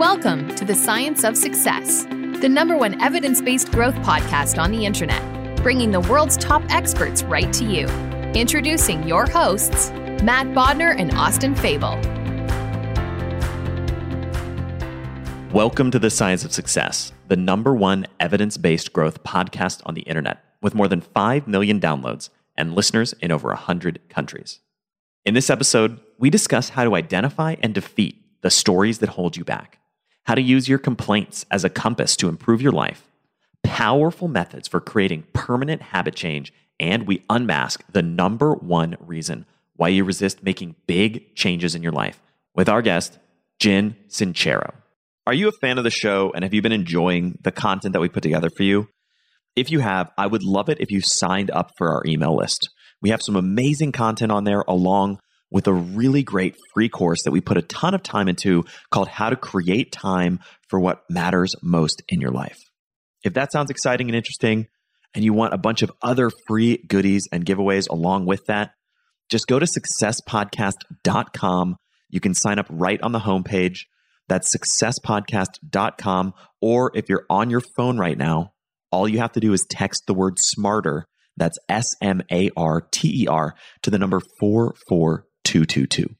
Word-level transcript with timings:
Welcome 0.00 0.54
to 0.54 0.64
the 0.64 0.74
Science 0.74 1.24
of 1.24 1.36
Success, 1.36 2.04
the 2.04 2.48
number 2.48 2.74
one 2.74 2.98
evidence-based 3.02 3.70
growth 3.70 3.94
podcast 3.96 4.58
on 4.58 4.72
the 4.72 4.86
internet, 4.86 5.62
bringing 5.62 5.90
the 5.90 6.00
world's 6.00 6.38
top 6.38 6.62
experts 6.70 7.22
right 7.22 7.52
to 7.52 7.66
you. 7.66 7.86
Introducing 8.32 9.06
your 9.06 9.26
hosts, 9.26 9.90
Matt 10.22 10.46
Bodnar 10.54 10.98
and 10.98 11.12
Austin 11.12 11.54
Fable. 11.54 12.00
Welcome 15.52 15.90
to 15.90 15.98
the 15.98 16.08
Science 16.08 16.46
of 16.46 16.52
Success, 16.54 17.12
the 17.28 17.36
number 17.36 17.74
one 17.74 18.06
evidence 18.20 18.56
based 18.56 18.94
growth 18.94 19.22
podcast 19.22 19.82
on 19.84 19.92
the 19.92 20.02
internet, 20.02 20.42
with 20.62 20.74
more 20.74 20.88
than 20.88 21.02
5 21.02 21.46
million 21.46 21.78
downloads 21.78 22.30
and 22.56 22.74
listeners 22.74 23.12
in 23.20 23.30
over 23.30 23.48
100 23.48 24.00
countries. 24.08 24.60
In 25.26 25.34
this 25.34 25.50
episode, 25.50 26.00
we 26.18 26.30
discuss 26.30 26.70
how 26.70 26.84
to 26.84 26.96
identify 26.96 27.56
and 27.62 27.74
defeat 27.74 28.16
the 28.40 28.50
stories 28.50 29.00
that 29.00 29.10
hold 29.10 29.36
you 29.36 29.44
back, 29.44 29.76
how 30.30 30.36
to 30.36 30.42
use 30.42 30.68
your 30.68 30.78
complaints 30.78 31.44
as 31.50 31.64
a 31.64 31.68
compass 31.68 32.14
to 32.14 32.28
improve 32.28 32.62
your 32.62 32.70
life, 32.70 33.02
powerful 33.64 34.28
methods 34.28 34.68
for 34.68 34.80
creating 34.80 35.24
permanent 35.32 35.82
habit 35.82 36.14
change, 36.14 36.52
and 36.78 37.04
we 37.04 37.24
unmask 37.28 37.82
the 37.90 38.00
number 38.00 38.54
one 38.54 38.96
reason 39.00 39.44
why 39.74 39.88
you 39.88 40.04
resist 40.04 40.44
making 40.44 40.76
big 40.86 41.34
changes 41.34 41.74
in 41.74 41.82
your 41.82 41.90
life 41.90 42.22
with 42.54 42.68
our 42.68 42.80
guest, 42.80 43.18
Jen 43.58 43.96
Sincero. 44.08 44.72
Are 45.26 45.34
you 45.34 45.48
a 45.48 45.52
fan 45.60 45.78
of 45.78 45.82
the 45.82 45.90
show 45.90 46.30
and 46.32 46.44
have 46.44 46.54
you 46.54 46.62
been 46.62 46.70
enjoying 46.70 47.36
the 47.42 47.50
content 47.50 47.92
that 47.94 48.00
we 48.00 48.08
put 48.08 48.22
together 48.22 48.50
for 48.50 48.62
you? 48.62 48.86
If 49.56 49.72
you 49.72 49.80
have, 49.80 50.12
I 50.16 50.28
would 50.28 50.44
love 50.44 50.68
it 50.68 50.80
if 50.80 50.92
you 50.92 51.00
signed 51.00 51.50
up 51.50 51.72
for 51.76 51.90
our 51.90 52.04
email 52.06 52.36
list. 52.36 52.70
We 53.02 53.10
have 53.10 53.20
some 53.20 53.34
amazing 53.34 53.90
content 53.90 54.30
on 54.30 54.44
there 54.44 54.62
along 54.68 55.18
with 55.50 55.66
a 55.66 55.72
really 55.72 56.22
great 56.22 56.56
free 56.74 56.88
course 56.88 57.22
that 57.24 57.32
we 57.32 57.40
put 57.40 57.56
a 57.56 57.62
ton 57.62 57.94
of 57.94 58.02
time 58.02 58.28
into 58.28 58.64
called 58.90 59.08
How 59.08 59.30
to 59.30 59.36
Create 59.36 59.92
Time 59.92 60.40
for 60.68 60.80
What 60.80 61.02
Matters 61.10 61.54
Most 61.62 62.02
in 62.08 62.20
Your 62.20 62.30
Life. 62.30 62.58
If 63.24 63.34
that 63.34 63.52
sounds 63.52 63.70
exciting 63.70 64.08
and 64.08 64.16
interesting, 64.16 64.68
and 65.14 65.24
you 65.24 65.32
want 65.32 65.54
a 65.54 65.58
bunch 65.58 65.82
of 65.82 65.92
other 66.02 66.30
free 66.46 66.78
goodies 66.88 67.28
and 67.32 67.44
giveaways 67.44 67.88
along 67.88 68.26
with 68.26 68.44
that, 68.46 68.72
just 69.28 69.46
go 69.46 69.58
to 69.58 69.66
successpodcast.com. 69.66 71.76
You 72.08 72.20
can 72.20 72.34
sign 72.34 72.58
up 72.58 72.66
right 72.68 73.00
on 73.02 73.12
the 73.12 73.20
homepage. 73.20 73.80
That's 74.28 74.56
successpodcast.com. 74.56 76.34
Or 76.60 76.90
if 76.94 77.08
you're 77.08 77.26
on 77.28 77.50
your 77.50 77.62
phone 77.76 77.98
right 77.98 78.18
now, 78.18 78.52
all 78.92 79.08
you 79.08 79.18
have 79.18 79.32
to 79.32 79.40
do 79.40 79.52
is 79.52 79.66
text 79.68 80.04
the 80.06 80.14
word 80.14 80.34
smarter. 80.38 81.06
That's 81.36 81.58
S 81.68 81.86
M 82.02 82.22
A 82.30 82.50
R 82.56 82.86
T 82.90 83.22
E 83.22 83.26
R 83.28 83.54
to 83.82 83.90
the 83.90 83.98
number 83.98 84.20
44222. 85.44 86.14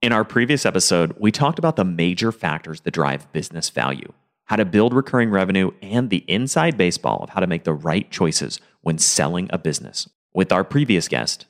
In 0.00 0.12
our 0.12 0.24
previous 0.24 0.64
episode, 0.64 1.14
we 1.18 1.32
talked 1.32 1.58
about 1.58 1.76
the 1.76 1.84
major 1.84 2.30
factors 2.30 2.80
that 2.82 2.92
drive 2.92 3.30
business 3.32 3.68
value, 3.70 4.12
how 4.44 4.56
to 4.56 4.64
build 4.64 4.94
recurring 4.94 5.30
revenue, 5.30 5.72
and 5.82 6.10
the 6.10 6.24
inside 6.28 6.76
baseball 6.76 7.18
of 7.22 7.30
how 7.30 7.40
to 7.40 7.46
make 7.46 7.64
the 7.64 7.72
right 7.72 8.10
choices 8.10 8.60
when 8.82 8.98
selling 8.98 9.48
a 9.52 9.58
business 9.58 10.08
with 10.32 10.52
our 10.52 10.62
previous 10.62 11.08
guest, 11.08 11.46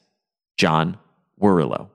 John 0.57 0.99
Warrillow. 1.41 1.89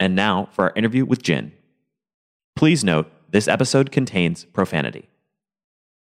And 0.00 0.16
now 0.16 0.48
for 0.52 0.64
our 0.64 0.72
interview 0.74 1.04
with 1.04 1.22
Jen. 1.22 1.52
Please 2.56 2.82
note, 2.82 3.10
this 3.30 3.46
episode 3.46 3.92
contains 3.92 4.44
profanity. 4.46 5.08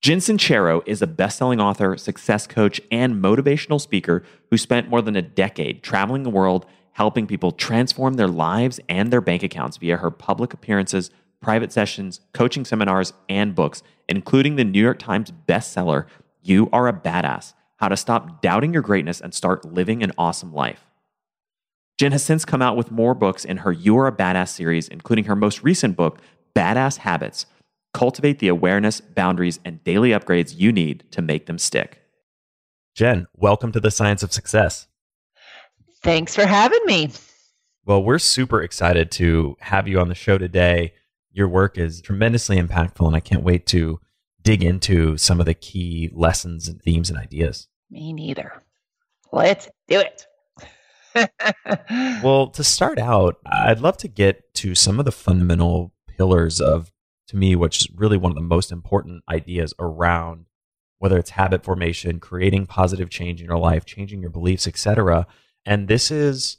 Jen 0.01 0.19
Sincero 0.19 0.83
is 0.87 1.03
a 1.03 1.07
best 1.07 1.37
selling 1.37 1.61
author, 1.61 1.99
success 1.99 2.47
coach, 2.47 2.81
and 2.91 3.22
motivational 3.22 3.78
speaker 3.78 4.25
who 4.51 4.57
spent 4.57 4.89
more 4.89 5.03
than 5.03 5.17
a 5.17 5.22
decade 5.22 5.83
traveling 5.83 6.22
the 6.22 6.31
world 6.31 6.65
helping 7.00 7.27
people 7.27 7.50
transform 7.50 8.12
their 8.12 8.28
lives 8.28 8.78
and 8.87 9.11
their 9.11 9.22
bank 9.22 9.43
accounts 9.43 9.78
via 9.78 9.97
her 9.97 10.11
public 10.11 10.53
appearances, 10.53 11.11
private 11.41 11.72
sessions, 11.72 12.21
coaching 12.34 12.62
seminars, 12.62 13.15
and 13.27 13.55
books, 13.55 13.83
including 14.06 14.56
the 14.56 14.65
New 14.65 14.83
York 14.83 14.99
Times 14.99 15.33
bestseller, 15.49 16.05
You 16.43 16.69
Are 16.75 16.89
a 16.89 16.93
Badass 16.93 17.55
How 17.77 17.89
to 17.89 17.97
Stop 17.97 18.43
Doubting 18.43 18.75
Your 18.75 18.83
Greatness 18.83 19.19
and 19.19 19.33
Start 19.33 19.65
Living 19.65 20.03
an 20.03 20.12
Awesome 20.19 20.53
Life. 20.53 20.84
Jen 21.99 22.12
has 22.12 22.22
since 22.22 22.44
come 22.44 22.60
out 22.60 22.77
with 22.77 22.91
more 22.91 23.15
books 23.15 23.47
in 23.47 23.56
her 23.56 23.72
You 23.72 23.97
Are 23.97 24.06
a 24.06 24.12
Badass 24.12 24.50
series, 24.50 24.87
including 24.87 25.25
her 25.25 25.34
most 25.34 25.62
recent 25.62 25.97
book, 25.97 26.21
badass 26.55 26.99
habits, 26.99 27.47
cultivate 27.94 28.41
the 28.41 28.49
awareness, 28.49 29.00
boundaries, 29.00 29.59
and 29.65 29.83
daily 29.84 30.10
upgrades 30.10 30.55
you 30.55 30.71
need 30.71 31.05
to 31.12 31.22
make 31.22 31.47
them 31.47 31.56
stick. 31.56 32.03
Jen, 32.94 33.27
welcome 33.34 33.72
to 33.72 33.81
the 33.81 33.91
Science 33.91 34.22
of 34.22 34.34
Success. 34.34 34.87
Thanks 36.03 36.34
for 36.34 36.47
having 36.47 36.81
me. 36.87 37.11
Well, 37.84 38.03
we're 38.03 38.19
super 38.19 38.62
excited 38.62 39.11
to 39.12 39.56
have 39.61 39.87
you 39.87 40.00
on 40.00 40.09
the 40.09 40.15
show 40.15 40.38
today. 40.38 40.94
Your 41.33 41.49
work 41.49 41.77
is 41.77 42.00
tremendously 42.00 42.59
impactful, 42.59 43.06
and 43.06 43.16
I 43.16 43.21
can't 43.21 43.43
wait 43.43 43.66
to 43.66 44.00
dig 44.43 44.62
into 44.62 45.16
some 45.16 45.41
of 45.41 45.47
the 45.47 45.55
key 45.55 46.10
lessons 46.12 46.69
and 46.69 46.81
themes 46.81 47.10
and 47.10 47.19
ideas. 47.19 47.69
Me 47.91 48.12
neither. 48.12 48.62
Let's 49.33 49.69
do 49.89 50.00
it. 50.00 50.27
well, 52.22 52.49
to 52.49 52.65
start 52.65 52.99
out, 52.99 53.37
I'd 53.44 53.81
love 53.81 53.97
to 53.99 54.09
get 54.09 54.55
to 54.55 54.74
some 54.74 54.98
of 54.98 55.04
the 55.04 55.13
fundamental 55.13 55.92
pillars 56.07 56.60
of, 56.60 56.92
to 57.28 57.36
me, 57.36 57.57
which 57.57 57.83
is 57.83 57.89
really 57.95 58.16
one 58.16 58.33
of 58.33 58.36
the 58.36 58.42
most 58.42 58.72
important 58.72 59.22
ideas 59.28 59.74
around 59.78 60.47
whether 60.98 61.19
it's 61.19 61.30
habit 61.30 61.65
formation, 61.65 62.21
creating 62.21 62.66
positive 62.66 63.09
change 63.09 63.41
in 63.41 63.47
your 63.47 63.59
life, 63.59 63.86
changing 63.86 64.21
your 64.21 64.30
beliefs, 64.30 64.66
etc. 64.66 65.27
And 65.65 65.89
this 65.89 66.10
is 66.10 66.59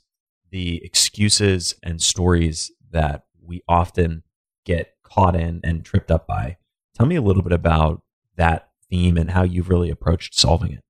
the 0.52 0.84
excuses 0.84 1.76
and 1.84 2.02
stories 2.02 2.72
that 2.92 3.24
we 3.42 3.62
often 3.68 4.24
get 4.66 4.96
caught 5.04 5.36
in 5.36 5.62
and 5.64 5.84
tripped 5.84 6.12
up 6.12 6.28
by. 6.28 6.58
Tell 6.96 7.06
me 7.06 7.16
a 7.16 7.22
little 7.22 7.44
bit 7.44 7.54
about 7.54 8.02
that 8.36 8.70
theme 8.90 9.18
and 9.18 9.32
how 9.32 9.44
you've 9.44 9.70
really 9.70 9.90
approached 9.90 10.38
solving 10.38 10.74
it. 10.74 10.84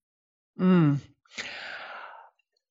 Mm. 0.60 1.00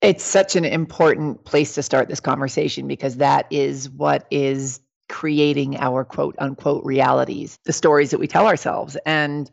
It's 0.00 0.24
such 0.24 0.56
an 0.56 0.64
important 0.64 1.44
place 1.44 1.74
to 1.74 1.82
start 1.82 2.08
this 2.08 2.20
conversation 2.20 2.88
because 2.88 3.16
that 3.16 3.46
is 3.50 3.90
what 3.90 4.26
is 4.30 4.80
creating 5.08 5.76
our 5.76 6.04
quote 6.04 6.36
unquote 6.38 6.84
realities, 6.84 7.58
the 7.64 7.72
stories 7.72 8.10
that 8.10 8.18
we 8.18 8.26
tell 8.26 8.46
ourselves. 8.46 8.96
And 9.04 9.50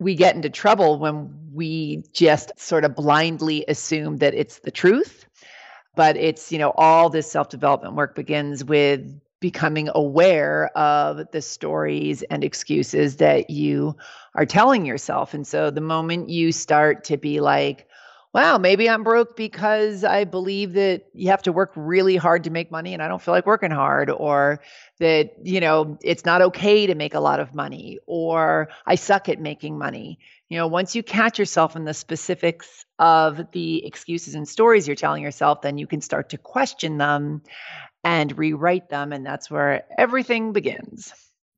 we 0.00 0.14
get 0.16 0.34
into 0.34 0.50
trouble 0.50 0.98
when 0.98 1.30
we 1.52 2.02
just 2.12 2.50
sort 2.58 2.84
of 2.84 2.96
blindly 2.96 3.64
assume 3.68 4.16
that 4.16 4.34
it's 4.34 4.60
the 4.60 4.70
truth. 4.72 5.26
but 5.96 6.16
it's, 6.16 6.50
you 6.52 6.58
know, 6.58 6.72
all 6.76 7.10
this 7.10 7.30
self 7.30 7.48
development 7.48 7.94
work 7.94 8.14
begins 8.14 8.64
with 8.64 9.20
becoming 9.40 9.88
aware 9.94 10.68
of 10.76 11.30
the 11.32 11.42
stories 11.42 12.22
and 12.24 12.44
excuses 12.44 13.16
that 13.16 13.50
you 13.50 13.96
are 14.34 14.46
telling 14.46 14.86
yourself. 14.86 15.34
And 15.34 15.46
so 15.46 15.70
the 15.70 15.80
moment 15.80 16.28
you 16.28 16.52
start 16.52 17.04
to 17.04 17.16
be 17.16 17.40
like, 17.40 17.88
wow, 18.32 18.58
maybe 18.58 18.88
I'm 18.88 19.02
broke 19.02 19.36
because 19.36 20.04
I 20.04 20.24
believe 20.24 20.74
that 20.74 21.06
you 21.12 21.30
have 21.30 21.42
to 21.42 21.52
work 21.52 21.72
really 21.74 22.16
hard 22.16 22.44
to 22.44 22.50
make 22.50 22.70
money 22.70 22.94
and 22.94 23.02
I 23.02 23.08
don't 23.08 23.20
feel 23.20 23.34
like 23.34 23.46
working 23.46 23.72
hard, 23.72 24.08
or 24.08 24.60
that, 25.00 25.32
you 25.42 25.60
know, 25.60 25.98
it's 26.02 26.24
not 26.24 26.40
okay 26.42 26.86
to 26.86 26.94
make 26.94 27.14
a 27.14 27.20
lot 27.20 27.40
of 27.40 27.54
money, 27.54 27.98
or 28.06 28.68
I 28.86 28.94
suck 28.94 29.28
at 29.28 29.40
making 29.40 29.78
money. 29.78 30.18
You 30.48 30.58
know, 30.58 30.66
once 30.66 30.94
you 30.94 31.02
catch 31.02 31.38
yourself 31.38 31.74
in 31.74 31.84
the 31.84 31.94
specifics 31.94 32.84
of 32.98 33.50
the 33.52 33.84
excuses 33.84 34.34
and 34.34 34.48
stories 34.48 34.86
you're 34.86 34.96
telling 34.96 35.22
yourself, 35.22 35.62
then 35.62 35.78
you 35.78 35.86
can 35.86 36.00
start 36.00 36.30
to 36.30 36.38
question 36.38 36.98
them 36.98 37.42
and 38.04 38.36
rewrite 38.38 38.90
them. 38.90 39.12
And 39.12 39.26
that's 39.26 39.50
where 39.50 39.82
everything 39.98 40.52
begins. 40.52 41.12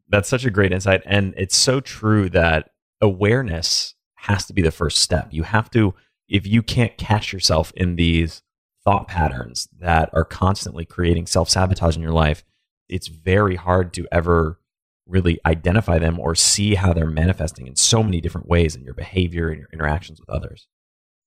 That's 0.09 0.29
such 0.29 0.45
a 0.45 0.51
great 0.51 0.73
insight. 0.73 1.03
And 1.07 1.35
it's 1.37 1.57
so 1.57 1.81
true 1.81 2.29
that 2.31 2.71
awareness 3.01 3.95
has 4.17 4.47
to 4.47 4.53
be 4.53 4.63
the 4.63 4.71
first 4.71 4.99
step. 4.99 5.29
You 5.31 5.43
have 5.43 5.71
to, 5.71 5.95
if 6.33 6.47
you 6.47 6.63
can't 6.63 6.97
catch 6.97 7.33
yourself 7.33 7.73
in 7.77 7.97
these 7.97 8.43
thought 8.85 9.07
patterns 9.07 9.69
that 9.79 10.09
are 10.15 10.25
constantly 10.25 10.85
creating 10.85 11.27
self 11.27 11.51
sabotage 11.51 11.95
in 11.95 12.03
your 12.03 12.13
life, 12.13 12.43
it's 12.89 13.07
very 13.09 13.55
hard 13.55 13.93
to 13.93 14.09
ever 14.11 14.59
really 15.07 15.39
identify 15.45 15.99
them 15.99 16.19
or 16.19 16.35
see 16.35 16.75
how 16.75 16.93
they're 16.93 17.07
manifesting 17.07 17.67
in 17.67 17.77
so 17.77 18.03
many 18.03 18.21
different 18.21 18.49
ways 18.49 18.75
in 18.75 18.83
your 18.83 18.95
behavior 18.95 19.51
and 19.51 19.59
your 19.59 19.69
interactions 19.75 20.19
with 20.19 20.31
others. 20.31 20.67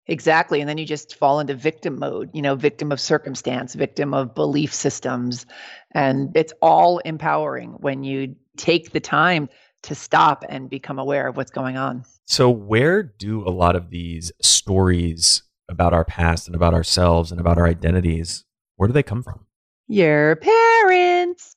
Exactly. 0.07 0.59
And 0.59 0.67
then 0.67 0.77
you 0.77 0.85
just 0.85 1.15
fall 1.15 1.39
into 1.39 1.53
victim 1.53 1.99
mode, 1.99 2.31
you 2.33 2.41
know, 2.41 2.55
victim 2.55 2.91
of 2.91 2.99
circumstance, 2.99 3.75
victim 3.75 4.13
of 4.13 4.33
belief 4.33 4.73
systems. 4.73 5.45
And 5.91 6.35
it's 6.35 6.53
all 6.61 6.99
empowering 6.99 7.71
when 7.79 8.03
you 8.03 8.35
take 8.57 8.91
the 8.91 8.99
time 8.99 9.49
to 9.85 9.95
stop 9.95 10.43
and 10.47 10.69
become 10.69 10.99
aware 10.99 11.27
of 11.27 11.37
what's 11.37 11.51
going 11.51 11.77
on. 11.77 12.03
So, 12.25 12.49
where 12.49 13.03
do 13.03 13.47
a 13.47 13.49
lot 13.49 13.75
of 13.75 13.89
these 13.89 14.31
stories 14.41 15.43
about 15.69 15.93
our 15.93 16.05
past 16.05 16.47
and 16.47 16.55
about 16.55 16.73
ourselves 16.73 17.31
and 17.31 17.39
about 17.39 17.57
our 17.57 17.67
identities, 17.67 18.45
where 18.75 18.87
do 18.87 18.93
they 18.93 19.03
come 19.03 19.23
from? 19.23 19.45
Your 19.87 20.35
parents. 20.37 21.55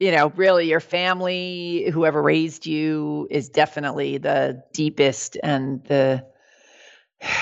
You 0.00 0.10
know, 0.10 0.32
really, 0.34 0.68
your 0.68 0.80
family, 0.80 1.88
whoever 1.90 2.20
raised 2.20 2.66
you, 2.66 3.28
is 3.30 3.48
definitely 3.48 4.18
the 4.18 4.62
deepest 4.72 5.36
and 5.42 5.84
the 5.84 6.26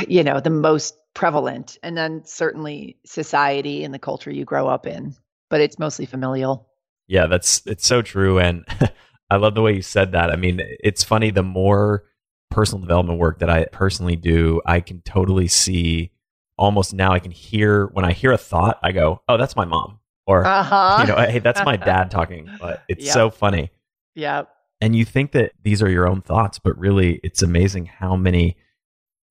you 0.08 0.22
know, 0.22 0.40
the 0.40 0.50
most 0.50 0.94
prevalent. 1.14 1.78
And 1.82 1.96
then 1.96 2.22
certainly 2.24 2.98
society 3.04 3.84
and 3.84 3.92
the 3.92 3.98
culture 3.98 4.30
you 4.30 4.44
grow 4.44 4.68
up 4.68 4.86
in, 4.86 5.14
but 5.50 5.60
it's 5.60 5.78
mostly 5.78 6.06
familial. 6.06 6.68
Yeah, 7.06 7.26
that's 7.26 7.62
it's 7.66 7.86
so 7.86 8.02
true 8.02 8.38
and 8.38 8.64
I 9.32 9.36
love 9.36 9.54
the 9.54 9.62
way 9.62 9.72
you 9.72 9.80
said 9.80 10.12
that. 10.12 10.30
I 10.30 10.36
mean, 10.36 10.60
it's 10.80 11.02
funny 11.02 11.30
the 11.30 11.42
more 11.42 12.04
personal 12.50 12.82
development 12.82 13.18
work 13.18 13.38
that 13.38 13.48
I 13.48 13.64
personally 13.64 14.14
do, 14.14 14.60
I 14.66 14.80
can 14.80 15.00
totally 15.00 15.48
see 15.48 16.10
almost 16.58 16.92
now 16.92 17.12
I 17.12 17.18
can 17.18 17.30
hear 17.30 17.86
when 17.86 18.04
I 18.04 18.12
hear 18.12 18.30
a 18.30 18.36
thought, 18.36 18.78
I 18.82 18.92
go, 18.92 19.22
"Oh, 19.30 19.38
that's 19.38 19.56
my 19.56 19.64
mom." 19.64 20.00
Or 20.26 20.44
uh-huh. 20.44 20.98
you 21.00 21.06
know, 21.06 21.16
"Hey, 21.16 21.38
that's 21.38 21.64
my 21.64 21.76
dad 21.92 22.10
talking." 22.10 22.46
But 22.60 22.82
it's 22.88 23.06
yep. 23.06 23.14
so 23.14 23.30
funny. 23.30 23.70
Yeah. 24.14 24.42
And 24.82 24.94
you 24.94 25.06
think 25.06 25.32
that 25.32 25.52
these 25.62 25.82
are 25.82 25.88
your 25.88 26.06
own 26.06 26.20
thoughts, 26.20 26.58
but 26.58 26.76
really 26.76 27.18
it's 27.22 27.40
amazing 27.40 27.86
how 27.86 28.16
many 28.16 28.58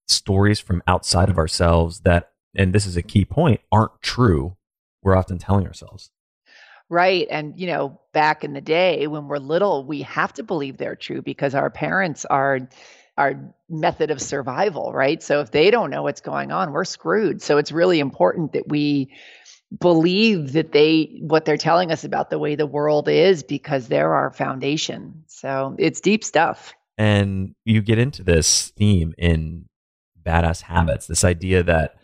stories 0.08 0.60
from 0.60 0.82
outside 0.88 1.30
of 1.30 1.38
ourselves 1.38 2.00
that, 2.00 2.32
and 2.58 2.74
this 2.74 2.88
is 2.88 2.98
a 2.98 3.04
key 3.04 3.24
point, 3.24 3.62
aren't 3.72 4.02
true, 4.02 4.58
we're 5.04 5.16
often 5.16 5.38
telling 5.38 5.68
ourselves. 5.68 6.10
Right. 6.92 7.26
And, 7.32 7.58
you 7.58 7.68
know, 7.68 8.02
back 8.12 8.44
in 8.44 8.52
the 8.52 8.60
day 8.60 9.08
when 9.08 9.30
we're 9.30 9.38
little, 9.38 9.86
we 9.86 10.02
have 10.02 10.34
to 10.34 10.44
believe 10.44 10.76
they're 10.76 10.98
true 10.98 11.22
because 11.22 11.56
our 11.56 11.70
parents 11.70 12.26
are 12.26 12.68
our 13.18 13.56
method 13.70 14.12
of 14.12 14.22
survival, 14.22 14.92
right? 14.92 15.24
So 15.24 15.40
if 15.40 15.52
they 15.52 15.72
don't 15.72 15.90
know 15.90 16.04
what's 16.04 16.20
going 16.20 16.52
on, 16.52 16.74
we're 16.74 16.84
screwed. 16.84 17.42
So 17.42 17.58
it's 17.58 17.72
really 17.72 18.00
important 18.00 18.52
that 18.52 18.68
we 18.68 19.14
believe 19.80 20.52
that 20.52 20.74
they 20.74 21.22
what 21.22 21.46
they're 21.46 21.56
telling 21.56 21.94
us 21.94 22.04
about 22.04 22.30
the 22.30 22.38
way 22.38 22.56
the 22.56 22.68
world 22.68 23.08
is 23.08 23.42
because 23.42 23.88
they're 23.88 24.14
our 24.14 24.32
foundation. 24.32 25.24
So 25.28 25.78
it's 25.80 26.02
deep 26.02 26.26
stuff. 26.26 26.74
And 26.98 27.56
you 27.64 27.82
get 27.82 28.00
into 28.00 28.22
this 28.22 28.74
theme 28.78 29.14
in 29.18 29.68
badass 30.22 30.64
habits. 30.64 31.08
This 31.08 31.24
idea 31.24 31.64
that 31.64 31.96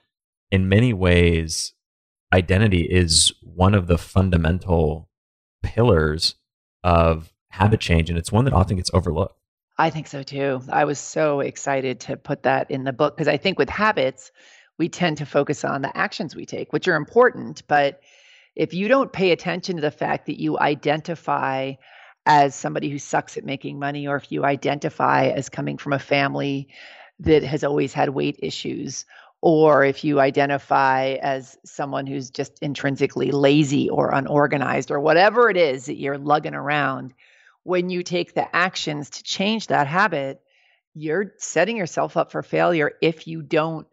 in 0.49 0.69
many 0.69 0.93
ways, 0.93 1.73
identity 2.33 2.81
is 2.81 3.33
one 3.41 3.73
of 3.73 3.87
the 3.87 3.97
fundamental 3.97 5.09
pillars 5.63 6.35
of 6.83 7.33
habit 7.49 7.79
change. 7.79 8.09
And 8.09 8.17
it's 8.17 8.31
one 8.31 8.45
that 8.45 8.53
often 8.53 8.77
gets 8.77 8.91
overlooked. 8.93 9.35
I 9.77 9.89
think 9.89 10.07
so 10.07 10.23
too. 10.23 10.61
I 10.71 10.85
was 10.85 10.99
so 10.99 11.39
excited 11.39 11.99
to 12.01 12.17
put 12.17 12.43
that 12.43 12.71
in 12.71 12.83
the 12.83 12.93
book 12.93 13.15
because 13.15 13.27
I 13.27 13.37
think 13.37 13.59
with 13.59 13.69
habits, 13.69 14.31
we 14.77 14.89
tend 14.89 15.17
to 15.17 15.25
focus 15.25 15.63
on 15.63 15.81
the 15.81 15.95
actions 15.95 16.35
we 16.35 16.45
take, 16.45 16.73
which 16.73 16.87
are 16.87 16.95
important. 16.95 17.63
But 17.67 18.01
if 18.55 18.73
you 18.73 18.87
don't 18.87 19.13
pay 19.13 19.31
attention 19.31 19.75
to 19.75 19.81
the 19.81 19.91
fact 19.91 20.25
that 20.27 20.39
you 20.39 20.57
identify 20.57 21.73
as 22.25 22.55
somebody 22.55 22.89
who 22.89 22.99
sucks 22.99 23.37
at 23.37 23.45
making 23.45 23.79
money, 23.79 24.07
or 24.07 24.15
if 24.17 24.31
you 24.31 24.43
identify 24.43 25.27
as 25.27 25.49
coming 25.49 25.77
from 25.77 25.93
a 25.93 25.99
family 25.99 26.67
that 27.19 27.43
has 27.43 27.63
always 27.63 27.93
had 27.93 28.09
weight 28.09 28.39
issues 28.43 29.05
or 29.41 29.83
if 29.83 30.03
you 30.03 30.19
identify 30.19 31.17
as 31.21 31.57
someone 31.63 32.07
who's 32.07 32.29
just 32.29 32.57
intrinsically 32.61 33.31
lazy 33.31 33.89
or 33.89 34.11
unorganized 34.11 34.89
or 34.89 34.99
whatever 34.99 35.49
it 35.49 35.57
is 35.57 35.85
that 35.85 35.97
you're 35.97 36.17
lugging 36.17 36.55
around, 36.55 37.13
when 37.63 37.89
you 37.89 38.01
take 38.01 38.33
the 38.33 38.55
actions 38.55 39.09
to 39.11 39.23
change 39.23 39.67
that 39.67 39.87
habit, 39.87 40.41
you're 40.93 41.33
setting 41.37 41.77
yourself 41.77 42.17
up 42.17 42.31
for 42.31 42.41
failure 42.41 42.93
if 43.01 43.27
you 43.27 43.41
don't 43.41 43.87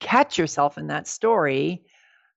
catch 0.00 0.38
yourself 0.38 0.78
in 0.78 0.88
that 0.88 1.06
story, 1.06 1.82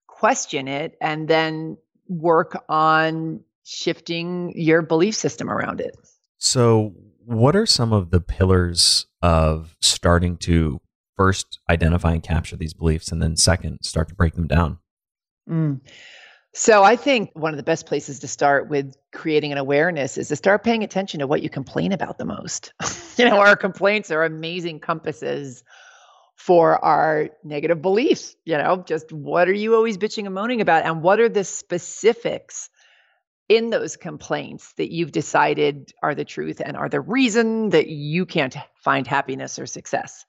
question 0.08 0.68
it, 0.68 0.98
and 1.02 1.28
then 1.28 1.78
work 2.08 2.64
on 2.70 3.42
shifting 3.64 4.54
your 4.56 4.82
belief 4.82 5.16
system 5.16 5.50
around 5.50 5.80
it. 5.80 5.96
So, 6.38 6.94
what 7.26 7.56
are 7.56 7.66
some 7.66 7.94
of 7.94 8.10
the 8.10 8.20
pillars 8.20 9.06
of 9.22 9.76
starting 9.80 10.38
to 10.38 10.82
first 11.16 11.60
identify 11.70 12.14
and 12.14 12.24
capture 12.24 12.56
these 12.56 12.74
beliefs 12.74 13.12
and 13.12 13.22
then 13.22 13.36
second 13.36 13.78
start 13.84 14.08
to 14.10 14.16
break 14.16 14.34
them 14.36 14.48
down 14.48 14.78
mm. 15.50 15.80
so 16.54 16.84
i 16.84 16.96
think 16.96 17.30
one 17.34 17.54
of 17.54 17.58
the 17.58 17.64
best 17.64 17.86
places 17.86 18.20
to 18.20 18.28
start 18.28 18.70
with 18.70 18.96
creating 19.14 19.52
an 19.52 19.58
awareness 19.58 20.18
is 20.18 20.28
to 20.28 20.36
start 20.36 20.64
paying 20.64 20.84
attention 20.84 21.20
to 21.20 21.28
what 21.28 21.42
you 21.42 21.50
complain 21.50 21.92
about 21.92 22.18
the 22.18 22.26
most 22.26 22.74
you 23.18 23.26
know 23.26 23.38
our 23.38 23.56
complaints 23.56 24.12
are 24.12 24.24
amazing 24.24 24.80
compasses 24.80 25.64
for 26.36 26.84
our 26.84 27.30
negative 27.44 27.82
beliefs 27.82 28.36
you 28.46 28.58
know 28.58 28.84
just 28.88 29.12
what 29.12 29.48
are 29.48 29.54
you 29.54 29.76
always 29.76 29.98
bitching 29.98 30.26
and 30.26 30.34
moaning 30.34 30.62
about 30.62 30.86
and 30.86 31.02
what 31.04 31.20
are 31.20 31.30
the 31.30 31.44
specifics 31.44 32.70
in 33.52 33.70
those 33.70 33.98
complaints 33.98 34.72
that 34.78 34.94
you've 34.94 35.12
decided 35.12 35.92
are 36.02 36.16
the 36.16 36.24
truth 36.24 36.62
and 36.64 36.78
are 36.78 36.88
the 36.88 37.02
reason 37.02 37.72
that 37.72 37.90
you 37.90 38.26
can't 38.26 38.56
find 38.76 39.06
happiness 39.06 39.60
or 39.60 39.66
success. 39.66 40.26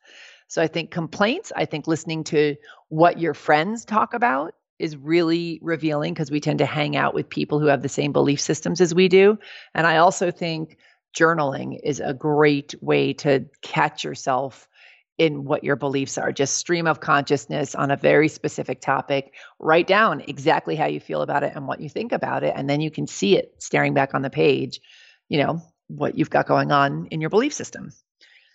So 0.53 0.61
I 0.61 0.67
think 0.67 0.91
complaints, 0.91 1.51
I 1.57 1.65
think 1.65 1.87
listening 1.87 2.25
to 2.25 2.57
what 2.91 3.19
your 3.19 3.33
friends 3.33 3.87
talk 3.87 4.13
about 4.13 4.53
is 4.79 4.99
really 4.99 5.59
revealing 5.63 6.13
because 6.13 6.31
we 6.31 6.41
tend 6.41 6.59
to 6.59 6.67
hang 6.67 6.95
out 6.95 7.15
with 7.15 7.27
people 7.31 7.59
who 7.59 7.69
have 7.69 7.81
the 7.81 7.89
same 7.89 8.13
belief 8.13 8.39
systems 8.39 8.79
as 8.83 8.95
we 8.95 9.09
do. 9.09 9.39
And 9.75 9.87
I 9.87 9.97
also 9.97 10.31
think 10.31 10.77
journaling 11.19 11.81
is 11.83 12.01
a 12.01 12.13
great 12.13 12.75
way 12.83 13.15
to 13.15 13.47
catch 13.63 14.05
yourself 14.05 14.69
in 15.17 15.45
what 15.45 15.65
your 15.65 15.75
beliefs 15.75 16.19
are. 16.19 16.31
Just 16.31 16.59
stream 16.59 16.87
of 16.87 17.01
consciousness 17.01 17.75
on 17.75 17.91
a 17.91 17.97
very 17.97 18.29
specific 18.29 18.83
topic. 18.83 19.33
Write 19.59 19.87
down 19.87 20.23
exactly 20.29 20.77
how 20.77 20.85
you 20.85 21.01
feel 21.01 21.23
about 21.23 21.45
it 21.45 21.55
and 21.57 21.67
what 21.67 21.81
you 21.81 21.89
think 21.89 22.13
about 22.13 22.45
it. 22.45 22.53
And 22.55 22.69
then 22.69 22.83
you 22.83 22.91
can 22.91 23.07
see 23.07 23.39
it 23.39 23.55
staring 23.57 23.95
back 23.95 24.13
on 24.13 24.21
the 24.21 24.29
page, 24.29 24.83
you 25.31 25.43
know, 25.43 25.63
what 25.89 26.19
you've 26.19 26.29
got 26.29 26.47
going 26.47 26.73
on 26.73 27.07
in 27.07 27.23
your 27.23 27.31
belief 27.31 27.55
system. 27.55 27.91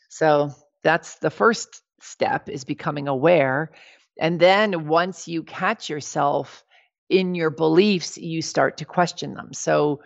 So 0.10 0.52
that's 0.84 1.16
the 1.16 1.32
first 1.32 1.82
step 2.00 2.50
is 2.50 2.64
becoming 2.64 3.08
aware. 3.08 3.72
And 4.20 4.40
then 4.40 4.88
once 4.88 5.28
you 5.28 5.44
catch 5.44 5.90
yourself 5.90 6.64
in 7.10 7.36
your 7.36 7.50
beliefs, 7.50 8.18
you 8.18 8.42
start 8.42 8.78
to 8.78 8.86
question 8.86 9.34
them. 9.34 9.54
So 9.54 10.02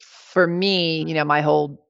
for 0.00 0.46
me, 0.46 1.04
you 1.04 1.14
know, 1.14 1.24
my 1.24 1.40
whole 1.40 1.84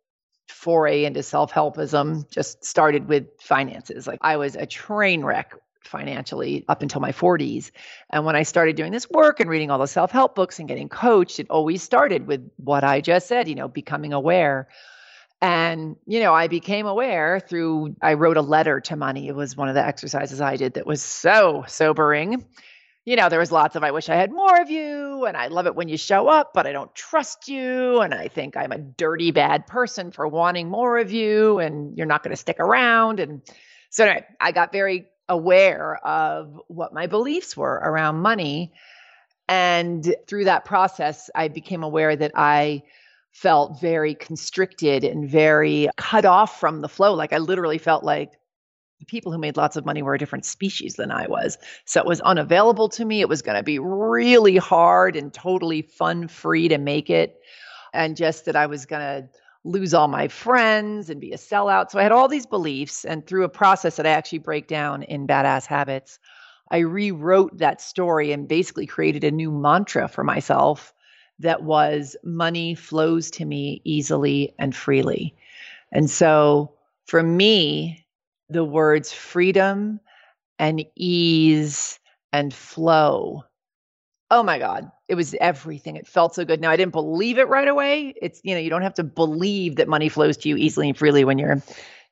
foray 0.48 1.04
into 1.04 1.22
self-helpism 1.22 2.30
just 2.30 2.64
started 2.64 3.08
with 3.08 3.26
finances. 3.40 4.06
Like 4.06 4.20
I 4.22 4.36
was 4.36 4.56
a 4.56 4.66
train 4.66 5.24
wreck 5.24 5.54
financially 5.84 6.64
up 6.68 6.82
until 6.82 7.00
my 7.00 7.12
40s. 7.12 7.70
And 8.10 8.24
when 8.24 8.36
I 8.36 8.42
started 8.42 8.76
doing 8.76 8.92
this 8.92 9.08
work 9.10 9.40
and 9.40 9.48
reading 9.48 9.70
all 9.70 9.78
the 9.78 9.86
self-help 9.86 10.34
books 10.34 10.58
and 10.58 10.68
getting 10.68 10.88
coached, 10.88 11.40
it 11.40 11.48
always 11.50 11.82
started 11.82 12.26
with 12.26 12.50
what 12.56 12.84
I 12.84 13.00
just 13.00 13.26
said, 13.26 13.48
you 13.48 13.54
know, 13.54 13.68
becoming 13.68 14.12
aware. 14.12 14.68
And, 15.40 15.96
you 16.06 16.20
know, 16.20 16.34
I 16.34 16.48
became 16.48 16.86
aware 16.86 17.38
through, 17.38 17.94
I 18.02 18.14
wrote 18.14 18.36
a 18.36 18.42
letter 18.42 18.80
to 18.80 18.96
money. 18.96 19.28
It 19.28 19.36
was 19.36 19.56
one 19.56 19.68
of 19.68 19.74
the 19.74 19.86
exercises 19.86 20.40
I 20.40 20.56
did 20.56 20.74
that 20.74 20.86
was 20.86 21.00
so 21.00 21.64
sobering. 21.68 22.44
you 23.08 23.16
know, 23.16 23.30
there 23.30 23.38
was 23.38 23.50
lots 23.50 23.74
of, 23.74 23.82
I 23.82 23.90
wish 23.90 24.10
I 24.10 24.16
had 24.16 24.30
more 24.30 24.60
of 24.60 24.68
you. 24.68 25.24
And 25.24 25.34
I 25.34 25.46
love 25.46 25.66
it 25.66 25.74
when 25.74 25.88
you 25.88 25.96
show 25.96 26.28
up, 26.28 26.52
but 26.52 26.66
I 26.66 26.72
don't 26.72 26.94
trust 26.94 27.48
you. 27.48 28.00
And 28.00 28.12
I 28.12 28.28
think 28.28 28.54
I'm 28.54 28.70
a 28.70 28.76
dirty, 28.76 29.30
bad 29.30 29.66
person 29.66 30.10
for 30.10 30.28
wanting 30.28 30.68
more 30.68 30.98
of 30.98 31.10
you. 31.10 31.58
And 31.58 31.96
you're 31.96 32.06
not 32.06 32.22
going 32.22 32.32
to 32.32 32.36
stick 32.36 32.60
around. 32.60 33.18
And 33.18 33.40
so 33.88 34.04
anyway, 34.04 34.26
I 34.38 34.52
got 34.52 34.72
very 34.72 35.06
aware 35.26 35.96
of 36.06 36.60
what 36.68 36.92
my 36.92 37.06
beliefs 37.06 37.56
were 37.56 37.80
around 37.82 38.16
money. 38.16 38.74
And 39.48 40.14
through 40.26 40.44
that 40.44 40.66
process, 40.66 41.30
I 41.34 41.48
became 41.48 41.82
aware 41.84 42.14
that 42.14 42.32
I 42.34 42.82
felt 43.32 43.80
very 43.80 44.14
constricted 44.14 45.04
and 45.04 45.28
very 45.28 45.88
cut 45.96 46.24
off 46.24 46.58
from 46.58 46.80
the 46.80 46.88
flow. 46.88 47.14
Like 47.14 47.32
I 47.32 47.38
literally 47.38 47.78
felt 47.78 48.04
like 48.04 48.32
the 48.98 49.06
people 49.06 49.30
who 49.30 49.38
made 49.38 49.56
lots 49.56 49.76
of 49.76 49.86
money 49.86 50.02
were 50.02 50.14
a 50.14 50.18
different 50.18 50.44
species 50.44 50.94
than 50.94 51.12
I 51.12 51.26
was. 51.28 51.56
So 51.84 52.00
it 52.00 52.06
was 52.06 52.20
unavailable 52.22 52.88
to 52.90 53.04
me. 53.04 53.20
It 53.20 53.28
was 53.28 53.42
going 53.42 53.56
to 53.56 53.62
be 53.62 53.78
really 53.78 54.56
hard 54.56 55.14
and 55.14 55.32
totally 55.32 55.82
fun 55.82 56.26
free 56.26 56.68
to 56.68 56.78
make 56.78 57.10
it. 57.10 57.36
And 57.94 58.16
just 58.16 58.44
that 58.46 58.56
I 58.56 58.66
was 58.66 58.86
going 58.86 59.02
to 59.02 59.28
lose 59.64 59.94
all 59.94 60.08
my 60.08 60.28
friends 60.28 61.10
and 61.10 61.20
be 61.20 61.32
a 61.32 61.36
sellout. 61.36 61.90
So 61.90 61.98
I 61.98 62.02
had 62.02 62.12
all 62.12 62.28
these 62.28 62.46
beliefs. 62.46 63.04
And 63.04 63.26
through 63.26 63.44
a 63.44 63.48
process 63.48 63.96
that 63.96 64.06
I 64.06 64.10
actually 64.10 64.38
break 64.38 64.66
down 64.66 65.04
in 65.04 65.26
Badass 65.26 65.66
Habits, 65.66 66.18
I 66.70 66.78
rewrote 66.78 67.58
that 67.58 67.80
story 67.80 68.32
and 68.32 68.48
basically 68.48 68.86
created 68.86 69.24
a 69.24 69.30
new 69.30 69.50
mantra 69.50 70.08
for 70.08 70.24
myself 70.24 70.92
that 71.40 71.62
was 71.62 72.16
money 72.24 72.74
flows 72.74 73.30
to 73.32 73.44
me 73.44 73.80
easily 73.84 74.54
and 74.58 74.74
freely. 74.74 75.34
And 75.92 76.10
so 76.10 76.72
for 77.06 77.22
me, 77.22 78.04
the 78.48 78.64
words 78.64 79.12
freedom 79.12 80.00
and 80.58 80.84
ease 80.96 81.98
and 82.32 82.52
flow. 82.52 83.44
Oh 84.30 84.42
my 84.42 84.58
God, 84.58 84.90
it 85.08 85.14
was 85.14 85.34
everything. 85.40 85.96
It 85.96 86.06
felt 86.06 86.34
so 86.34 86.44
good. 86.44 86.60
Now, 86.60 86.70
I 86.70 86.76
didn't 86.76 86.92
believe 86.92 87.38
it 87.38 87.48
right 87.48 87.68
away. 87.68 88.14
It's, 88.20 88.40
you 88.44 88.54
know, 88.54 88.60
you 88.60 88.68
don't 88.68 88.82
have 88.82 88.94
to 88.94 89.04
believe 89.04 89.76
that 89.76 89.88
money 89.88 90.08
flows 90.08 90.36
to 90.38 90.48
you 90.48 90.56
easily 90.56 90.88
and 90.88 90.98
freely 90.98 91.24
when 91.24 91.38
you're, 91.38 91.62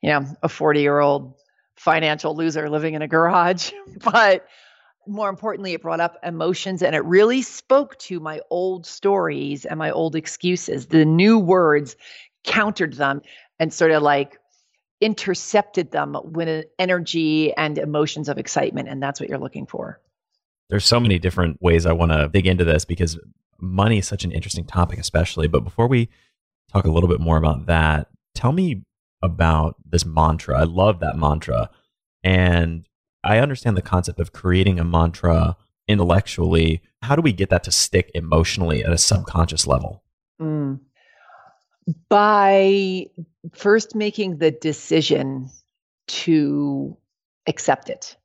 you 0.00 0.10
know, 0.10 0.24
a 0.42 0.48
40 0.48 0.80
year 0.80 1.00
old 1.00 1.34
financial 1.76 2.34
loser 2.34 2.70
living 2.70 2.94
in 2.94 3.02
a 3.02 3.08
garage. 3.08 3.72
But 4.04 4.46
more 5.06 5.28
importantly, 5.28 5.72
it 5.72 5.82
brought 5.82 6.00
up 6.00 6.18
emotions 6.22 6.82
and 6.82 6.94
it 6.94 7.04
really 7.04 7.42
spoke 7.42 7.98
to 7.98 8.20
my 8.20 8.40
old 8.50 8.86
stories 8.86 9.64
and 9.64 9.78
my 9.78 9.90
old 9.90 10.16
excuses. 10.16 10.86
The 10.86 11.04
new 11.04 11.38
words 11.38 11.96
countered 12.44 12.94
them 12.94 13.22
and 13.58 13.72
sort 13.72 13.90
of 13.90 14.02
like 14.02 14.38
intercepted 15.00 15.90
them 15.90 16.16
with 16.24 16.66
energy 16.78 17.54
and 17.54 17.78
emotions 17.78 18.28
of 18.28 18.38
excitement. 18.38 18.88
And 18.88 19.02
that's 19.02 19.20
what 19.20 19.28
you're 19.28 19.38
looking 19.38 19.66
for. 19.66 20.00
There's 20.68 20.84
so 20.86 20.98
many 20.98 21.18
different 21.18 21.60
ways 21.62 21.86
I 21.86 21.92
want 21.92 22.12
to 22.12 22.28
dig 22.32 22.46
into 22.46 22.64
this 22.64 22.84
because 22.84 23.18
money 23.60 23.98
is 23.98 24.06
such 24.06 24.24
an 24.24 24.32
interesting 24.32 24.64
topic, 24.64 24.98
especially. 24.98 25.48
But 25.48 25.64
before 25.64 25.86
we 25.86 26.08
talk 26.72 26.84
a 26.84 26.90
little 26.90 27.08
bit 27.08 27.20
more 27.20 27.36
about 27.36 27.66
that, 27.66 28.08
tell 28.34 28.52
me 28.52 28.82
about 29.22 29.76
this 29.84 30.04
mantra. 30.04 30.58
I 30.58 30.64
love 30.64 31.00
that 31.00 31.16
mantra. 31.16 31.70
And 32.24 32.86
I 33.26 33.38
understand 33.38 33.76
the 33.76 33.82
concept 33.82 34.20
of 34.20 34.32
creating 34.32 34.78
a 34.78 34.84
mantra 34.84 35.56
intellectually. 35.88 36.80
How 37.02 37.16
do 37.16 37.22
we 37.22 37.32
get 37.32 37.50
that 37.50 37.64
to 37.64 37.72
stick 37.72 38.10
emotionally 38.14 38.84
at 38.84 38.92
a 38.92 38.98
subconscious 38.98 39.66
level? 39.66 40.02
Mm 40.40 40.80
by 42.08 43.06
first 43.54 43.94
making 43.94 44.38
the 44.38 44.50
decision 44.50 45.48
to 46.08 46.96
accept 47.46 47.88
it. 47.88 48.16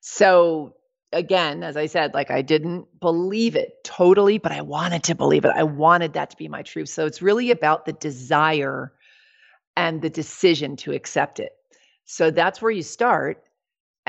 So 0.00 0.74
again, 1.12 1.62
as 1.62 1.76
I 1.76 1.86
said, 1.86 2.14
like 2.14 2.30
I 2.30 2.42
didn't 2.42 2.86
believe 3.00 3.56
it 3.56 3.82
totally, 3.84 4.38
but 4.38 4.52
I 4.52 4.62
wanted 4.62 5.02
to 5.04 5.14
believe 5.14 5.44
it. 5.44 5.52
I 5.54 5.64
wanted 5.64 6.12
that 6.12 6.30
to 6.30 6.36
be 6.36 6.48
my 6.48 6.62
truth. 6.62 6.88
So 6.88 7.06
it's 7.06 7.22
really 7.22 7.50
about 7.50 7.84
the 7.84 7.92
desire 7.92 8.92
and 9.76 10.00
the 10.00 10.10
decision 10.10 10.76
to 10.76 10.92
accept 10.92 11.40
it. 11.40 11.52
So 12.04 12.30
that's 12.30 12.62
where 12.62 12.72
you 12.72 12.82
start. 12.82 13.42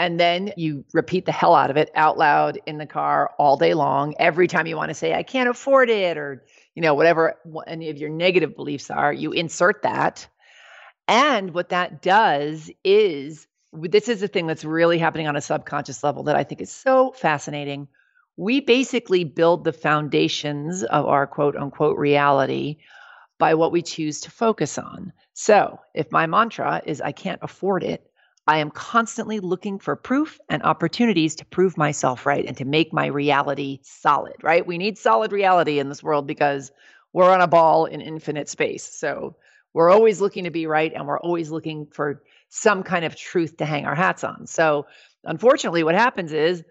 And 0.01 0.19
then 0.19 0.51
you 0.57 0.83
repeat 0.93 1.27
the 1.27 1.31
hell 1.31 1.53
out 1.53 1.69
of 1.69 1.77
it 1.77 1.91
out 1.93 2.17
loud 2.17 2.59
in 2.65 2.79
the 2.79 2.87
car 2.87 3.29
all 3.37 3.55
day 3.55 3.75
long. 3.75 4.15
Every 4.17 4.47
time 4.47 4.65
you 4.65 4.75
want 4.75 4.89
to 4.89 4.95
say, 4.95 5.13
I 5.13 5.21
can't 5.21 5.47
afford 5.47 5.91
it, 5.91 6.17
or 6.17 6.43
you 6.73 6.81
know, 6.81 6.95
whatever 6.95 7.37
any 7.67 7.87
of 7.91 7.99
your 7.99 8.09
negative 8.09 8.55
beliefs 8.55 8.89
are, 8.89 9.13
you 9.13 9.31
insert 9.31 9.83
that. 9.83 10.27
And 11.07 11.53
what 11.53 11.69
that 11.69 12.01
does 12.01 12.71
is 12.83 13.45
this 13.73 14.09
is 14.09 14.21
the 14.21 14.27
thing 14.27 14.47
that's 14.47 14.65
really 14.65 14.97
happening 14.97 15.27
on 15.27 15.35
a 15.35 15.41
subconscious 15.41 16.03
level 16.03 16.23
that 16.23 16.35
I 16.35 16.45
think 16.45 16.61
is 16.61 16.71
so 16.71 17.11
fascinating. 17.11 17.87
We 18.37 18.59
basically 18.59 19.23
build 19.23 19.65
the 19.65 19.71
foundations 19.71 20.81
of 20.81 21.05
our 21.05 21.27
quote 21.27 21.55
unquote 21.55 21.99
reality 21.99 22.77
by 23.37 23.53
what 23.53 23.71
we 23.71 23.83
choose 23.83 24.19
to 24.21 24.31
focus 24.31 24.79
on. 24.79 25.13
So, 25.33 25.79
if 25.93 26.11
my 26.11 26.25
mantra 26.25 26.81
is 26.87 27.01
I 27.01 27.11
can't 27.11 27.39
afford 27.43 27.83
it, 27.83 28.10
I 28.47 28.57
am 28.57 28.71
constantly 28.71 29.39
looking 29.39 29.79
for 29.79 29.95
proof 29.95 30.39
and 30.49 30.63
opportunities 30.63 31.35
to 31.35 31.45
prove 31.45 31.77
myself 31.77 32.25
right 32.25 32.45
and 32.45 32.57
to 32.57 32.65
make 32.65 32.91
my 32.91 33.05
reality 33.05 33.79
solid, 33.83 34.35
right? 34.41 34.65
We 34.65 34.77
need 34.77 34.97
solid 34.97 35.31
reality 35.31 35.79
in 35.79 35.89
this 35.89 36.03
world 36.03 36.25
because 36.27 36.71
we're 37.13 37.31
on 37.31 37.41
a 37.41 37.47
ball 37.47 37.85
in 37.85 38.01
infinite 38.01 38.49
space. 38.49 38.83
So 38.83 39.35
we're 39.73 39.91
always 39.91 40.21
looking 40.21 40.45
to 40.45 40.51
be 40.51 40.65
right 40.65 40.91
and 40.93 41.07
we're 41.07 41.19
always 41.19 41.51
looking 41.51 41.87
for 41.87 42.23
some 42.49 42.83
kind 42.83 43.05
of 43.05 43.15
truth 43.15 43.57
to 43.57 43.65
hang 43.65 43.85
our 43.85 43.95
hats 43.95 44.23
on. 44.23 44.47
So 44.47 44.87
unfortunately, 45.23 45.83
what 45.83 45.95
happens 45.95 46.33
is 46.33 46.63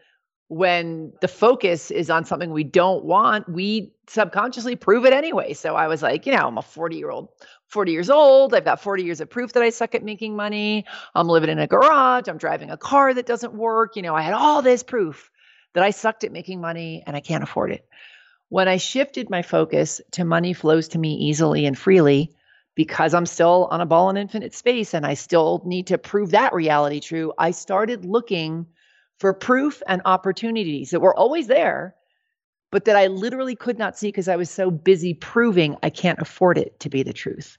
when 0.50 1.12
the 1.20 1.28
focus 1.28 1.92
is 1.92 2.10
on 2.10 2.24
something 2.24 2.50
we 2.50 2.64
don't 2.64 3.04
want, 3.04 3.48
we 3.48 3.92
subconsciously 4.08 4.74
prove 4.74 5.04
it 5.04 5.12
anyway. 5.12 5.52
So 5.52 5.76
I 5.76 5.86
was 5.86 6.02
like, 6.02 6.26
you 6.26 6.32
know, 6.32 6.44
I'm 6.44 6.58
a 6.58 6.62
40 6.62 6.96
year 6.96 7.08
old 7.08 7.28
40 7.68 7.92
years 7.92 8.10
old. 8.10 8.52
I've 8.52 8.64
got 8.64 8.80
40 8.82 9.04
years 9.04 9.20
of 9.20 9.30
proof 9.30 9.52
that 9.52 9.62
I 9.62 9.70
suck 9.70 9.94
at 9.94 10.02
making 10.02 10.34
money. 10.34 10.86
I'm 11.14 11.28
living 11.28 11.50
in 11.50 11.60
a 11.60 11.68
garage. 11.68 12.26
I'm 12.26 12.36
driving 12.36 12.68
a 12.68 12.76
car 12.76 13.14
that 13.14 13.26
doesn't 13.26 13.54
work. 13.54 13.94
You 13.94 14.02
know, 14.02 14.16
I 14.16 14.22
had 14.22 14.34
all 14.34 14.60
this 14.60 14.82
proof 14.82 15.30
that 15.74 15.84
I 15.84 15.90
sucked 15.90 16.24
at 16.24 16.32
making 16.32 16.60
money 16.60 17.04
and 17.06 17.14
I 17.14 17.20
can't 17.20 17.44
afford 17.44 17.70
it. 17.70 17.86
When 18.48 18.66
I 18.66 18.78
shifted 18.78 19.30
my 19.30 19.42
focus 19.42 20.00
to 20.10 20.24
money 20.24 20.52
flows 20.52 20.88
to 20.88 20.98
me 20.98 21.14
easily 21.14 21.64
and 21.64 21.78
freely 21.78 22.34
because 22.74 23.14
I'm 23.14 23.26
still 23.26 23.68
on 23.70 23.80
a 23.80 23.86
ball 23.86 24.10
in 24.10 24.16
infinite 24.16 24.52
space 24.52 24.94
and 24.94 25.06
I 25.06 25.14
still 25.14 25.62
need 25.64 25.86
to 25.86 25.98
prove 25.98 26.32
that 26.32 26.52
reality 26.52 26.98
true, 26.98 27.32
I 27.38 27.52
started 27.52 28.04
looking 28.04 28.66
for 29.20 29.32
proof 29.32 29.82
and 29.86 30.02
opportunities 30.04 30.90
that 30.90 31.00
were 31.00 31.16
always 31.16 31.46
there 31.46 31.94
but 32.70 32.84
that 32.84 32.96
I 32.96 33.08
literally 33.08 33.56
could 33.56 33.78
not 33.78 33.98
see 33.98 34.08
because 34.08 34.28
I 34.28 34.36
was 34.36 34.50
so 34.50 34.70
busy 34.70 35.14
proving 35.14 35.76
I 35.82 35.90
can't 35.90 36.20
afford 36.20 36.56
it 36.58 36.78
to 36.80 36.88
be 36.88 37.02
the 37.02 37.12
truth. 37.12 37.58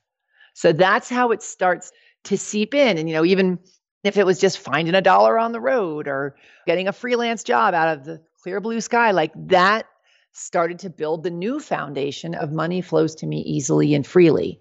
So 0.54 0.72
that's 0.72 1.10
how 1.10 1.32
it 1.32 1.42
starts 1.42 1.92
to 2.26 2.38
seep 2.38 2.74
in. 2.74 2.98
And, 2.98 3.10
you 3.10 3.16
know, 3.16 3.26
even 3.26 3.60
if 4.04 4.18
it 4.18 4.26
was 4.26 4.40
just 4.40 4.60
finding 4.60 4.96
a 4.96 5.02
dollar 5.02 5.38
on 5.38 5.52
the 5.52 5.60
road 5.60 6.08
or 6.08 6.36
getting 6.66 6.88
a 6.88 6.94
freelance 6.94 7.44
job 7.44 7.74
out 7.74 7.98
of 7.98 8.06
the 8.06 8.22
clear 8.42 8.60
blue 8.60 8.82
sky, 8.82 9.12
like 9.12 9.32
that 9.36 9.86
started 10.34 10.80
to 10.80 10.90
build 10.90 11.24
the 11.24 11.30
new 11.30 11.60
foundation 11.60 12.34
of 12.36 12.52
money 12.52 12.82
flows 12.82 13.14
to 13.16 13.28
me 13.28 13.42
easily 13.42 13.94
and 13.94 14.08
freely. 14.08 14.60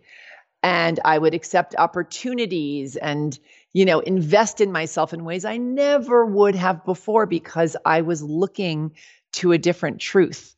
And 0.63 1.01
I 1.05 1.19
would 1.19 1.35
accept 1.35 1.75
opportunities 1.77 2.97
and, 2.97 3.39
you 3.73 3.85
know, 3.85 4.01
invest 4.01 4.61
in 4.61 4.73
myself 4.73 5.15
in 5.15 5.25
ways 5.25 5.45
I 5.45 5.57
never 5.57 6.27
would 6.27 6.55
have 6.55 6.85
before 6.85 7.27
because 7.27 7.77
I 7.85 8.03
was 8.03 8.23
looking 8.23 8.93
to 9.33 9.53
a 9.53 9.59
different 9.59 10.01
truth. 10.01 10.55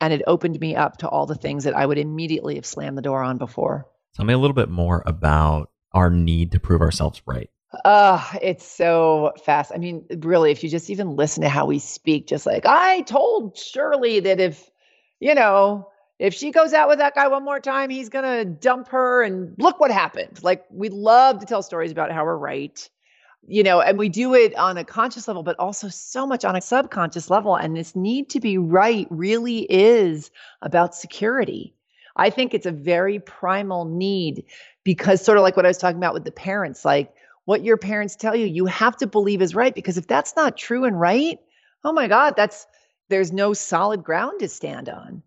And 0.00 0.12
it 0.12 0.22
opened 0.26 0.58
me 0.58 0.74
up 0.74 0.98
to 0.98 1.08
all 1.08 1.26
the 1.26 1.34
things 1.34 1.64
that 1.64 1.76
I 1.76 1.84
would 1.84 1.98
immediately 1.98 2.54
have 2.56 2.66
slammed 2.66 2.98
the 2.98 3.02
door 3.02 3.22
on 3.22 3.38
before. 3.38 3.86
Tell 4.14 4.24
me 4.24 4.34
a 4.34 4.38
little 4.38 4.54
bit 4.54 4.68
more 4.68 5.02
about 5.06 5.70
our 5.92 6.10
need 6.10 6.52
to 6.52 6.60
prove 6.60 6.80
ourselves 6.80 7.22
right. 7.26 7.50
Uh, 7.84 8.22
it's 8.42 8.66
so 8.66 9.32
fast. 9.44 9.72
I 9.74 9.78
mean, 9.78 10.04
really, 10.18 10.50
if 10.50 10.62
you 10.62 10.68
just 10.68 10.90
even 10.90 11.16
listen 11.16 11.42
to 11.42 11.48
how 11.48 11.66
we 11.66 11.78
speak, 11.78 12.26
just 12.26 12.44
like 12.44 12.66
I 12.66 13.02
told 13.02 13.56
Shirley 13.56 14.20
that 14.20 14.40
if, 14.40 14.70
you 15.20 15.34
know, 15.34 15.88
if 16.22 16.34
she 16.34 16.52
goes 16.52 16.72
out 16.72 16.88
with 16.88 16.98
that 16.98 17.14
guy 17.14 17.28
one 17.28 17.44
more 17.44 17.60
time, 17.60 17.90
he's 17.90 18.08
going 18.08 18.24
to 18.24 18.44
dump 18.44 18.88
her. 18.88 19.22
And 19.22 19.54
look 19.58 19.80
what 19.80 19.90
happened. 19.90 20.42
Like, 20.42 20.64
we 20.70 20.88
love 20.88 21.40
to 21.40 21.46
tell 21.46 21.62
stories 21.62 21.90
about 21.90 22.12
how 22.12 22.24
we're 22.24 22.36
right 22.36 22.88
you 23.46 23.62
know, 23.62 23.80
and 23.80 23.98
we 23.98 24.08
do 24.08 24.34
it 24.34 24.56
on 24.56 24.78
a 24.78 24.84
conscious 24.84 25.26
level, 25.26 25.42
but 25.42 25.58
also 25.58 25.88
so 25.88 26.26
much 26.26 26.44
on 26.44 26.54
a 26.54 26.60
subconscious 26.60 27.28
level. 27.28 27.56
And 27.56 27.76
this 27.76 27.96
need 27.96 28.30
to 28.30 28.40
be 28.40 28.56
right 28.56 29.06
really 29.10 29.66
is 29.68 30.30
about 30.62 30.94
security. 30.94 31.74
I 32.14 32.30
think 32.30 32.54
it's 32.54 32.66
a 32.66 32.72
very 32.72 33.18
primal 33.18 33.84
need 33.84 34.44
because, 34.84 35.24
sort 35.24 35.38
of 35.38 35.42
like 35.42 35.56
what 35.56 35.64
I 35.64 35.70
was 35.70 35.78
talking 35.78 35.96
about 35.96 36.14
with 36.14 36.24
the 36.24 36.30
parents, 36.30 36.84
like 36.84 37.12
what 37.44 37.64
your 37.64 37.76
parents 37.76 38.14
tell 38.14 38.36
you, 38.36 38.46
you 38.46 38.66
have 38.66 38.96
to 38.98 39.06
believe 39.06 39.42
is 39.42 39.54
right. 39.54 39.74
Because 39.74 39.98
if 39.98 40.06
that's 40.06 40.36
not 40.36 40.56
true 40.56 40.84
and 40.84 41.00
right, 41.00 41.40
oh 41.84 41.92
my 41.92 42.06
God, 42.06 42.34
that's 42.36 42.66
there's 43.08 43.32
no 43.32 43.54
solid 43.54 44.04
ground 44.04 44.40
to 44.40 44.48
stand 44.48 44.88
on. 44.88 45.22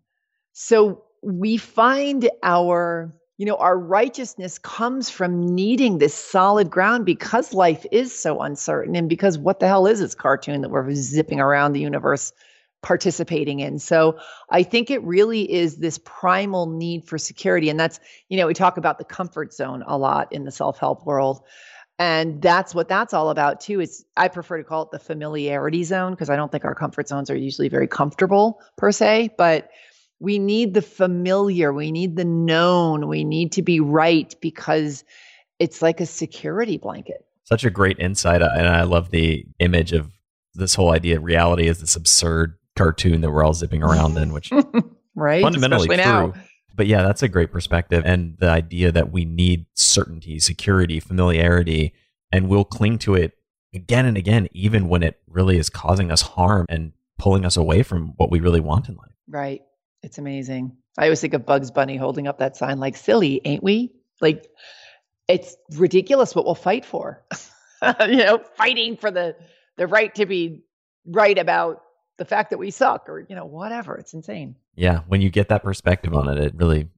So 0.58 1.04
we 1.20 1.58
find 1.58 2.30
our 2.42 3.14
you 3.36 3.44
know, 3.44 3.56
our 3.56 3.78
righteousness 3.78 4.58
comes 4.58 5.10
from 5.10 5.54
needing 5.54 5.98
this 5.98 6.14
solid 6.14 6.70
ground 6.70 7.04
because 7.04 7.52
life 7.52 7.84
is 7.92 8.18
so 8.18 8.40
uncertain 8.40 8.96
and 8.96 9.10
because 9.10 9.36
what 9.36 9.60
the 9.60 9.68
hell 9.68 9.86
is 9.86 10.00
this 10.00 10.14
cartoon 10.14 10.62
that 10.62 10.70
we're 10.70 10.94
zipping 10.94 11.38
around 11.38 11.74
the 11.74 11.80
universe 11.80 12.32
participating 12.82 13.60
in. 13.60 13.78
So 13.78 14.18
I 14.48 14.62
think 14.62 14.90
it 14.90 15.02
really 15.02 15.52
is 15.52 15.76
this 15.76 15.98
primal 16.02 16.64
need 16.64 17.04
for 17.04 17.18
security. 17.18 17.68
And 17.68 17.78
that's, 17.78 18.00
you 18.30 18.38
know, 18.38 18.46
we 18.46 18.54
talk 18.54 18.78
about 18.78 18.96
the 18.96 19.04
comfort 19.04 19.52
zone 19.52 19.84
a 19.86 19.98
lot 19.98 20.32
in 20.32 20.44
the 20.44 20.50
self 20.50 20.78
help 20.78 21.04
world. 21.04 21.42
And 21.98 22.40
that's 22.40 22.74
what 22.74 22.88
that's 22.88 23.12
all 23.12 23.28
about 23.28 23.60
too. 23.60 23.80
Is 23.80 24.06
I 24.16 24.28
prefer 24.28 24.56
to 24.56 24.64
call 24.64 24.84
it 24.84 24.90
the 24.90 24.98
familiarity 24.98 25.84
zone 25.84 26.12
because 26.12 26.30
I 26.30 26.36
don't 26.36 26.50
think 26.50 26.64
our 26.64 26.74
comfort 26.74 27.08
zones 27.08 27.28
are 27.28 27.36
usually 27.36 27.68
very 27.68 27.86
comfortable 27.86 28.62
per 28.76 28.90
se, 28.90 29.34
but 29.36 29.68
we 30.18 30.38
need 30.38 30.74
the 30.74 30.82
familiar, 30.82 31.72
we 31.72 31.92
need 31.92 32.16
the 32.16 32.24
known, 32.24 33.08
we 33.08 33.24
need 33.24 33.52
to 33.52 33.62
be 33.62 33.80
right 33.80 34.34
because 34.40 35.04
it's 35.58 35.82
like 35.82 36.00
a 36.00 36.06
security 36.06 36.78
blanket. 36.78 37.24
Such 37.44 37.64
a 37.64 37.70
great 37.70 37.98
insight. 37.98 38.42
Uh, 38.42 38.50
and 38.56 38.66
I 38.66 38.82
love 38.82 39.10
the 39.10 39.44
image 39.58 39.92
of 39.92 40.10
this 40.54 40.74
whole 40.74 40.90
idea 40.90 41.20
reality 41.20 41.68
is 41.68 41.80
this 41.80 41.96
absurd 41.96 42.54
cartoon 42.76 43.20
that 43.20 43.30
we're 43.30 43.44
all 43.44 43.54
zipping 43.54 43.82
around 43.82 44.16
in, 44.16 44.32
which 44.32 44.50
right 45.14 45.42
fundamentally 45.42 45.88
Especially 45.88 46.02
true. 46.02 46.32
now. 46.32 46.34
But 46.74 46.86
yeah, 46.86 47.02
that's 47.02 47.22
a 47.22 47.28
great 47.28 47.52
perspective. 47.52 48.02
And 48.04 48.36
the 48.38 48.50
idea 48.50 48.92
that 48.92 49.10
we 49.10 49.24
need 49.24 49.66
certainty, 49.74 50.38
security, 50.38 51.00
familiarity, 51.00 51.94
and 52.32 52.48
we'll 52.48 52.64
cling 52.64 52.98
to 52.98 53.14
it 53.14 53.32
again 53.74 54.06
and 54.06 54.16
again, 54.16 54.48
even 54.52 54.88
when 54.88 55.02
it 55.02 55.18
really 55.26 55.56
is 55.56 55.70
causing 55.70 56.10
us 56.10 56.22
harm 56.22 56.66
and 56.68 56.92
pulling 57.18 57.46
us 57.46 57.56
away 57.56 57.82
from 57.82 58.12
what 58.16 58.30
we 58.30 58.40
really 58.40 58.60
want 58.60 58.88
in 58.88 58.96
life. 58.96 59.12
Right. 59.28 59.62
It's 60.06 60.18
amazing. 60.18 60.76
I 60.96 61.06
always 61.06 61.20
think 61.20 61.34
of 61.34 61.44
Bugs 61.44 61.72
Bunny 61.72 61.96
holding 61.96 62.28
up 62.28 62.38
that 62.38 62.56
sign 62.56 62.78
like 62.78 62.96
silly, 62.96 63.40
ain't 63.44 63.64
we? 63.64 63.92
Like 64.20 64.46
it's 65.26 65.56
ridiculous 65.72 66.32
what 66.32 66.44
we'll 66.44 66.54
fight 66.54 66.84
for. 66.84 67.24
you 68.06 68.18
know, 68.18 68.38
fighting 68.56 68.96
for 68.96 69.10
the 69.10 69.34
the 69.76 69.88
right 69.88 70.14
to 70.14 70.24
be 70.24 70.62
right 71.06 71.36
about 71.36 71.82
the 72.18 72.24
fact 72.24 72.50
that 72.50 72.58
we 72.58 72.70
suck 72.70 73.08
or 73.08 73.26
you 73.28 73.34
know 73.34 73.46
whatever. 73.46 73.96
It's 73.96 74.14
insane. 74.14 74.54
Yeah, 74.76 75.00
when 75.08 75.20
you 75.20 75.28
get 75.28 75.48
that 75.48 75.64
perspective 75.64 76.14
on 76.14 76.28
it, 76.28 76.38
it 76.38 76.54
really 76.54 76.88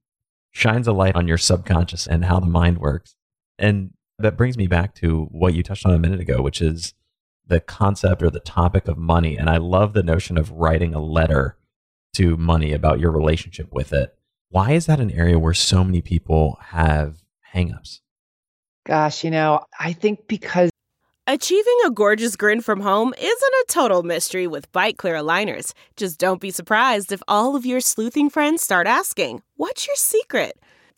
shines 0.51 0.87
a 0.87 0.93
light 0.93 1.15
on 1.15 1.27
your 1.27 1.39
subconscious 1.39 2.05
and 2.05 2.25
how 2.25 2.39
the 2.39 2.45
mind 2.45 2.77
works. 2.77 3.15
And 3.57 3.93
that 4.19 4.37
brings 4.37 4.55
me 4.55 4.67
back 4.67 4.93
to 4.95 5.23
what 5.31 5.55
you 5.55 5.63
touched 5.63 5.87
on 5.87 5.95
a 5.95 5.99
minute 5.99 6.19
ago, 6.19 6.43
which 6.43 6.61
is 6.61 6.93
the 7.47 7.59
concept 7.59 8.21
or 8.21 8.29
the 8.29 8.39
topic 8.39 8.87
of 8.87 8.99
money. 8.99 9.35
And 9.35 9.49
I 9.49 9.57
love 9.57 9.93
the 9.93 10.03
notion 10.03 10.37
of 10.37 10.51
writing 10.51 10.93
a 10.93 11.01
letter 11.01 11.57
to 12.13 12.37
money 12.37 12.73
about 12.73 12.99
your 12.99 13.11
relationship 13.11 13.71
with 13.71 13.93
it. 13.93 14.15
Why 14.49 14.71
is 14.71 14.87
that 14.87 14.99
an 14.99 15.11
area 15.11 15.37
where 15.37 15.53
so 15.53 15.83
many 15.83 16.01
people 16.01 16.57
have 16.61 17.23
hangups? 17.53 17.99
Gosh, 18.85 19.23
you 19.23 19.31
know, 19.31 19.65
I 19.79 19.93
think 19.93 20.27
because 20.27 20.71
Achieving 21.31 21.77
a 21.85 21.91
gorgeous 21.91 22.35
grin 22.35 22.59
from 22.59 22.81
home 22.81 23.13
isn't 23.15 23.53
a 23.53 23.65
total 23.67 24.01
mystery 24.01 24.47
with 24.47 24.71
Byte 24.71 24.97
Clear 24.97 25.13
aligners. 25.13 25.73
Just 25.95 26.19
don't 26.19 26.41
be 26.41 26.49
surprised 26.49 27.11
if 27.11 27.21
all 27.27 27.55
of 27.55 27.67
your 27.67 27.81
sleuthing 27.81 28.31
friends 28.31 28.63
start 28.63 28.87
asking, 28.87 29.43
What's 29.55 29.85
your 29.85 29.95
secret? 29.95 30.57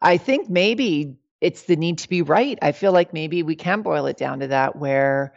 I 0.00 0.16
think 0.16 0.48
maybe 0.48 1.16
it's 1.40 1.62
the 1.62 1.76
need 1.76 1.98
to 1.98 2.08
be 2.08 2.22
right. 2.22 2.58
I 2.60 2.72
feel 2.72 2.92
like 2.92 3.12
maybe 3.12 3.42
we 3.42 3.56
can 3.56 3.82
boil 3.82 4.06
it 4.06 4.16
down 4.16 4.40
to 4.40 4.48
that 4.48 4.76
where 4.76 5.32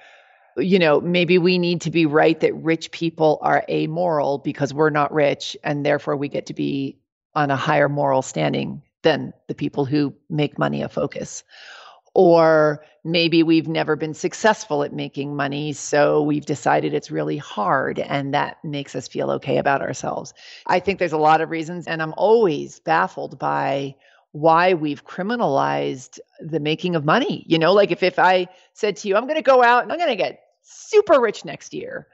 you 0.58 0.80
know, 0.80 1.02
maybe 1.02 1.38
we 1.38 1.58
need 1.58 1.82
to 1.82 1.92
be 1.92 2.06
right 2.06 2.40
that 2.42 2.54
rich 2.54 2.92
people 2.92 3.40
are 3.42 3.66
amoral 3.70 4.38
because 4.38 4.74
we're 4.74 4.90
not 4.90 5.14
rich 5.14 5.58
and 5.64 5.86
therefore 5.86 6.16
we 6.16 6.28
get 6.28 6.46
to 6.48 6.54
be 6.54 6.98
on 7.36 7.50
a 7.50 7.56
higher 7.56 7.90
moral 7.90 8.22
standing 8.22 8.82
than 9.02 9.34
the 9.48 9.56
people 9.56 9.86
who 9.86 10.14
make 10.30 10.60
money 10.60 10.82
a 10.82 10.90
focus. 10.90 11.44
Or 12.14 12.86
maybe 13.04 13.42
we've 13.42 13.68
never 13.68 13.96
been 13.96 14.14
successful 14.14 14.84
at 14.84 14.94
making 14.94 15.36
money, 15.36 15.74
so 15.74 16.22
we've 16.22 16.46
decided 16.46 16.94
it's 16.94 17.10
really 17.10 17.38
hard 17.38 17.98
and 17.98 18.36
that 18.36 18.64
makes 18.64 18.96
us 18.96 19.08
feel 19.08 19.32
okay 19.32 19.58
about 19.58 19.82
ourselves. 19.82 20.36
I 20.68 20.80
think 20.80 21.00
there's 21.00 21.12
a 21.12 21.18
lot 21.18 21.42
of 21.42 21.50
reasons, 21.50 21.88
and 21.88 22.04
I'm 22.04 22.14
always 22.16 22.80
baffled 22.80 23.40
by 23.40 23.96
why 24.34 24.74
we've 24.74 25.06
criminalized 25.06 26.20
the 26.40 26.60
making 26.60 26.96
of 26.96 27.06
money. 27.06 27.46
You 27.48 27.60
know, 27.60 27.72
like 27.72 27.92
if, 27.92 28.04
if 28.04 28.20
I 28.20 28.48
said 28.74 28.98
to 28.98 29.08
you, 29.08 29.16
I'm 29.16 29.26
going 29.26 29.36
to 29.36 29.44
go 29.44 29.64
out 29.64 29.84
and 29.84 29.92
I'm 29.92 30.00
going 30.00 30.10
to 30.10 30.16
get 30.16 30.42
super 30.64 31.22
rich 31.22 31.46
next 31.46 31.74
year, 31.74 32.08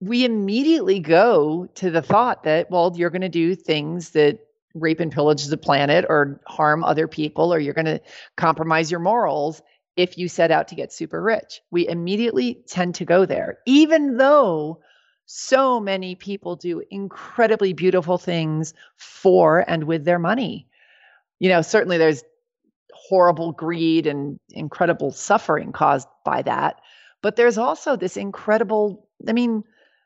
we 0.00 0.24
immediately 0.24 1.00
go 1.00 1.66
to 1.74 1.90
the 1.90 2.02
thought 2.02 2.42
that, 2.44 2.70
well, 2.70 2.92
you're 2.94 3.10
going 3.10 3.22
to 3.22 3.28
do 3.30 3.54
things 3.54 4.10
that 4.10 4.40
rape 4.74 5.00
and 5.00 5.10
pillage 5.10 5.46
the 5.46 5.56
planet 5.56 6.04
or 6.08 6.40
harm 6.46 6.84
other 6.84 7.08
people 7.08 7.52
or 7.52 7.58
you're 7.58 7.74
going 7.74 7.84
to 7.86 8.00
compromise 8.36 8.90
your 8.90 9.00
morals 9.00 9.62
if 9.96 10.18
you 10.18 10.28
set 10.28 10.50
out 10.50 10.68
to 10.68 10.74
get 10.74 10.92
super 10.92 11.22
rich. 11.22 11.62
We 11.70 11.88
immediately 11.88 12.62
tend 12.66 12.96
to 12.96 13.04
go 13.06 13.24
there, 13.24 13.58
even 13.64 14.18
though 14.18 14.80
so 15.24 15.80
many 15.80 16.14
people 16.14 16.56
do 16.56 16.82
incredibly 16.90 17.72
beautiful 17.72 18.18
things 18.18 18.74
for 18.96 19.64
and 19.66 19.84
with 19.84 20.04
their 20.04 20.18
money. 20.18 20.66
You 21.40 21.48
know, 21.50 21.62
certainly 21.62 21.98
there's 21.98 22.22
horrible 22.92 23.52
greed 23.52 24.06
and 24.06 24.38
incredible 24.50 25.10
suffering 25.10 25.72
caused 25.72 26.08
by 26.24 26.42
that. 26.42 26.80
But 27.22 27.36
there's 27.36 27.58
also 27.58 27.96
this 27.96 28.16
incredible, 28.16 29.08
I 29.28 29.32
mean, 29.32 29.64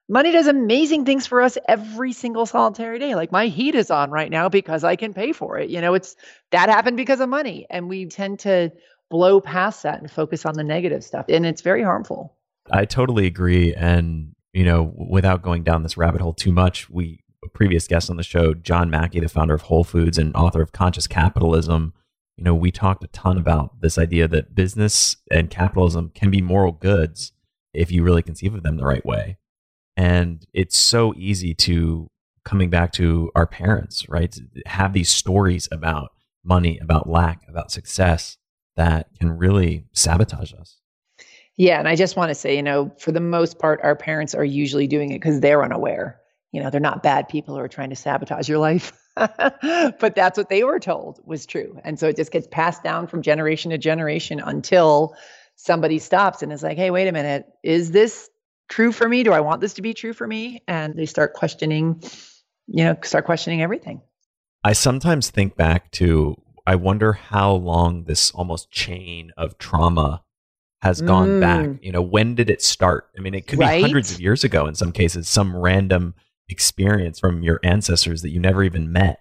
money 0.09 0.33
does 0.33 0.47
amazing 0.47 1.05
things 1.05 1.27
for 1.27 1.43
us 1.43 1.59
every 1.69 2.13
single 2.13 2.47
solitary 2.47 2.99
day. 2.99 3.15
Like 3.15 3.33
my 3.33 3.47
heat 3.47 3.75
is 3.75 3.91
on 3.91 4.11
right 4.11 4.31
now 4.31 4.49
because 4.49 4.85
I 4.85 4.97
can 4.97 5.15
pay 5.15 5.33
for 5.33 5.59
it. 5.59 5.71
You 5.71 5.81
know, 5.81 5.95
it's 5.95 6.17
that 6.51 6.69
happened 6.69 6.97
because 6.97 7.21
of 7.21 7.29
money. 7.29 7.67
And 7.71 7.89
we 7.89 8.07
tend 8.07 8.41
to 8.41 8.73
blow 9.11 9.41
past 9.41 9.83
that 9.83 10.01
and 10.01 10.11
focus 10.11 10.47
on 10.47 10.55
the 10.55 10.65
negative 10.65 11.05
stuff. 11.05 11.27
And 11.29 11.47
it's 11.47 11.63
very 11.63 11.83
harmful. 11.83 12.37
I 12.71 12.85
totally 12.85 13.27
agree. 13.27 13.75
And, 13.75 14.35
you 14.53 14.65
know, 14.65 14.93
without 14.97 15.43
going 15.43 15.63
down 15.63 15.83
this 15.83 15.97
rabbit 15.97 16.21
hole 16.21 16.35
too 16.35 16.53
much, 16.53 16.91
we 16.91 17.25
previous 17.49 17.87
guest 17.87 18.11
on 18.11 18.17
the 18.17 18.23
show, 18.23 18.55
John 18.55 18.91
Mackey, 18.91 19.21
the 19.21 19.29
founder 19.29 19.55
of 19.55 19.63
Whole 19.63 19.85
Foods 19.85 20.19
and 20.19 20.35
author 20.35 20.63
of 20.63 20.73
Conscious 20.73 21.07
Capitalism, 21.07 21.93
you 22.37 22.45
know, 22.45 22.55
we 22.55 22.71
talked 22.71 23.03
a 23.03 23.09
ton 23.09 23.37
about 23.37 23.81
this 23.81 23.99
idea 23.99 24.29
that 24.29 24.55
business 24.55 25.17
and 25.31 25.51
capitalism 25.51 26.13
can 26.15 26.31
be 26.31 26.41
moral 26.41 26.73
goods 26.73 27.33
if 27.75 27.91
you 27.91 28.05
really 28.05 28.23
conceive 28.23 28.55
of 28.55 28.63
them 28.63 28.77
the 28.77 28.85
right 28.85 29.05
way. 29.05 29.39
And 29.97 30.47
it's 30.53 30.79
so 30.79 31.13
easy 31.17 31.53
to 31.55 32.09
coming 32.45 32.71
back 32.71 32.93
to 32.93 33.31
our 33.35 33.47
parents, 33.47 34.09
right? 34.09 34.31
To 34.31 34.43
have 34.67 34.93
these 34.93 35.11
stories 35.11 35.69
about 35.73 36.13
money, 36.45 36.79
about 36.79 37.09
lack, 37.09 37.43
about 37.49 37.73
success 37.73 38.39
that 38.77 39.09
can 39.19 39.37
really 39.37 39.85
sabotage 39.93 40.55
us. 40.55 40.79
Yeah. 41.57 41.81
And 41.81 41.89
I 41.89 41.97
just 41.97 42.17
want 42.17 42.31
to 42.31 42.37
say, 42.37 42.55
you 42.55 42.63
know, 42.63 42.95
for 42.99 43.11
the 43.11 43.21
most 43.21 43.59
part, 43.59 43.81
our 43.83 43.97
parents 43.97 44.33
are 44.33 44.45
usually 44.45 44.87
doing 44.87 45.11
it 45.11 45.17
because 45.17 45.41
they're 45.41 45.65
unaware. 45.65 46.21
You 46.53 46.63
know, 46.63 46.71
they're 46.71 46.81
not 46.81 47.03
bad 47.03 47.29
people 47.29 47.55
who 47.55 47.61
are 47.61 47.69
trying 47.69 47.91
to 47.91 47.97
sabotage 47.97 48.49
your 48.49 48.59
life. 48.59 48.93
but 49.17 50.15
that's 50.15 50.39
what 50.39 50.49
they 50.49 50.65
were 50.65 50.79
told 50.79 51.21
was 51.25 51.45
true. 51.45 51.79
And 51.85 51.99
so 51.99 52.09
it 52.09 52.17
just 52.17 52.33
gets 52.33 52.47
passed 52.51 52.83
down 52.83 53.07
from 53.07 53.23
generation 53.23 53.71
to 53.71 53.79
generation 53.79 54.41
until 54.41 55.15
somebody 55.57 55.99
stops 55.99 56.43
and 56.43 56.53
is 56.53 56.63
like, 56.63 56.79
hey, 56.79 56.91
wait 56.91 57.09
a 57.09 57.13
minute, 57.13 57.47
is 57.63 57.91
this 57.91 58.31
true 58.69 58.93
for 58.93 59.09
me? 59.09 59.23
Do 59.25 59.33
I 59.33 59.41
want 59.41 59.61
this 59.61 59.75
to 59.75 59.83
be 59.83 59.93
true 59.93 60.13
for 60.13 60.27
me? 60.27 60.63
And 60.69 60.97
they 60.97 61.07
start 61.07 61.35
questioning, 61.35 62.03
you 62.67 62.85
know, 62.85 62.97
start 63.03 63.25
questioning 63.25 63.61
everything. 63.61 64.01
I 64.65 64.73
sometimes 64.73 65.31
think 65.31 65.57
back 65.57 65.91
to, 65.93 66.37
I 66.67 66.77
wonder 66.77 67.13
how 67.13 67.53
long 67.53 68.05
this 68.05 68.31
almost 68.31 68.71
chain 68.71 69.33
of 69.37 69.59
trauma 69.59 70.23
has 70.81 71.01
gone 71.01 71.29
mm. 71.29 71.41
back. 71.41 71.83
You 71.83 71.93
know, 71.93 72.03
when 72.03 72.35
did 72.35 72.51
it 72.51 72.63
start? 72.63 73.09
I 73.17 73.21
mean, 73.21 73.35
it 73.35 73.47
could 73.47 73.59
right? 73.59 73.79
be 73.79 73.83
hundreds 73.83 74.13
of 74.13 74.21
years 74.21 74.45
ago 74.45 74.67
in 74.67 74.75
some 74.75 74.93
cases, 74.93 75.29
some 75.29 75.57
random 75.57 76.15
experience 76.49 77.19
from 77.19 77.43
your 77.43 77.61
ancestors 77.63 78.23
that 78.23 78.31
you 78.31 78.41
never 78.41 78.63
even 78.63 78.93
met. 78.93 79.21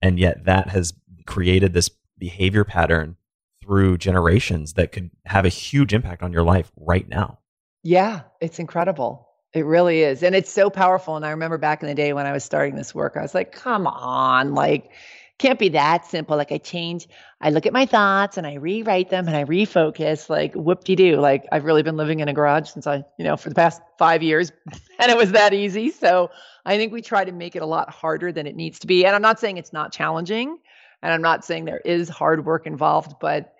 And 0.00 0.18
yet 0.18 0.44
that 0.44 0.68
has 0.68 0.94
created 1.26 1.72
this 1.72 1.90
behavior 2.18 2.64
pattern 2.64 3.16
through 3.62 3.98
generations 3.98 4.74
that 4.74 4.92
could 4.92 5.10
have 5.26 5.44
a 5.44 5.50
huge 5.50 5.92
impact 5.92 6.22
on 6.22 6.32
your 6.32 6.42
life 6.42 6.72
right 6.76 7.08
now. 7.08 7.38
Yeah, 7.82 8.22
it's 8.40 8.58
incredible. 8.58 9.28
It 9.54 9.64
really 9.64 10.02
is. 10.02 10.22
And 10.22 10.34
it's 10.34 10.50
so 10.50 10.70
powerful. 10.70 11.16
And 11.16 11.24
I 11.24 11.30
remember 11.30 11.58
back 11.58 11.82
in 11.82 11.88
the 11.88 11.94
day 11.94 12.12
when 12.12 12.26
I 12.26 12.32
was 12.32 12.44
starting 12.44 12.76
this 12.76 12.94
work, 12.94 13.16
I 13.16 13.22
was 13.22 13.34
like, 13.34 13.52
come 13.52 13.86
on, 13.86 14.54
like, 14.54 14.90
can't 15.38 15.58
be 15.58 15.68
that 15.70 16.04
simple. 16.04 16.36
Like 16.36 16.50
I 16.50 16.58
change, 16.58 17.08
I 17.40 17.50
look 17.50 17.64
at 17.64 17.72
my 17.72 17.86
thoughts 17.86 18.36
and 18.36 18.46
I 18.46 18.54
rewrite 18.54 19.10
them 19.10 19.26
and 19.28 19.36
I 19.36 19.44
refocus. 19.44 20.28
Like 20.28 20.54
whoop 20.54 20.84
de 20.84 20.96
doo. 20.96 21.16
Like 21.16 21.46
I've 21.52 21.64
really 21.64 21.82
been 21.82 21.96
living 21.96 22.20
in 22.20 22.28
a 22.28 22.32
garage 22.32 22.68
since 22.68 22.86
I, 22.86 23.04
you 23.18 23.24
know, 23.24 23.36
for 23.36 23.48
the 23.48 23.54
past 23.54 23.80
five 23.98 24.22
years, 24.22 24.52
and 24.98 25.10
it 25.10 25.16
was 25.16 25.32
that 25.32 25.54
easy. 25.54 25.90
So 25.90 26.30
I 26.66 26.76
think 26.76 26.92
we 26.92 27.02
try 27.02 27.24
to 27.24 27.32
make 27.32 27.56
it 27.56 27.62
a 27.62 27.66
lot 27.66 27.88
harder 27.90 28.32
than 28.32 28.46
it 28.46 28.56
needs 28.56 28.80
to 28.80 28.86
be. 28.86 29.06
And 29.06 29.14
I'm 29.14 29.22
not 29.22 29.38
saying 29.38 29.56
it's 29.56 29.72
not 29.72 29.92
challenging, 29.92 30.58
and 31.02 31.12
I'm 31.12 31.22
not 31.22 31.44
saying 31.44 31.64
there 31.64 31.82
is 31.84 32.08
hard 32.08 32.44
work 32.44 32.66
involved, 32.66 33.14
but 33.20 33.54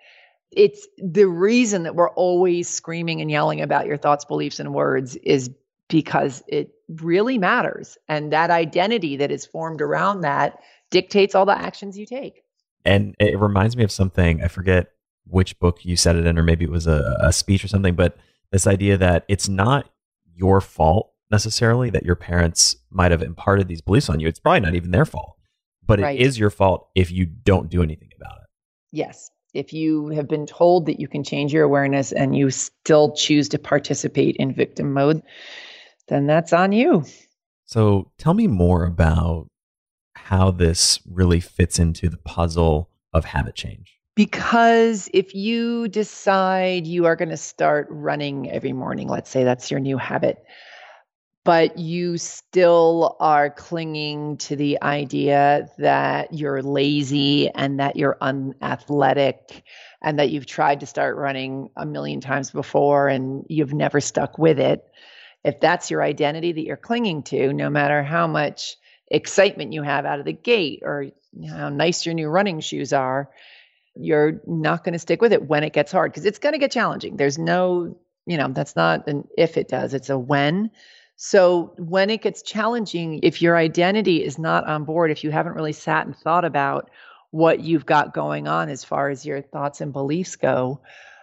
it's 0.51 0.87
the 0.97 1.27
reason 1.27 1.83
that 1.83 1.95
we're 1.95 2.09
always 2.09 2.67
screaming 2.67 3.21
and 3.21 3.29
yelling 3.29 3.61
about 3.61 3.85
your 3.85 3.97
thoughts, 3.97 4.25
beliefs, 4.25 4.59
and 4.59 4.73
words 4.73 5.15
is 5.17 5.49
because 5.87 6.43
it 6.47 6.73
really 6.87 7.37
matters. 7.37 7.97
And 8.07 8.31
that 8.33 8.49
identity 8.49 9.17
that 9.17 9.31
is 9.31 9.45
formed 9.45 9.81
around 9.81 10.21
that 10.21 10.59
dictates 10.89 11.35
all 11.35 11.45
the 11.45 11.57
actions 11.57 11.97
you 11.97 12.05
take. 12.05 12.43
And 12.85 13.15
it 13.19 13.39
reminds 13.39 13.75
me 13.75 13.83
of 13.83 13.91
something, 13.91 14.43
I 14.43 14.47
forget 14.47 14.91
which 15.25 15.59
book 15.59 15.85
you 15.85 15.95
said 15.95 16.15
it 16.15 16.25
in, 16.25 16.37
or 16.39 16.43
maybe 16.43 16.65
it 16.65 16.71
was 16.71 16.87
a, 16.87 17.17
a 17.21 17.33
speech 17.33 17.63
or 17.63 17.67
something, 17.67 17.95
but 17.95 18.17
this 18.51 18.65
idea 18.65 18.97
that 18.97 19.25
it's 19.27 19.47
not 19.47 19.89
your 20.35 20.61
fault 20.61 21.11
necessarily 21.31 21.89
that 21.91 22.03
your 22.03 22.15
parents 22.15 22.75
might 22.89 23.11
have 23.11 23.21
imparted 23.21 23.67
these 23.67 23.81
beliefs 23.81 24.09
on 24.09 24.19
you. 24.19 24.27
It's 24.27 24.39
probably 24.39 24.61
not 24.61 24.75
even 24.75 24.91
their 24.91 25.05
fault, 25.05 25.37
but 25.85 25.99
right. 25.99 26.19
it 26.19 26.23
is 26.23 26.39
your 26.39 26.49
fault 26.49 26.89
if 26.95 27.11
you 27.11 27.25
don't 27.25 27.69
do 27.69 27.83
anything 27.83 28.09
about 28.15 28.37
it. 28.37 28.47
Yes. 28.91 29.29
If 29.53 29.73
you 29.73 30.09
have 30.09 30.27
been 30.27 30.45
told 30.45 30.85
that 30.85 30.99
you 30.99 31.07
can 31.07 31.23
change 31.23 31.53
your 31.53 31.63
awareness 31.63 32.11
and 32.11 32.35
you 32.35 32.49
still 32.49 33.13
choose 33.13 33.49
to 33.49 33.59
participate 33.59 34.35
in 34.37 34.53
victim 34.53 34.93
mode, 34.93 35.21
then 36.07 36.27
that's 36.27 36.53
on 36.53 36.71
you. 36.71 37.03
So 37.65 38.11
tell 38.17 38.33
me 38.33 38.47
more 38.47 38.85
about 38.85 39.48
how 40.29 40.51
this 40.51 40.99
really 41.09 41.39
fits 41.39 41.79
into 41.79 42.07
the 42.07 42.17
puzzle 42.17 42.87
of 43.13 43.25
habit 43.25 43.55
change. 43.55 43.97
Because 44.15 45.09
if 45.11 45.33
you 45.33 45.87
decide 45.87 46.85
you 46.85 47.07
are 47.07 47.15
going 47.15 47.29
to 47.29 47.37
start 47.37 47.87
running 47.89 48.47
every 48.51 48.71
morning, 48.71 49.07
let's 49.07 49.31
say 49.31 49.43
that's 49.43 49.71
your 49.71 49.79
new 49.79 49.97
habit, 49.97 50.37
but 51.45 51.79
you 51.79 52.19
still 52.19 53.17
are 53.19 53.49
clinging 53.49 54.37
to 54.37 54.55
the 54.55 54.79
idea 54.83 55.67
that 55.79 56.31
you're 56.31 56.61
lazy 56.61 57.49
and 57.49 57.79
that 57.79 57.95
you're 57.95 58.17
unathletic 58.21 59.63
and 60.03 60.19
that 60.19 60.29
you've 60.29 60.45
tried 60.45 60.81
to 60.81 60.85
start 60.85 61.17
running 61.17 61.69
a 61.75 61.87
million 61.87 62.21
times 62.21 62.51
before 62.51 63.07
and 63.07 63.45
you've 63.49 63.73
never 63.73 63.99
stuck 63.99 64.37
with 64.37 64.59
it. 64.59 64.83
If 65.43 65.59
that's 65.59 65.89
your 65.89 66.03
identity 66.03 66.51
that 66.51 66.65
you're 66.65 66.77
clinging 66.77 67.23
to, 67.23 67.51
no 67.51 67.71
matter 67.71 68.03
how 68.03 68.27
much 68.27 68.75
excitement 69.09 69.73
you 69.73 69.81
have 69.83 70.05
out 70.05 70.19
of 70.19 70.25
the 70.25 70.33
gate 70.33 70.81
or 70.83 71.07
how 71.47 71.69
nice 71.69 72.05
your 72.05 72.15
new 72.15 72.27
running 72.27 72.59
shoes 72.59 72.93
are, 72.93 73.29
you're 73.95 74.41
not 74.45 74.83
going 74.83 74.93
to 74.93 74.99
stick 74.99 75.21
with 75.21 75.33
it 75.33 75.47
when 75.47 75.63
it 75.63 75.73
gets 75.73 75.91
hard 75.91 76.11
because 76.11 76.25
it's 76.25 76.39
going 76.39 76.53
to 76.53 76.59
get 76.59 76.71
challenging. 76.71 77.17
There's 77.17 77.37
no, 77.37 77.97
you 78.25 78.37
know, 78.37 78.47
that's 78.49 78.75
not 78.75 79.07
an 79.07 79.27
if 79.37 79.57
it 79.57 79.67
does, 79.67 79.93
it's 79.93 80.09
a 80.09 80.17
when. 80.17 80.71
So 81.15 81.73
when 81.77 82.09
it 82.09 82.21
gets 82.21 82.41
challenging, 82.41 83.19
if 83.23 83.41
your 83.41 83.57
identity 83.57 84.23
is 84.23 84.39
not 84.39 84.65
on 84.67 84.85
board, 84.85 85.11
if 85.11 85.23
you 85.23 85.31
haven't 85.31 85.55
really 85.55 85.73
sat 85.73 86.05
and 86.05 86.15
thought 86.15 86.45
about 86.45 86.89
what 87.31 87.59
you've 87.59 87.85
got 87.85 88.13
going 88.13 88.47
on 88.47 88.69
as 88.69 88.83
far 88.83 89.09
as 89.09 89.25
your 89.25 89.41
thoughts 89.41 89.81
and 89.81 89.91
beliefs 89.91 90.37
go, 90.37 90.79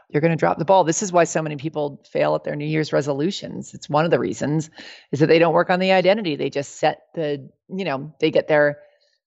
you're 0.09 0.21
going 0.21 0.31
to 0.31 0.37
drop 0.37 0.59
the 0.59 0.65
ball. 0.65 0.85
This 0.85 1.03
is 1.03 1.13
why 1.13 1.25
so 1.25 1.43
many 1.43 1.57
people 1.57 2.03
fail 2.11 2.35
at 2.35 2.45
their 2.45 2.57
New 2.57 2.67
Year's 2.67 2.93
resolutions. 2.93 3.75
It's 3.75 3.89
one 3.89 4.05
of 4.05 4.11
the 4.11 4.19
reasons 4.19 4.71
is 5.11 5.21
that 5.21 5.27
they 5.27 5.39
don't 5.39 5.55
work 5.55 5.71
on 5.71 5.81
the 5.81 5.93
identity. 5.93 6.37
They 6.37 6.51
just 6.51 6.77
set 6.77 7.03
the, 7.15 7.49
you 7.69 7.85
know, 7.85 8.15
they 8.21 8.31
get 8.31 8.49
their 8.49 8.79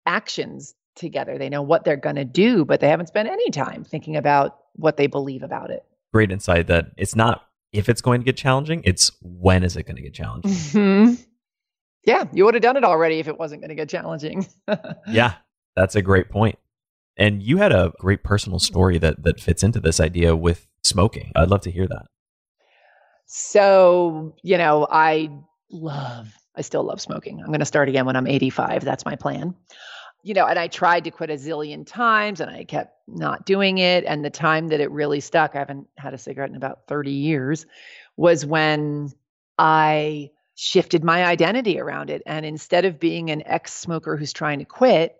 actions 0.06 0.74
together. 0.96 1.38
They 1.38 1.48
know 1.48 1.62
what 1.62 1.84
they're 1.84 1.96
going 1.96 2.16
to 2.16 2.24
do, 2.24 2.64
but 2.64 2.80
they 2.80 2.88
haven't 2.88 3.08
spent 3.08 3.28
any 3.28 3.50
time 3.50 3.84
thinking 3.84 4.16
about 4.16 4.58
what 4.74 4.96
they 4.96 5.06
believe 5.06 5.42
about 5.42 5.70
it. 5.70 5.84
Great 6.12 6.32
insight 6.32 6.66
that 6.68 6.92
it's 6.96 7.14
not 7.14 7.46
if 7.72 7.88
it's 7.88 8.02
going 8.02 8.20
to 8.20 8.24
get 8.24 8.36
challenging, 8.36 8.82
it's 8.84 9.12
when 9.22 9.62
is 9.64 9.76
it 9.76 9.84
going 9.84 9.96
to 9.96 10.02
get 10.02 10.14
challenging? 10.14 10.50
Mm-hmm. 10.50 11.22
Yeah, 12.04 12.24
you 12.32 12.44
would 12.44 12.54
have 12.54 12.62
done 12.62 12.76
it 12.76 12.84
already 12.84 13.20
if 13.20 13.28
it 13.28 13.38
wasn't 13.38 13.60
going 13.60 13.68
to 13.68 13.74
get 13.74 13.88
challenging. 13.88 14.46
yeah, 15.06 15.34
that's 15.76 15.94
a 15.94 16.02
great 16.02 16.30
point. 16.30 16.58
And 17.16 17.42
you 17.42 17.58
had 17.58 17.72
a 17.72 17.92
great 17.98 18.24
personal 18.24 18.58
mm-hmm. 18.58 18.72
story 18.72 18.98
that 18.98 19.22
that 19.22 19.40
fits 19.40 19.62
into 19.62 19.80
this 19.80 20.00
idea 20.00 20.34
with 20.34 20.66
smoking. 20.82 21.32
I'd 21.36 21.50
love 21.50 21.62
to 21.62 21.70
hear 21.70 21.86
that. 21.86 22.06
So, 23.26 24.34
you 24.42 24.58
know, 24.58 24.86
I 24.90 25.30
love 25.70 26.34
I 26.56 26.60
still 26.60 26.84
love 26.84 27.00
smoking. 27.00 27.40
I'm 27.40 27.46
going 27.46 27.60
to 27.60 27.66
start 27.66 27.88
again 27.88 28.04
when 28.04 28.16
I'm 28.16 28.26
85. 28.26 28.84
That's 28.84 29.04
my 29.04 29.16
plan. 29.16 29.54
You 30.22 30.34
know, 30.34 30.46
and 30.46 30.58
I 30.58 30.68
tried 30.68 31.04
to 31.04 31.10
quit 31.10 31.30
a 31.30 31.34
zillion 31.34 31.86
times 31.86 32.40
and 32.40 32.50
I 32.50 32.64
kept 32.64 32.94
not 33.08 33.44
doing 33.46 33.78
it. 33.78 34.04
And 34.04 34.24
the 34.24 34.30
time 34.30 34.68
that 34.68 34.80
it 34.80 34.90
really 34.90 35.20
stuck, 35.20 35.56
I 35.56 35.60
haven't 35.60 35.88
had 35.96 36.14
a 36.14 36.18
cigarette 36.18 36.50
in 36.50 36.56
about 36.56 36.86
30 36.86 37.10
years, 37.10 37.66
was 38.16 38.46
when 38.46 39.10
I 39.58 40.30
shifted 40.54 41.02
my 41.02 41.24
identity 41.24 41.80
around 41.80 42.10
it. 42.10 42.22
And 42.26 42.46
instead 42.46 42.84
of 42.84 43.00
being 43.00 43.30
an 43.30 43.42
ex 43.46 43.72
smoker 43.74 44.16
who's 44.16 44.32
trying 44.32 44.60
to 44.60 44.64
quit, 44.64 45.16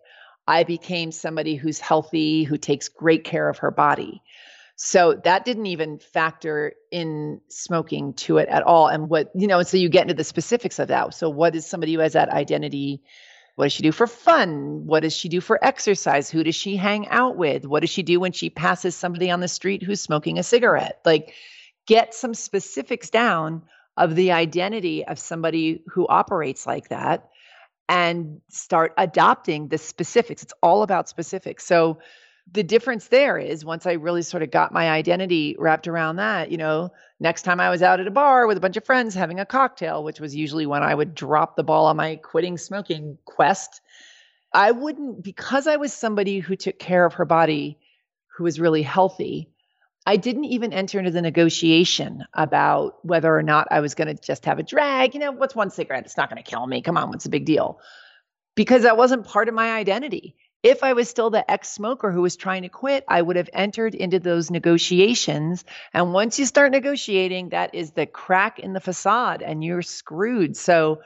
I 0.46 0.64
became 0.64 1.12
somebody 1.12 1.54
who's 1.54 1.78
healthy, 1.78 2.44
who 2.44 2.56
takes 2.56 2.88
great 2.88 3.24
care 3.24 3.48
of 3.48 3.58
her 3.58 3.70
body. 3.70 4.22
So 4.76 5.14
that 5.24 5.44
didn't 5.44 5.66
even 5.66 5.98
factor 5.98 6.72
in 6.90 7.40
smoking 7.48 8.14
to 8.14 8.38
it 8.38 8.48
at 8.48 8.62
all. 8.62 8.88
And 8.88 9.08
what, 9.08 9.30
you 9.34 9.46
know, 9.46 9.62
so 9.62 9.76
you 9.76 9.88
get 9.88 10.02
into 10.02 10.14
the 10.14 10.24
specifics 10.24 10.78
of 10.78 10.88
that. 10.88 11.14
So, 11.14 11.30
what 11.30 11.54
is 11.54 11.66
somebody 11.66 11.94
who 11.94 12.00
has 12.00 12.14
that 12.14 12.30
identity? 12.30 13.02
What 13.54 13.66
does 13.66 13.74
she 13.74 13.82
do 13.82 13.92
for 13.92 14.06
fun? 14.06 14.86
What 14.86 15.00
does 15.00 15.12
she 15.12 15.28
do 15.28 15.40
for 15.40 15.62
exercise? 15.62 16.30
Who 16.30 16.42
does 16.42 16.54
she 16.54 16.76
hang 16.76 17.06
out 17.08 17.36
with? 17.36 17.66
What 17.66 17.80
does 17.80 17.90
she 17.90 18.02
do 18.02 18.18
when 18.18 18.32
she 18.32 18.50
passes 18.50 18.96
somebody 18.96 19.30
on 19.30 19.40
the 19.40 19.48
street 19.48 19.82
who's 19.82 20.00
smoking 20.00 20.38
a 20.38 20.42
cigarette? 20.42 21.00
Like, 21.04 21.34
get 21.86 22.14
some 22.14 22.34
specifics 22.34 23.10
down 23.10 23.62
of 23.96 24.16
the 24.16 24.32
identity 24.32 25.04
of 25.04 25.18
somebody 25.18 25.84
who 25.88 26.08
operates 26.08 26.66
like 26.66 26.88
that 26.88 27.28
and 27.92 28.40
start 28.48 28.94
adopting 28.96 29.68
the 29.68 29.76
specifics. 29.76 30.42
It's 30.42 30.54
all 30.62 30.82
about 30.82 31.10
specifics. 31.10 31.66
So 31.66 31.98
the 32.50 32.62
difference 32.62 33.08
there 33.08 33.36
is 33.36 33.66
once 33.66 33.84
I 33.84 33.92
really 33.92 34.22
sort 34.22 34.42
of 34.42 34.50
got 34.50 34.72
my 34.72 34.90
identity 34.90 35.56
wrapped 35.58 35.86
around 35.86 36.16
that, 36.16 36.50
you 36.50 36.56
know, 36.56 36.90
next 37.20 37.42
time 37.42 37.60
I 37.60 37.68
was 37.68 37.82
out 37.82 38.00
at 38.00 38.06
a 38.06 38.10
bar 38.10 38.46
with 38.46 38.56
a 38.56 38.60
bunch 38.60 38.78
of 38.78 38.86
friends 38.86 39.14
having 39.14 39.40
a 39.40 39.44
cocktail, 39.44 40.02
which 40.02 40.20
was 40.20 40.34
usually 40.34 40.64
when 40.64 40.82
I 40.82 40.94
would 40.94 41.14
drop 41.14 41.54
the 41.54 41.64
ball 41.64 41.84
on 41.84 41.98
my 41.98 42.16
quitting 42.16 42.56
smoking 42.56 43.18
quest, 43.26 43.82
I 44.54 44.70
wouldn't, 44.70 45.22
because 45.22 45.66
I 45.66 45.76
was 45.76 45.92
somebody 45.92 46.38
who 46.38 46.56
took 46.56 46.78
care 46.78 47.04
of 47.04 47.12
her 47.14 47.26
body, 47.26 47.78
who 48.38 48.44
was 48.44 48.58
really 48.58 48.82
healthy, 48.82 49.50
I 50.04 50.16
didn't 50.16 50.44
even 50.46 50.72
enter 50.72 50.98
into 50.98 51.12
the 51.12 51.22
negotiation 51.22 52.24
about 52.34 53.04
whether 53.04 53.34
or 53.36 53.42
not 53.42 53.68
I 53.70 53.80
was 53.80 53.94
going 53.94 54.08
to 54.08 54.20
just 54.20 54.46
have 54.46 54.58
a 54.58 54.62
drag. 54.62 55.14
You 55.14 55.20
know, 55.20 55.32
what's 55.32 55.54
one 55.54 55.70
cigarette? 55.70 56.04
It's 56.04 56.16
not 56.16 56.28
going 56.28 56.42
to 56.42 56.48
kill 56.50 56.66
me. 56.66 56.82
Come 56.82 56.96
on, 56.96 57.10
what's 57.10 57.24
the 57.24 57.30
big 57.30 57.44
deal? 57.44 57.80
because 58.54 58.82
that 58.82 58.96
wasn't 58.96 59.26
part 59.26 59.48
of 59.48 59.54
my 59.54 59.72
identity. 59.72 60.36
If 60.62 60.84
I 60.84 60.92
was 60.92 61.08
still 61.08 61.30
the 61.30 61.50
ex 61.50 61.70
smoker 61.70 62.12
who 62.12 62.22
was 62.22 62.36
trying 62.36 62.62
to 62.62 62.68
quit, 62.68 63.04
I 63.08 63.20
would 63.20 63.36
have 63.36 63.50
entered 63.52 63.94
into 63.96 64.20
those 64.20 64.50
negotiations. 64.50 65.64
And 65.92 66.12
once 66.12 66.38
you 66.38 66.46
start 66.46 66.70
negotiating, 66.70 67.48
that 67.48 67.74
is 67.74 67.92
the 67.92 68.06
crack 68.06 68.60
in 68.60 68.72
the 68.72 68.80
facade 68.80 69.42
and 69.42 69.64
you're 69.64 69.82
screwed. 69.82 70.56
So, 70.56 71.00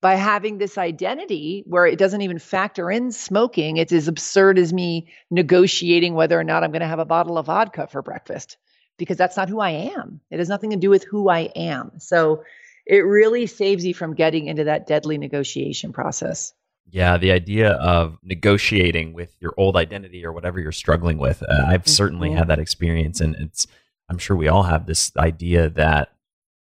by 0.00 0.14
having 0.14 0.58
this 0.58 0.78
identity 0.78 1.64
where 1.66 1.86
it 1.86 1.98
doesn't 1.98 2.22
even 2.22 2.38
factor 2.38 2.90
in 2.90 3.12
smoking, 3.12 3.76
it's 3.76 3.92
as 3.92 4.08
absurd 4.08 4.58
as 4.58 4.72
me 4.72 5.08
negotiating 5.30 6.14
whether 6.14 6.38
or 6.38 6.44
not 6.44 6.62
I'm 6.62 6.70
going 6.70 6.80
to 6.80 6.86
have 6.86 6.98
a 6.98 7.04
bottle 7.04 7.38
of 7.38 7.46
vodka 7.46 7.86
for 7.86 8.02
breakfast 8.02 8.56
because 8.98 9.16
that's 9.16 9.36
not 9.36 9.48
who 9.48 9.60
I 9.60 9.70
am. 9.70 10.20
It 10.30 10.38
has 10.38 10.48
nothing 10.48 10.70
to 10.70 10.76
do 10.76 10.90
with 10.90 11.04
who 11.04 11.28
I 11.28 11.50
am. 11.54 11.92
So, 11.98 12.42
it 12.86 12.98
really 12.98 13.46
saves 13.46 13.84
you 13.84 13.92
from 13.92 14.14
getting 14.14 14.46
into 14.46 14.64
that 14.64 14.86
deadly 14.86 15.18
negotiation 15.18 15.92
process. 15.92 16.52
Yeah, 16.88 17.16
the 17.16 17.32
idea 17.32 17.72
of 17.72 18.16
negotiating 18.22 19.12
with 19.12 19.34
your 19.40 19.52
old 19.56 19.76
identity 19.76 20.24
or 20.24 20.32
whatever 20.32 20.60
you're 20.60 20.70
struggling 20.70 21.18
with. 21.18 21.42
Uh, 21.42 21.64
I've 21.66 21.82
mm-hmm. 21.82 21.90
certainly 21.90 22.30
had 22.30 22.48
that 22.48 22.60
experience, 22.60 23.20
and 23.20 23.34
it's. 23.36 23.66
I'm 24.08 24.18
sure 24.18 24.36
we 24.36 24.46
all 24.46 24.62
have 24.62 24.86
this 24.86 25.10
idea 25.16 25.68
that 25.70 26.10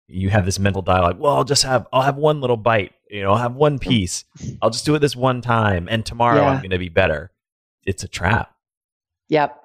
you 0.07 0.31
have 0.31 0.45
this 0.45 0.57
mental 0.57 0.81
dialogue. 0.81 1.19
Well, 1.19 1.35
I'll 1.35 1.43
just 1.43 1.61
have 1.61 1.87
I'll 1.93 2.01
have 2.01 2.17
one 2.17 2.41
little 2.41 2.57
bite. 2.57 2.93
You 3.09 3.23
know, 3.23 3.31
I'll 3.31 3.37
have 3.37 3.55
one 3.55 3.73
hmm. 3.73 3.89
piece. 3.89 4.25
I'll 4.61 4.69
just 4.69 4.85
do 4.85 4.95
it 4.95 4.99
this 4.99 5.15
one 5.15 5.41
time, 5.41 5.87
and 5.89 6.05
tomorrow 6.05 6.41
yeah. 6.41 6.49
I'm 6.49 6.57
going 6.57 6.71
to 6.71 6.79
be 6.79 6.89
better. 6.89 7.31
It's 7.83 8.03
a 8.03 8.07
trap. 8.07 8.55
Yep, 9.29 9.59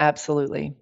absolutely. 0.00 0.74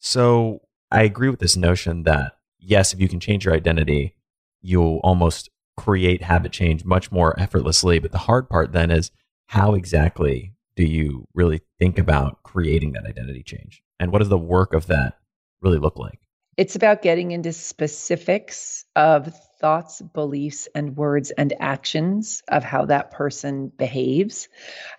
So 0.00 0.62
I 0.90 1.02
agree 1.02 1.30
with 1.30 1.40
this 1.40 1.56
notion 1.56 2.04
that 2.04 2.36
yes, 2.58 2.92
if 2.92 3.00
you 3.00 3.08
can 3.08 3.20
change 3.20 3.44
your 3.44 3.54
identity, 3.54 4.14
you'll 4.62 5.00
almost 5.02 5.50
create 5.76 6.22
habit 6.22 6.52
change 6.52 6.84
much 6.84 7.10
more 7.10 7.38
effortlessly. 7.38 7.98
But 7.98 8.12
the 8.12 8.18
hard 8.18 8.48
part 8.48 8.72
then 8.72 8.90
is 8.90 9.10
how 9.46 9.74
exactly 9.74 10.54
do 10.76 10.84
you 10.84 11.26
really 11.34 11.62
think 11.78 11.98
about 11.98 12.42
creating 12.42 12.92
that 12.92 13.06
identity 13.06 13.42
change? 13.42 13.82
And 14.00 14.12
what 14.12 14.18
does 14.18 14.28
the 14.28 14.38
work 14.38 14.72
of 14.74 14.86
that 14.86 15.18
really 15.60 15.78
look 15.78 15.98
like? 15.98 16.20
It's 16.56 16.76
about 16.76 17.02
getting 17.02 17.32
into 17.32 17.52
specifics 17.52 18.84
of 18.94 19.34
thoughts, 19.64 20.02
beliefs, 20.02 20.68
and 20.74 20.94
words 20.94 21.30
and 21.30 21.54
actions 21.58 22.42
of 22.48 22.62
how 22.62 22.84
that 22.84 23.10
person 23.10 23.68
behaves. 23.68 24.48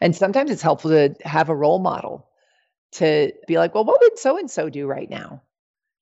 And 0.02 0.16
sometimes 0.16 0.50
it's 0.50 0.64
helpful 0.64 0.90
to 0.90 1.14
have 1.24 1.50
a 1.50 1.56
role 1.56 1.78
model 1.78 2.28
to 2.94 3.32
be 3.48 3.60
like, 3.60 3.76
well, 3.76 3.86
what 3.86 4.02
would 4.02 4.18
so 4.18 4.40
and 4.40 4.50
so 4.50 4.70
do 4.70 4.88
right 4.88 5.10
now? 5.10 5.44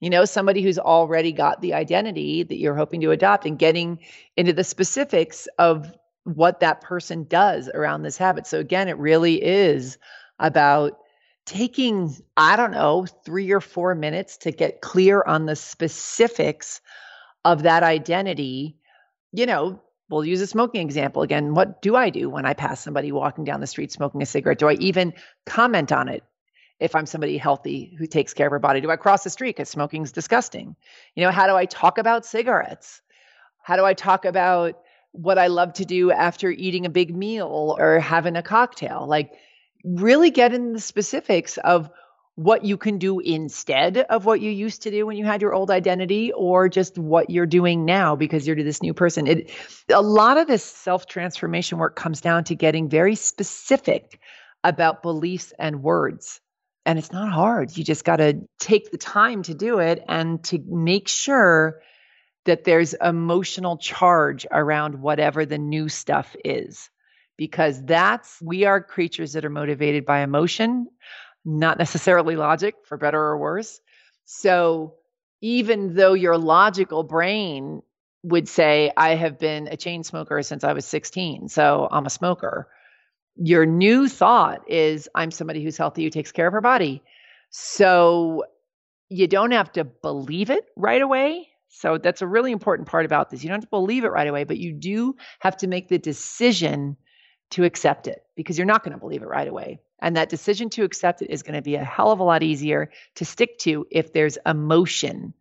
you 0.04 0.10
know, 0.10 0.26
somebody 0.26 0.62
who's 0.62 0.80
already 0.80 1.32
got 1.32 1.62
the 1.62 1.74
identity 1.74 2.44
that 2.44 2.60
you're 2.60 2.76
hoping 2.76 3.00
to 3.00 3.12
adopt 3.12 3.46
and 3.46 3.58
getting 3.58 4.00
into 4.36 4.52
the 4.52 4.64
specifics 4.66 5.48
of 5.60 5.94
what 6.26 6.60
that 6.60 6.82
person 6.82 7.24
does 7.24 7.70
around 7.70 8.02
this 8.02 8.18
habit. 8.18 8.46
So, 8.46 8.60
again, 8.60 8.90
it 8.90 8.98
really 8.98 9.42
is 9.42 9.98
about 10.40 11.00
taking, 11.46 12.14
I 12.36 12.58
don't 12.58 12.72
know, 12.72 13.06
three 13.24 13.52
or 13.52 13.62
four 13.62 13.96
minutes 13.96 14.36
to 14.40 14.52
get 14.52 14.82
clear 14.82 15.24
on 15.26 15.46
the 15.46 15.56
specifics 15.56 16.82
of 17.46 17.64
that 17.64 17.84
identity. 17.84 18.78
You 19.32 19.46
know, 19.46 19.82
we'll 20.10 20.26
use 20.26 20.42
a 20.42 20.48
smoking 20.48 20.82
example 20.82 21.22
again. 21.22 21.54
What 21.54 21.82
do 21.82 21.96
I 21.96 22.10
do 22.10 22.30
when 22.30 22.46
I 22.46 22.54
pass 22.54 22.82
somebody 22.82 23.12
walking 23.12 23.44
down 23.44 23.62
the 23.62 23.68
street 23.68 23.92
smoking 23.92 24.22
a 24.22 24.26
cigarette? 24.26 24.60
Do 24.60 24.70
I 24.70 24.74
even 24.74 25.14
comment 25.46 25.92
on 25.92 26.10
it? 26.10 26.24
if 26.80 26.96
I'm 26.96 27.06
somebody 27.06 27.38
healthy 27.38 27.96
who 27.98 28.06
takes 28.06 28.34
care 28.34 28.48
of 28.48 28.52
her 28.52 28.60
body? 28.60 28.82
Do 28.82 28.92
I 28.92 28.98
cross 28.98 29.24
the 29.24 29.30
street 29.30 29.56
because 29.56 29.70
smoking's 29.70 30.12
disgusting? 30.12 30.76
You 31.16 31.24
know, 31.24 31.32
how 31.32 31.48
do 31.48 31.56
I 31.56 31.66
talk 31.66 31.98
about 31.98 32.26
cigarettes? 32.26 33.02
How 33.62 33.78
do 33.78 33.86
I 33.86 33.94
talk 33.94 34.26
about 34.26 34.80
what 35.14 35.38
I 35.38 35.48
love 35.48 35.74
to 35.74 35.86
do 35.86 36.12
after 36.12 36.50
eating 36.52 36.86
a 36.86 36.90
big 36.90 37.16
meal 37.16 37.76
or 37.80 38.00
having 38.00 38.36
a 38.36 38.44
cocktail? 38.44 39.06
Like, 39.08 39.32
really 39.86 40.30
get 40.30 40.54
in 40.54 40.74
the 40.74 40.82
specifics 40.82 41.58
of 41.58 41.90
what 42.36 42.66
you 42.66 42.78
can 42.78 42.98
do 42.98 43.20
instead 43.20 43.98
of 43.98 44.26
what 44.26 44.42
you 44.42 44.50
used 44.50 44.84
to 44.84 44.92
do 44.92 45.06
when 45.06 45.18
you 45.18 45.26
had 45.26 45.42
your 45.42 45.54
old 45.54 45.70
identity 45.70 46.32
or 46.32 46.68
just 46.68 46.98
what 46.98 47.30
you're 47.30 47.46
doing 47.46 47.86
now 47.86 48.16
because 48.16 48.48
you're 48.48 48.56
this 48.56 48.82
new 48.82 48.94
person 48.94 49.28
it 49.28 49.52
a 49.90 50.02
lot 50.02 50.38
of 50.38 50.48
this 50.48 50.64
self 50.64 51.06
transformation 51.06 51.78
work 51.78 51.96
comes 51.96 52.22
down 52.22 52.44
to 52.44 52.56
getting 52.56 52.90
very 52.90 53.14
specific 53.14 54.20
about 54.64 55.04
beliefs 55.04 55.54
and 55.60 55.84
words 55.84 56.42
and 56.86 57.00
it's 57.00 57.12
not 57.12 57.32
hard. 57.32 57.76
You 57.76 57.84
just 57.84 58.04
got 58.04 58.18
to 58.18 58.42
take 58.60 58.92
the 58.92 58.98
time 58.98 59.44
to 59.44 59.54
do 59.54 59.80
it 59.80 60.04
and 60.08 60.44
to 60.46 60.60
make 60.66 61.08
sure 61.08 61.82
that 62.46 62.66
there's 62.66 62.94
emotional 62.94 63.78
charge 63.78 64.46
around 64.52 65.02
whatever 65.02 65.46
the 65.46 65.58
new 65.58 65.88
stuff 65.88 66.36
is. 66.44 66.90
Because 67.38 67.84
that's, 67.84 68.40
we 68.42 68.66
are 68.66 68.84
creatures 68.84 69.34
that 69.34 69.46
are 69.46 69.50
motivated 69.50 70.06
by 70.06 70.22
emotion, 70.22 70.88
not 71.46 71.78
necessarily 71.78 72.36
logic, 72.36 72.76
for 72.86 72.98
better 72.98 73.20
or 73.20 73.38
worse. 73.38 73.80
So 74.26 74.96
even 75.42 75.96
though 75.96 76.14
your 76.14 76.38
logical 76.38 77.04
brain 77.04 77.82
would 78.24 78.48
say, 78.48 78.92
I 78.96 79.16
have 79.16 79.38
been 79.38 79.68
a 79.68 79.76
chain 79.76 80.04
smoker 80.04 80.42
since 80.44 80.64
I 80.64 80.74
was 80.74 80.86
16, 80.86 81.50
so 81.50 81.88
I'm 81.92 82.06
a 82.06 82.10
smoker 82.10 82.70
your 83.36 83.66
new 83.66 84.08
thought 84.08 84.70
is 84.70 85.10
I'm 85.16 85.32
somebody 85.32 85.64
who's 85.64 85.78
healthy 85.78 86.04
who 86.04 86.10
takes 86.10 86.32
care 86.32 86.48
of 86.48 86.54
her 86.54 86.62
body. 86.62 87.02
So 87.50 88.46
you 89.10 89.28
don't 89.28 89.52
have 89.52 89.72
to 89.74 89.84
believe 89.84 90.50
it 90.50 90.66
right 90.76 91.02
away. 91.02 91.50
So 91.70 91.98
that's 91.98 92.22
a 92.22 92.28
really 92.28 92.52
important 92.52 92.88
part 92.88 93.06
about 93.06 93.30
this. 93.30 93.44
You 93.44 93.50
don't 93.50 93.58
have 93.58 93.64
to 93.64 93.70
believe 93.70 94.04
it 94.04 94.10
right 94.10 94.28
away, 94.28 94.44
but 94.44 94.58
you 94.58 94.74
do 94.74 95.16
have 95.40 95.58
to 95.58 95.68
make 95.68 95.88
the 95.88 95.98
decision 95.98 96.98
to 97.52 97.64
accept 97.64 98.08
it 98.08 98.24
because 98.36 98.58
you're 98.58 98.66
not 98.66 98.84
going 98.84 98.94
to 98.94 99.00
believe 99.00 99.24
it 99.24 99.28
right 99.28 99.48
away. 99.48 99.80
And 100.04 100.18
that 100.18 100.30
decision 100.30 100.70
to 100.72 100.84
accept 100.84 101.22
it 101.22 101.32
is 101.32 101.42
going 101.42 101.56
to 101.56 101.62
be 101.62 101.76
a 101.76 101.84
hell 101.84 102.12
of 102.12 102.20
a 102.20 102.24
lot 102.24 102.44
easier 102.44 102.92
to 103.16 103.26
stick 103.26 103.58
to 103.60 103.88
if 103.90 104.12
there's 104.12 104.38
emotion 104.46 105.34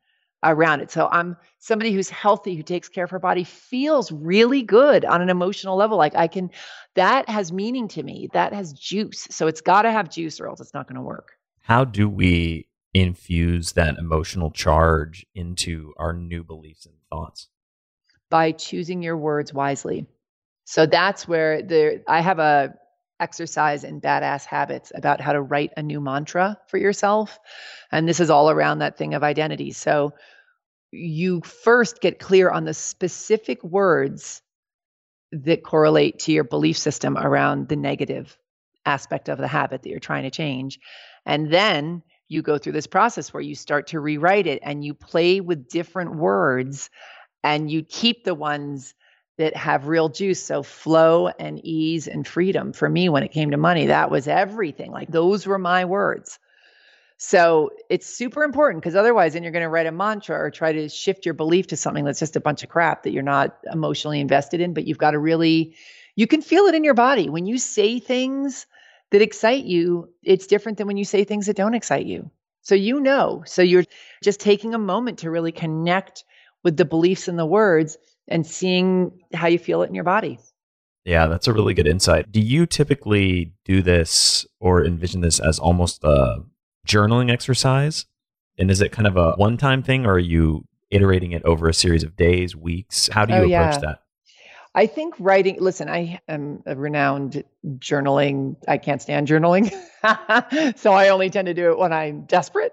around 0.45 0.81
it. 0.81 0.91
So 0.91 1.09
I'm 1.11 1.37
somebody 1.59 1.93
who's 1.93 2.09
healthy, 2.09 2.55
who 2.55 2.63
takes 2.63 2.89
care 2.89 3.05
of 3.05 3.11
her 3.11 3.19
body, 3.19 3.45
feels 3.45 4.11
really 4.13 4.63
good 4.63 5.05
on 5.05 5.21
an 5.21 5.29
emotional 5.29 5.77
level. 5.77 5.99
Like 5.99 6.15
I 6.15 6.29
can, 6.29 6.51
that 6.95 7.29
has 7.29 7.53
meaning 7.53 7.89
to 7.89 8.03
me. 8.03 8.29
That 8.33 8.53
has 8.53 8.73
juice. 8.73 9.27
So 9.31 9.49
it's 9.49 9.61
got 9.61 9.83
to 9.83 9.91
have 9.91 10.09
juice 10.09 10.41
or 10.41 10.49
else 10.49 10.61
it's 10.61 10.75
not 10.75 10.87
going 10.87 10.97
to 10.97 11.03
work. 11.03 11.33
How 11.63 11.85
do 11.85 12.09
we 12.09 12.69
infuse 12.95 13.73
that 13.73 13.99
emotional 13.99 14.53
charge 14.53 15.27
into 15.35 15.93
our 15.97 16.13
new 16.13 16.45
beliefs 16.45 16.87
and 16.87 16.95
thoughts? 17.11 17.49
By 18.31 18.53
choosing 18.53 19.03
your 19.03 19.17
words 19.17 19.53
wisely. 19.53 20.07
So 20.65 20.87
that's 20.87 21.27
where 21.27 21.63
the 21.63 22.03
I 22.07 22.21
have 22.21 22.39
a 22.39 22.75
exercise 23.23 23.85
and 23.85 24.03
badass 24.03 24.45
habits 24.45 24.91
about 24.95 25.21
how 25.21 25.33
to 25.33 25.41
write 25.41 25.71
a 25.77 25.83
new 25.83 26.01
mantra 26.01 26.59
for 26.67 26.77
yourself. 26.77 27.39
And 27.91 28.09
this 28.09 28.21
is 28.21 28.31
all 28.31 28.51
around 28.51 28.81
that 28.81 28.99
thing 28.99 29.15
of 29.15 29.23
identity. 29.23 29.71
So 29.71 30.13
you 30.91 31.41
first 31.41 32.01
get 32.01 32.19
clear 32.19 32.51
on 32.51 32.65
the 32.65 32.75
specific 32.75 33.63
words 33.63 34.43
that 35.31 35.63
correlate 35.63 36.19
to 36.21 36.33
your 36.33 36.45
belief 36.45 36.77
system 36.77 37.17
around 37.17 37.69
the 37.69 37.77
negative 37.77 38.37
aspect 38.85 39.29
of 39.29 39.39
the 39.39 39.49
habit 39.49 39.83
that 39.83 39.89
you're 39.89 40.01
trying 40.01 40.25
to 40.25 40.31
change. 40.31 40.81
And 41.25 41.51
then 41.51 42.03
you 42.29 42.43
go 42.43 42.59
through 42.59 42.73
this 42.73 42.87
process 42.87 43.33
where 43.33 43.43
you 43.43 43.55
start 43.55 43.89
to 43.89 44.01
rewrite 44.01 44.47
it 44.47 44.61
and 44.63 44.85
you 44.85 44.95
play 44.95 45.41
with 45.41 45.69
different 45.69 46.17
words 46.17 46.91
and 47.45 47.71
you 47.71 47.83
keep 47.83 48.25
the 48.25 48.35
ones 48.35 48.95
that 49.39 49.57
have 49.57 49.87
real 49.87 50.09
juice. 50.09 50.43
So 50.43 50.63
flow 50.63 51.29
and 51.29 51.65
ease 51.65 52.07
and 52.07 52.27
freedom. 52.27 52.73
For 52.73 52.89
me, 52.89 53.09
when 53.09 53.23
it 53.23 53.33
came 53.33 53.51
to 53.51 53.57
money, 53.57 53.87
that 53.87 54.11
was 54.11 54.29
everything. 54.29 54.93
Like 54.93 55.11
those 55.11 55.47
were 55.47 55.59
my 55.59 55.85
words. 55.85 56.39
So 57.17 57.71
it's 57.89 58.07
super 58.07 58.43
important 58.43 58.83
because 58.83 58.97
otherwise, 58.97 59.35
then 59.35 59.45
you're 59.45 59.53
going 59.53 59.63
to 59.63 59.69
write 59.69 59.87
a 59.87 59.93
mantra 59.93 60.37
or 60.37 60.51
try 60.51 60.73
to 60.73 60.89
shift 60.89 61.25
your 61.25 61.35
belief 61.35 61.69
to 61.69 61.77
something 61.77 62.05
that's 62.05 62.19
just 62.19 62.35
a 62.35 62.41
bunch 62.41 62.65
of 62.65 62.69
crap 62.69 63.05
that 63.05 63.13
you're 63.13 63.23
not 63.23 63.59
emotionally 63.73 64.21
invested 64.21 64.61
in. 64.61 64.75
But 64.75 64.87
you've 64.87 64.99
got 64.99 65.13
to 65.13 65.21
really, 65.21 65.77
you 66.17 66.27
can 66.27 66.43
feel 66.43 66.65
it 66.65 66.75
in 66.75 66.83
your 66.83 66.95
body. 66.95 67.29
When 67.29 67.47
you 67.47 67.59
say 67.59 68.01
things 68.01 68.67
that 69.11 69.23
excite 69.23 69.65
you, 69.65 70.09
it's 70.23 70.49
different 70.49 70.79
than 70.79 70.89
when 70.89 70.97
you 70.97 71.05
say 71.05 71.23
things 71.23 71.47
that 71.47 71.57
don't 71.57 71.75
excite 71.75 72.07
you. 72.07 72.31
So 72.63 72.75
you 72.75 72.99
know. 72.99 73.45
So 73.47 73.63
you're 73.63 73.85
just 74.23 74.41
taking 74.41 74.75
a 74.75 74.79
moment 74.79 75.21
to 75.21 75.31
really 75.31 75.53
connect 75.53 76.25
with 76.65 76.77
the 76.77 76.85
beliefs 76.85 77.29
and 77.29 77.39
the 77.39 77.47
words 77.47 77.99
and 78.29 78.47
seeing 78.47 79.21
how 79.35 79.49
you 79.49 79.59
feel 79.59 79.83
it 79.83 79.89
in 79.89 79.95
your 79.95 80.05
body. 80.05 80.39
Yeah, 81.05 81.27
that's 81.27 81.49
a 81.49 81.53
really 81.53 81.75
good 81.75 81.89
insight. 81.89 82.31
Do 82.31 82.41
you 82.41 82.67
typically 82.67 83.53
do 83.65 83.83
this 83.83 84.47
or 84.61 84.85
envision 84.85 85.21
this 85.21 85.41
as 85.41 85.59
almost 85.59 86.05
a 86.05 86.45
journaling 86.87 87.31
exercise? 87.31 88.07
And 88.59 88.71
is 88.71 88.81
it 88.81 88.93
kind 88.93 89.09
of 89.09 89.17
a 89.17 89.33
one 89.33 89.57
time 89.57 89.83
thing 89.83 90.07
or 90.07 90.15
are 90.15 90.19
you 90.19 90.65
iterating 90.91 91.33
it 91.33 91.43
over 91.45 91.69
a 91.69 91.75
series 91.75 92.05
of 92.05 92.15
days, 92.17 92.55
weeks? 92.55 93.09
How 93.13 93.25
do 93.25 93.35
you 93.35 93.41
oh, 93.41 93.45
approach 93.45 93.51
yeah. 93.51 93.79
that? 93.79 94.03
I 94.75 94.87
think 94.87 95.15
writing, 95.19 95.59
listen, 95.61 95.89
I 95.91 96.21
am 96.29 96.63
a 96.65 96.75
renowned 96.75 97.45
journaling. 97.77 98.57
I 98.67 98.79
can't 98.79 99.03
stand 99.03 99.29
journaling. 99.29 99.71
so 100.79 100.93
I 100.93 101.09
only 101.09 101.29
tend 101.29 101.47
to 101.47 101.55
do 101.55 101.71
it 101.71 101.79
when 101.79 101.93
I'm 101.93 102.25
desperate. 102.25 102.73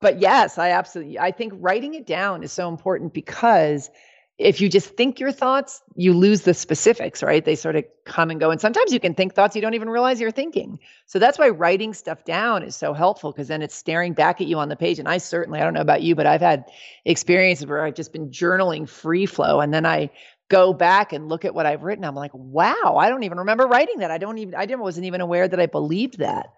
But 0.00 0.20
yes, 0.20 0.58
I 0.58 0.70
absolutely, 0.70 1.18
I 1.18 1.32
think 1.32 1.54
writing 1.56 1.94
it 1.94 2.06
down 2.06 2.42
is 2.44 2.52
so 2.52 2.68
important 2.68 3.12
because 3.12 3.90
if 4.38 4.60
you 4.60 4.68
just 4.68 4.96
think 4.96 5.18
your 5.18 5.32
thoughts, 5.32 5.80
you 5.94 6.12
lose 6.12 6.42
the 6.42 6.52
specifics, 6.52 7.22
right? 7.22 7.42
They 7.42 7.54
sort 7.54 7.74
of 7.74 7.84
come 8.04 8.30
and 8.30 8.38
go. 8.38 8.50
And 8.50 8.60
sometimes 8.60 8.92
you 8.92 9.00
can 9.00 9.14
think 9.14 9.34
thoughts 9.34 9.56
you 9.56 9.62
don't 9.62 9.72
even 9.72 9.88
realize 9.88 10.20
you're 10.20 10.30
thinking. 10.30 10.78
So 11.06 11.18
that's 11.18 11.38
why 11.38 11.48
writing 11.48 11.94
stuff 11.94 12.22
down 12.26 12.62
is 12.62 12.76
so 12.76 12.92
helpful 12.92 13.32
because 13.32 13.48
then 13.48 13.62
it's 13.62 13.74
staring 13.74 14.12
back 14.12 14.42
at 14.42 14.46
you 14.46 14.58
on 14.58 14.68
the 14.68 14.76
page. 14.76 14.98
And 14.98 15.08
I 15.08 15.16
certainly, 15.18 15.60
I 15.60 15.64
don't 15.64 15.72
know 15.72 15.80
about 15.80 16.02
you, 16.02 16.14
but 16.14 16.26
I've 16.26 16.42
had 16.42 16.66
experiences 17.06 17.66
where 17.66 17.82
I've 17.82 17.94
just 17.94 18.12
been 18.12 18.28
journaling 18.28 18.86
free 18.86 19.24
flow 19.24 19.60
and 19.60 19.72
then 19.72 19.86
I 19.86 20.10
go 20.50 20.74
back 20.74 21.14
and 21.14 21.30
look 21.30 21.46
at 21.46 21.54
what 21.54 21.64
I've 21.64 21.82
written. 21.82 22.04
I'm 22.04 22.14
like, 22.14 22.34
wow, 22.34 22.96
I 22.98 23.08
don't 23.08 23.22
even 23.22 23.38
remember 23.38 23.66
writing 23.66 24.00
that. 24.00 24.10
I 24.10 24.18
don't 24.18 24.36
even, 24.36 24.54
I 24.54 24.66
didn't, 24.66 24.82
wasn't 24.82 25.06
even 25.06 25.22
aware 25.22 25.48
that 25.48 25.58
I 25.58 25.66
believed 25.66 26.18
that. 26.18 26.52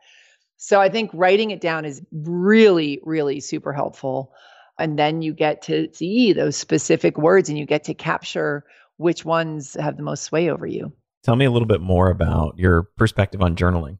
So 0.56 0.80
I 0.80 0.88
think 0.88 1.12
writing 1.14 1.52
it 1.52 1.60
down 1.60 1.84
is 1.84 2.02
really, 2.10 3.00
really 3.04 3.38
super 3.38 3.72
helpful. 3.72 4.32
And 4.78 4.98
then 4.98 5.22
you 5.22 5.32
get 5.32 5.62
to 5.62 5.88
see 5.92 6.32
those 6.32 6.56
specific 6.56 7.18
words 7.18 7.48
and 7.48 7.58
you 7.58 7.66
get 7.66 7.84
to 7.84 7.94
capture 7.94 8.64
which 8.96 9.24
ones 9.24 9.76
have 9.78 9.96
the 9.96 10.02
most 10.02 10.24
sway 10.24 10.50
over 10.50 10.66
you. 10.66 10.92
Tell 11.24 11.36
me 11.36 11.44
a 11.44 11.50
little 11.50 11.66
bit 11.66 11.80
more 11.80 12.10
about 12.10 12.58
your 12.58 12.84
perspective 12.96 13.42
on 13.42 13.56
journaling. 13.56 13.98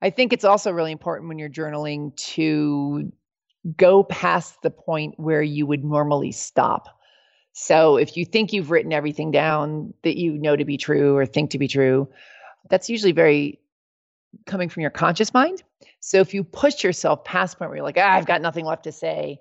I 0.00 0.10
think 0.10 0.32
it's 0.32 0.44
also 0.44 0.70
really 0.70 0.92
important 0.92 1.28
when 1.28 1.38
you're 1.38 1.48
journaling 1.48 2.14
to 2.34 3.10
go 3.76 4.04
past 4.04 4.62
the 4.62 4.70
point 4.70 5.14
where 5.18 5.42
you 5.42 5.66
would 5.66 5.84
normally 5.84 6.32
stop. 6.32 6.88
So 7.52 7.96
if 7.96 8.16
you 8.16 8.24
think 8.24 8.52
you've 8.52 8.70
written 8.70 8.92
everything 8.92 9.30
down 9.30 9.94
that 10.04 10.16
you 10.16 10.38
know 10.38 10.54
to 10.54 10.64
be 10.64 10.76
true 10.76 11.16
or 11.16 11.26
think 11.26 11.50
to 11.50 11.58
be 11.58 11.66
true, 11.66 12.08
that's 12.70 12.88
usually 12.88 13.12
very 13.12 13.58
coming 14.46 14.68
from 14.68 14.82
your 14.82 14.90
conscious 14.90 15.34
mind. 15.34 15.62
So 16.00 16.20
if 16.20 16.34
you 16.34 16.44
push 16.44 16.84
yourself 16.84 17.24
past 17.24 17.54
the 17.54 17.58
point 17.58 17.70
where 17.70 17.78
you're 17.78 17.84
like, 17.84 17.98
ah, 17.98 18.12
I've 18.12 18.26
got 18.26 18.42
nothing 18.42 18.64
left 18.64 18.84
to 18.84 18.92
say, 18.92 19.40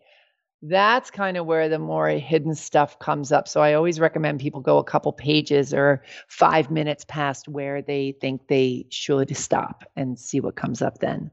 that's 0.62 1.12
kind 1.12 1.38
of 1.38 1.46
where 1.46 1.70
the 1.70 1.80
more 1.80 2.10
hidden 2.10 2.56
stuff 2.56 2.98
comes 3.00 3.32
up. 3.32 3.48
So 3.48 3.62
I 3.62 3.74
always 3.74 4.00
recommend 4.00 4.40
people 4.40 4.62
go 4.62 4.78
a 4.78 4.84
couple 4.84 5.14
pages 5.14 5.74
or 5.74 6.04
five 6.28 6.72
minutes 6.72 7.06
past 7.08 7.48
where 7.48 7.82
they 7.82 8.16
think 8.20 8.48
they 8.48 8.88
should 8.90 9.36
stop 9.38 9.84
and 9.96 10.20
see 10.20 10.40
what 10.40 10.56
comes 10.56 10.82
up 10.82 11.00
then. 11.00 11.30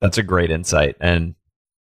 That's 0.00 0.18
a 0.18 0.22
great 0.22 0.50
insight 0.50 0.96
and 1.00 1.34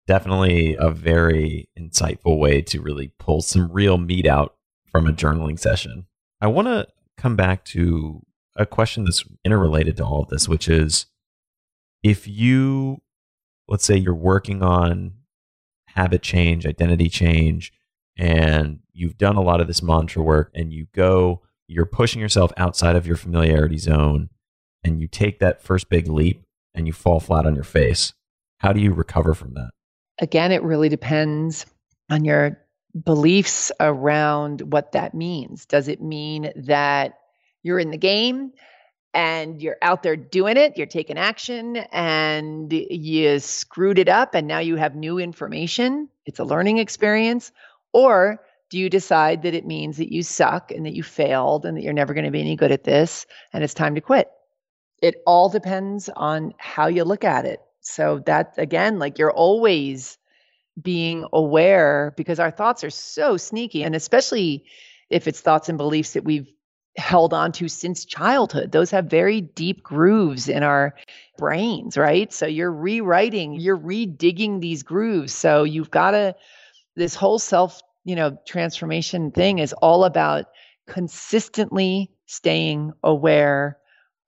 definitely 0.08 0.76
a 0.78 0.92
very 0.92 1.70
insightful 1.80 2.38
way 2.38 2.62
to 2.64 2.82
really 2.82 3.14
pull 3.18 3.42
some 3.42 3.72
real 3.72 3.98
meat 3.98 4.26
out 4.26 4.56
from 4.92 5.08
a 5.08 5.14
journaling 5.14 5.58
session. 5.58 6.06
I 6.42 6.48
want 6.48 6.68
to 6.68 6.88
come 7.18 7.38
back 7.38 7.64
to 7.66 8.22
a 8.58 8.66
question 8.66 9.06
that's 9.06 9.24
interrelated 9.46 9.98
to 9.98 10.04
all 10.06 10.24
of 10.24 10.30
this, 10.30 10.50
which 10.50 10.68
is 10.68 11.06
if 12.04 12.28
you, 12.28 13.02
let's 13.70 13.86
say 13.86 13.96
you're 13.96 14.14
working 14.14 14.62
on 14.62 15.14
habit 15.94 16.22
change, 16.22 16.66
identity 16.66 17.10
change, 17.10 17.72
and 18.18 18.80
you've 18.94 19.18
done 19.18 19.36
a 19.36 19.42
lot 19.42 19.62
of 19.62 19.68
this 19.68 19.82
mantra 19.82 20.22
work 20.22 20.52
and 20.54 20.72
you 20.72 20.88
go, 20.94 21.42
you're 21.68 21.86
pushing 21.86 22.22
yourself 22.22 22.52
outside 22.58 22.96
of 22.96 23.08
your 23.08 23.16
familiarity 23.16 23.78
zone 23.78 24.30
and 24.84 25.00
you 25.00 25.08
take 25.08 25.40
that 25.40 25.62
first 25.62 25.90
big 25.90 26.08
leap 26.08 26.44
and 26.76 26.88
you 26.88 26.94
fall 26.94 27.20
flat 27.20 27.46
on 27.46 27.56
your 27.56 27.64
face. 27.64 28.14
How 28.58 28.74
do 28.74 28.82
you 28.82 28.94
recover 28.94 29.34
from 29.34 29.54
that? 29.54 29.72
Again, 30.20 30.52
it 30.52 30.64
really 30.64 30.90
depends 30.90 31.66
on 32.10 32.24
your 32.24 32.60
beliefs 33.04 33.72
around 33.80 34.62
what 34.62 34.92
that 34.92 35.14
means. 35.14 35.66
Does 35.66 35.88
it 35.88 36.02
mean 36.02 36.52
that 36.56 37.18
you're 37.64 37.80
in 37.80 37.92
the 37.92 37.98
game? 37.98 38.52
And 39.14 39.62
you're 39.62 39.78
out 39.82 40.02
there 40.04 40.16
doing 40.16 40.58
it, 40.58 40.78
you're 40.78 40.88
taking 40.88 41.18
action, 41.18 41.78
and 41.92 42.72
you 42.72 43.40
screwed 43.40 44.00
it 44.00 44.10
up, 44.10 44.34
and 44.34 44.48
now 44.48 44.60
you 44.60 44.76
have 44.76 44.96
new 44.96 45.20
information. 45.20 46.10
It's 46.26 46.40
a 46.40 46.44
learning 46.44 46.80
experience. 46.80 47.52
Or 47.92 48.42
do 48.70 48.80
you 48.80 48.90
decide 48.90 49.44
that 49.44 49.54
it 49.54 49.68
means 49.68 49.98
that 49.98 50.12
you 50.12 50.24
suck 50.24 50.72
and 50.72 50.86
that 50.86 50.96
you 50.96 51.04
failed 51.04 51.66
and 51.66 51.78
that 51.78 51.84
you're 51.84 51.94
never 51.94 52.16
going 52.16 52.26
to 52.26 52.32
be 52.32 52.42
any 52.42 52.56
good 52.56 52.72
at 52.72 52.84
this 52.84 53.28
and 53.52 53.64
it's 53.64 53.76
time 53.76 53.96
to 53.96 54.02
quit? 54.02 54.32
It 55.02 55.22
all 55.28 55.50
depends 55.50 56.10
on 56.10 56.54
how 56.58 56.88
you 56.88 57.04
look 57.04 57.24
at 57.24 57.46
it. 57.46 57.62
So, 57.82 58.24
that 58.26 58.56
again, 58.58 58.98
like 58.98 59.20
you're 59.20 59.32
always 59.32 60.18
being 60.82 61.26
aware 61.32 62.14
because 62.18 62.40
our 62.40 62.50
thoughts 62.50 62.84
are 62.84 62.90
so 62.90 63.38
sneaky, 63.38 63.84
and 63.84 63.96
especially 63.96 64.66
if 65.10 65.28
it's 65.28 65.42
thoughts 65.42 65.70
and 65.70 65.78
beliefs 65.78 66.14
that 66.14 66.24
we've 66.24 66.48
held 66.96 67.34
on 67.34 67.52
to 67.54 67.68
since 67.68 68.06
childhood. 68.06 68.72
Those 68.72 68.92
have 68.92 69.06
very 69.06 69.42
deep 69.42 69.84
grooves 69.84 70.48
in 70.48 70.64
our 70.64 70.96
brains, 71.38 71.98
right? 71.98 72.32
So 72.32 72.46
you're 72.46 72.72
rewriting, 72.72 73.54
you're 73.54 73.78
redigging 73.78 74.62
these 74.62 74.84
grooves. 74.84 75.34
So 75.34 75.64
you've 75.64 75.92
got 75.92 76.12
to, 76.12 76.36
this 76.96 77.16
whole 77.16 77.40
self, 77.40 77.82
you 78.04 78.16
know, 78.16 78.38
transformation 78.46 79.32
thing 79.32 79.60
is 79.60 79.74
all 79.74 80.06
about 80.06 80.46
consistently 80.88 82.12
staying 82.28 82.94
aware 83.04 83.78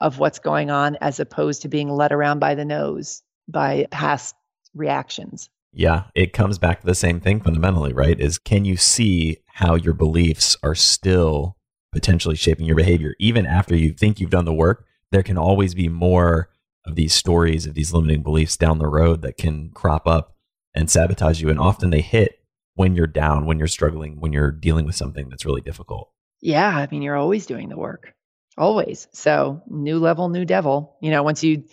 of 0.01 0.19
what's 0.19 0.39
going 0.39 0.69
on 0.69 0.97
as 1.01 1.19
opposed 1.19 1.61
to 1.61 1.67
being 1.67 1.89
led 1.89 2.11
around 2.11 2.39
by 2.39 2.55
the 2.55 2.65
nose 2.65 3.21
by 3.47 3.87
past 3.91 4.35
reactions. 4.73 5.49
Yeah, 5.71 6.05
it 6.15 6.33
comes 6.33 6.57
back 6.57 6.79
to 6.79 6.85
the 6.85 6.95
same 6.95 7.19
thing 7.19 7.41
fundamentally, 7.41 7.93
right? 7.93 8.19
Is 8.19 8.37
can 8.37 8.65
you 8.65 8.77
see 8.77 9.39
how 9.45 9.75
your 9.75 9.93
beliefs 9.93 10.57
are 10.63 10.75
still 10.75 11.54
potentially 11.95 12.35
shaping 12.35 12.65
your 12.65 12.75
behavior. 12.75 13.15
Even 13.19 13.45
after 13.45 13.73
you 13.73 13.93
think 13.93 14.19
you've 14.19 14.29
done 14.29 14.43
the 14.43 14.53
work, 14.53 14.85
there 15.11 15.23
can 15.23 15.37
always 15.37 15.73
be 15.73 15.87
more 15.87 16.49
of 16.85 16.95
these 16.95 17.13
stories 17.13 17.65
of 17.65 17.73
these 17.73 17.93
limiting 17.93 18.21
beliefs 18.21 18.57
down 18.57 18.79
the 18.79 18.87
road 18.87 19.21
that 19.21 19.37
can 19.37 19.69
crop 19.69 20.05
up 20.05 20.35
and 20.75 20.89
sabotage 20.89 21.41
you. 21.41 21.49
And 21.49 21.57
often 21.57 21.91
they 21.91 22.01
hit 22.01 22.39
when 22.73 22.97
you're 22.97 23.07
down, 23.07 23.45
when 23.45 23.57
you're 23.57 23.69
struggling, 23.69 24.19
when 24.19 24.33
you're 24.33 24.51
dealing 24.51 24.85
with 24.85 24.95
something 24.95 25.29
that's 25.29 25.45
really 25.45 25.61
difficult. 25.61 26.11
Yeah. 26.41 26.67
I 26.67 26.85
mean, 26.91 27.01
you're 27.01 27.15
always 27.15 27.45
doing 27.45 27.69
the 27.69 27.77
work, 27.77 28.13
always. 28.57 29.07
So, 29.13 29.63
new 29.69 29.97
level, 29.97 30.27
new 30.27 30.43
devil. 30.43 30.97
You 31.01 31.11
know, 31.11 31.23
once 31.23 31.45
you 31.45 31.63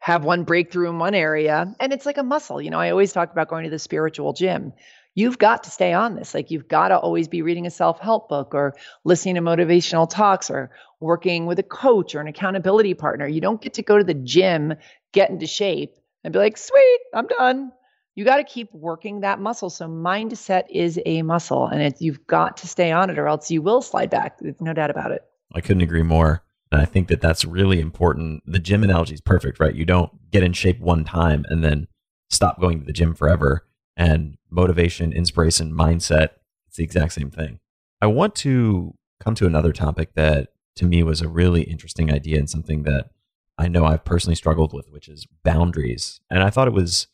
have 0.00 0.24
one 0.24 0.44
breakthrough 0.44 0.88
in 0.88 0.98
one 0.98 1.14
area, 1.14 1.74
and 1.78 1.92
it's 1.92 2.06
like 2.06 2.16
a 2.16 2.22
muscle. 2.22 2.62
You 2.62 2.70
know, 2.70 2.80
I 2.80 2.90
always 2.90 3.12
talk 3.12 3.30
about 3.30 3.48
going 3.48 3.64
to 3.64 3.70
the 3.70 3.78
spiritual 3.78 4.32
gym 4.32 4.72
you've 5.16 5.38
got 5.38 5.64
to 5.64 5.70
stay 5.70 5.92
on 5.92 6.14
this. 6.14 6.32
Like 6.34 6.52
you've 6.52 6.68
got 6.68 6.88
to 6.88 6.98
always 6.98 7.26
be 7.26 7.42
reading 7.42 7.66
a 7.66 7.70
self 7.70 7.98
help 7.98 8.28
book 8.28 8.54
or 8.54 8.74
listening 9.02 9.34
to 9.34 9.40
motivational 9.40 10.08
talks 10.08 10.48
or 10.48 10.70
working 11.00 11.46
with 11.46 11.58
a 11.58 11.64
coach 11.64 12.14
or 12.14 12.20
an 12.20 12.28
accountability 12.28 12.94
partner. 12.94 13.26
You 13.26 13.40
don't 13.40 13.60
get 13.60 13.74
to 13.74 13.82
go 13.82 13.98
to 13.98 14.04
the 14.04 14.14
gym, 14.14 14.74
get 15.12 15.30
into 15.30 15.46
shape, 15.46 15.96
and 16.22 16.32
be 16.32 16.38
like, 16.38 16.56
sweet, 16.56 17.00
I'm 17.12 17.26
done. 17.26 17.72
You 18.14 18.24
got 18.24 18.36
to 18.36 18.44
keep 18.44 18.72
working 18.72 19.20
that 19.20 19.40
muscle. 19.40 19.68
So 19.68 19.88
mindset 19.88 20.64
is 20.70 21.00
a 21.04 21.22
muscle, 21.22 21.66
and 21.66 21.82
it, 21.82 21.96
you've 22.00 22.26
got 22.26 22.56
to 22.58 22.68
stay 22.68 22.92
on 22.92 23.10
it, 23.10 23.18
or 23.18 23.26
else 23.26 23.50
you 23.50 23.60
will 23.60 23.82
slide 23.82 24.08
back. 24.08 24.38
There's 24.38 24.60
no 24.60 24.72
doubt 24.72 24.90
about 24.90 25.10
it. 25.10 25.22
I 25.54 25.60
couldn't 25.60 25.82
agree 25.82 26.02
more. 26.02 26.42
And 26.72 26.80
I 26.80 26.84
think 26.84 27.08
that 27.08 27.20
that's 27.20 27.44
really 27.44 27.78
important. 27.78 28.42
The 28.46 28.58
gym 28.58 28.82
analogy 28.82 29.14
is 29.14 29.20
perfect, 29.20 29.60
right? 29.60 29.74
You 29.74 29.84
don't 29.84 30.30
get 30.30 30.42
in 30.42 30.52
shape 30.52 30.80
one 30.80 31.04
time 31.04 31.44
and 31.48 31.62
then 31.62 31.86
stop 32.30 32.58
going 32.58 32.80
to 32.80 32.86
the 32.86 32.92
gym 32.92 33.14
forever 33.14 33.65
and 33.96 34.36
motivation, 34.50 35.12
inspiration, 35.12 35.72
mindset. 35.72 36.30
It's 36.68 36.76
the 36.76 36.84
exact 36.84 37.12
same 37.12 37.30
thing. 37.30 37.60
I 38.00 38.06
want 38.06 38.34
to 38.36 38.94
come 39.20 39.34
to 39.36 39.46
another 39.46 39.72
topic 39.72 40.14
that 40.14 40.48
to 40.76 40.84
me 40.84 41.02
was 41.02 41.22
a 41.22 41.28
really 41.28 41.62
interesting 41.62 42.12
idea 42.12 42.38
and 42.38 42.50
something 42.50 42.82
that 42.82 43.10
I 43.58 43.68
know 43.68 43.86
I've 43.86 44.04
personally 44.04 44.34
struggled 44.34 44.74
with, 44.74 44.90
which 44.90 45.08
is 45.08 45.26
boundaries. 45.42 46.20
And 46.30 46.42
I 46.42 46.50
thought 46.50 46.68
it 46.68 46.74
was 46.74 47.08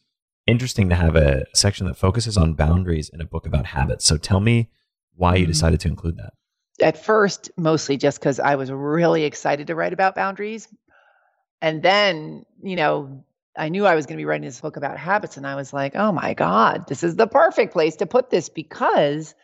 interesting 0.47 0.89
to 0.89 0.97
have 0.97 1.15
a 1.15 1.45
section 1.55 1.87
that 1.87 1.97
focuses 1.97 2.37
on 2.37 2.55
boundaries 2.55 3.09
in 3.09 3.21
a 3.21 3.25
book 3.25 3.47
about 3.47 3.67
habits. 3.67 4.05
So 4.05 4.17
tell 4.17 4.41
me 4.41 4.71
why 5.15 5.37
you 5.37 5.45
mm-hmm. 5.45 5.53
decided 5.53 5.81
to 5.81 5.89
include 5.89 6.17
that. 6.17 6.33
At 6.81 7.03
first, 7.03 7.51
mostly 7.57 7.97
just 7.97 8.19
because 8.19 8.41
I 8.41 8.57
was 8.57 8.71
really 8.71 9.25
excited 9.25 9.69
to 9.69 9.77
write 9.77 9.93
about 9.93 10.17
boundaries. 10.17 10.67
And 11.61 11.81
then, 11.81 12.45
you 12.61 12.75
know, 12.75 13.25
I 13.57 13.69
knew 13.69 13.85
I 13.85 13.95
was 13.95 14.07
going 14.07 14.17
to 14.17 14.21
be 14.21 14.25
writing 14.25 14.47
this 14.47 14.61
book 14.61 14.77
about 14.77 14.99
habits. 14.99 15.37
And 15.37 15.47
I 15.47 15.57
was 15.57 15.73
like, 15.73 15.95
oh 15.95 16.13
my 16.13 16.35
God, 16.35 16.87
this 16.89 17.03
is 17.03 17.17
the 17.17 17.27
perfect 17.27 17.73
place 17.73 17.97
to 17.97 18.07
put 18.07 18.31
this 18.31 18.49
because 18.49 19.35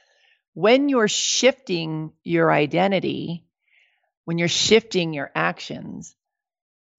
when 0.54 0.88
you're 0.88 1.08
shifting 1.08 2.12
your 2.24 2.50
identity, 2.50 3.44
when 4.24 4.38
you're 4.38 4.48
shifting 4.48 5.12
your 5.12 5.30
actions, 5.34 6.14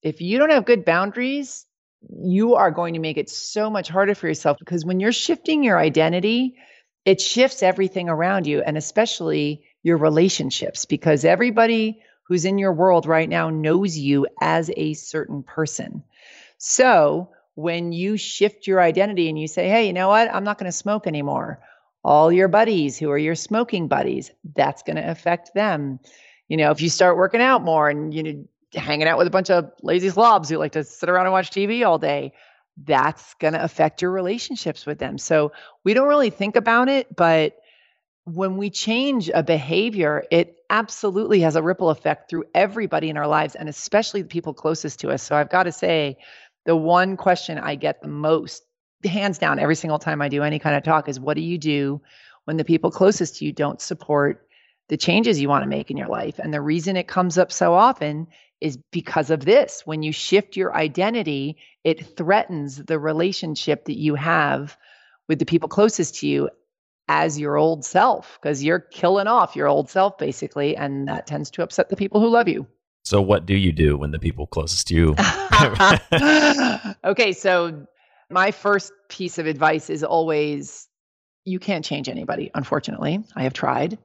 if 0.02 0.22
you 0.22 0.38
don't 0.38 0.52
have 0.52 0.66
good 0.66 0.86
boundaries, 0.86 1.66
you 2.10 2.56
are 2.56 2.72
going 2.72 2.94
to 2.94 3.00
make 3.00 3.18
it 3.18 3.30
so 3.30 3.70
much 3.70 3.90
harder 3.90 4.16
for 4.16 4.28
yourself 4.28 4.58
because 4.60 4.86
when 4.86 5.00
you're 5.00 5.12
shifting 5.12 5.64
your 5.64 5.78
identity, 5.78 6.56
it 7.06 7.20
shifts 7.20 7.64
everything 7.64 8.08
around 8.08 8.48
you 8.48 8.62
and 8.62 8.78
especially 8.78 9.64
your 9.84 9.98
relationships 9.98 10.86
because 10.86 11.26
everybody 11.26 12.02
who's 12.24 12.46
in 12.46 12.58
your 12.60 12.74
world 12.74 13.06
right 13.08 13.28
now 13.28 13.50
knows 13.50 13.98
you 13.98 14.28
as 14.40 14.70
a 14.78 14.94
certain 14.94 15.44
person. 15.44 16.04
So 16.60 17.30
when 17.56 17.92
you 17.92 18.18
shift 18.18 18.68
your 18.68 18.80
identity 18.80 19.28
and 19.30 19.40
you 19.40 19.48
say, 19.48 19.68
hey, 19.68 19.88
you 19.88 19.94
know 19.94 20.10
what? 20.10 20.34
I'm 20.34 20.44
not 20.44 20.58
going 20.58 20.72
to 20.72 20.78
smoke 20.78 21.08
anymore. 21.08 21.60
All 22.04 22.32
your 22.32 22.48
buddies 22.48 22.98
who 22.98 23.10
are 23.10 23.18
your 23.18 23.36
smoking 23.36 23.88
buddies, 23.88 24.32
that's 24.56 24.84
going 24.84 24.98
to 24.98 25.10
affect 25.10 25.54
them. 25.54 26.00
You 26.48 26.58
know, 26.58 26.72
if 26.72 26.82
you 26.82 26.90
start 26.90 27.18
working 27.18 27.42
out 27.42 27.64
more 27.64 27.90
and 27.90 28.14
you 28.14 28.24
know 28.24 28.46
hanging 28.74 29.08
out 29.08 29.18
with 29.18 29.28
a 29.28 29.32
bunch 29.32 29.50
of 29.50 29.72
lazy 29.82 30.10
slobs 30.10 30.50
who 30.50 30.58
like 30.58 30.74
to 30.74 30.84
sit 30.84 31.10
around 31.10 31.26
and 31.26 31.34
watch 31.34 31.50
TV 31.50 31.86
all 31.86 31.98
day, 31.98 32.34
that's 32.86 33.34
going 33.36 33.54
to 33.54 33.64
affect 33.64 34.02
your 34.02 34.12
relationships 34.12 34.86
with 34.86 35.00
them. 35.00 35.18
So 35.18 35.52
we 35.84 35.94
don't 35.94 36.08
really 36.08 36.30
think 36.30 36.56
about 36.56 36.88
it, 36.88 37.14
but 37.16 37.58
when 38.26 38.58
we 38.58 38.70
change 38.70 39.30
a 39.34 39.44
behavior, 39.44 40.24
it 40.30 40.56
absolutely 40.70 41.42
has 41.42 41.56
a 41.56 41.64
ripple 41.64 41.90
effect 41.90 42.30
through 42.30 42.46
everybody 42.54 43.10
in 43.10 43.18
our 43.18 43.28
lives 43.28 43.56
and 43.56 43.68
especially 43.68 44.22
the 44.22 44.28
people 44.28 44.54
closest 44.54 45.00
to 45.00 45.10
us. 45.10 45.24
So 45.24 45.36
I've 45.36 45.50
got 45.50 45.64
to 45.64 45.72
say, 45.72 46.18
the 46.66 46.76
one 46.76 47.18
question 47.18 47.58
I 47.58 47.76
get 47.76 48.02
the 48.02 48.08
most, 48.08 48.64
hands 49.04 49.38
down, 49.38 49.60
every 49.60 49.76
single 49.76 50.00
time 50.00 50.22
I 50.22 50.30
do 50.30 50.44
any 50.44 50.60
kind 50.60 50.76
of 50.76 50.84
talk 50.84 51.10
is 51.10 51.20
what 51.20 51.36
do 51.36 51.42
you 51.42 51.58
do 51.58 52.02
when 52.46 52.58
the 52.58 52.66
people 52.66 52.92
closest 52.92 53.38
to 53.38 53.46
you 53.46 53.52
don't 53.52 53.82
support 53.82 54.48
the 54.90 54.98
changes 54.98 55.40
you 55.40 55.50
want 55.50 55.64
to 55.64 55.70
make 55.70 55.90
in 55.92 55.98
your 55.98 56.08
life? 56.10 56.40
And 56.40 56.54
the 56.54 56.62
reason 56.62 56.98
it 56.98 57.08
comes 57.08 57.38
up 57.38 57.52
so 57.52 57.74
often 57.74 58.28
is 58.60 58.78
because 58.92 59.30
of 59.30 59.46
this. 59.46 59.84
When 59.86 60.04
you 60.04 60.12
shift 60.12 60.58
your 60.58 60.76
identity, 60.76 61.58
it 61.84 62.18
threatens 62.18 62.78
the 62.78 63.00
relationship 63.00 63.86
that 63.86 63.98
you 63.98 64.16
have 64.16 64.78
with 65.28 65.40
the 65.40 65.46
people 65.46 65.70
closest 65.70 66.16
to 66.16 66.28
you 66.28 66.50
as 67.08 67.40
your 67.40 67.58
old 67.58 67.84
self 67.84 68.38
because 68.40 68.64
you're 68.64 68.80
killing 68.80 69.28
off 69.28 69.56
your 69.56 69.68
old 69.68 69.90
self 69.90 70.18
basically 70.20 70.78
and 70.78 71.08
that 71.08 71.26
tends 71.26 71.50
to 71.50 71.64
upset 71.64 71.90
the 71.90 71.96
people 71.96 72.22
who 72.22 72.30
love 72.30 72.48
you 72.48 72.68
so 73.10 73.22
what 73.22 73.46
do 73.46 73.56
you 73.56 73.72
do 73.72 73.98
when 73.98 74.12
the 74.12 74.20
people 74.20 74.46
closest 74.48 74.88
to 74.88 74.96
you 74.96 75.16
okay 77.04 77.34
so 77.34 77.86
my 78.30 78.52
first 78.52 78.94
piece 79.10 79.38
of 79.38 79.48
advice 79.48 79.90
is 79.90 80.04
always 80.04 80.88
you 81.46 81.60
can't 81.60 81.84
change 81.84 82.08
anybody 82.08 82.52
unfortunately. 82.54 83.24
I 83.36 83.44
have 83.44 83.54
tried. 83.54 83.98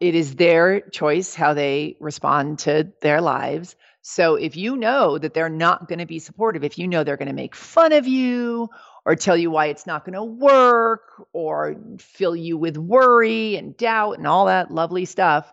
It 0.00 0.14
is 0.14 0.36
their 0.36 0.80
choice 0.80 1.34
how 1.34 1.54
they 1.54 1.96
respond 2.00 2.60
to 2.60 2.92
their 3.00 3.20
lives. 3.20 3.76
So 4.02 4.34
if 4.34 4.56
you 4.56 4.76
know 4.76 5.18
that 5.18 5.32
they're 5.32 5.48
not 5.48 5.88
going 5.88 6.00
to 6.00 6.06
be 6.06 6.18
supportive 6.18 6.64
if 6.64 6.76
you 6.78 6.88
know 6.88 7.04
they're 7.04 7.16
going 7.16 7.28
to 7.28 7.34
make 7.34 7.54
fun 7.54 7.92
of 7.92 8.06
you 8.06 8.68
or 9.04 9.14
tell 9.14 9.36
you 9.36 9.50
why 9.50 9.66
it's 9.66 9.86
not 9.86 10.04
going 10.04 10.14
to 10.14 10.24
work 10.24 11.26
or 11.32 11.76
fill 11.98 12.34
you 12.34 12.56
with 12.56 12.76
worry 12.76 13.56
and 13.56 13.76
doubt 13.76 14.18
and 14.18 14.26
all 14.26 14.46
that 14.46 14.70
lovely 14.70 15.04
stuff, 15.04 15.52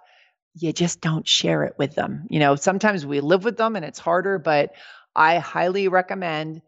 you 0.61 0.73
just 0.73 1.01
don't 1.01 1.27
share 1.27 1.63
it 1.63 1.75
with 1.77 1.95
them. 1.95 2.25
You 2.29 2.39
know, 2.39 2.55
sometimes 2.55 3.05
we 3.05 3.21
live 3.21 3.43
with 3.43 3.57
them 3.57 3.75
and 3.75 3.85
it's 3.85 3.99
harder, 3.99 4.37
but 4.39 4.73
I 5.15 5.37
highly 5.37 5.87
recommend 5.87 6.61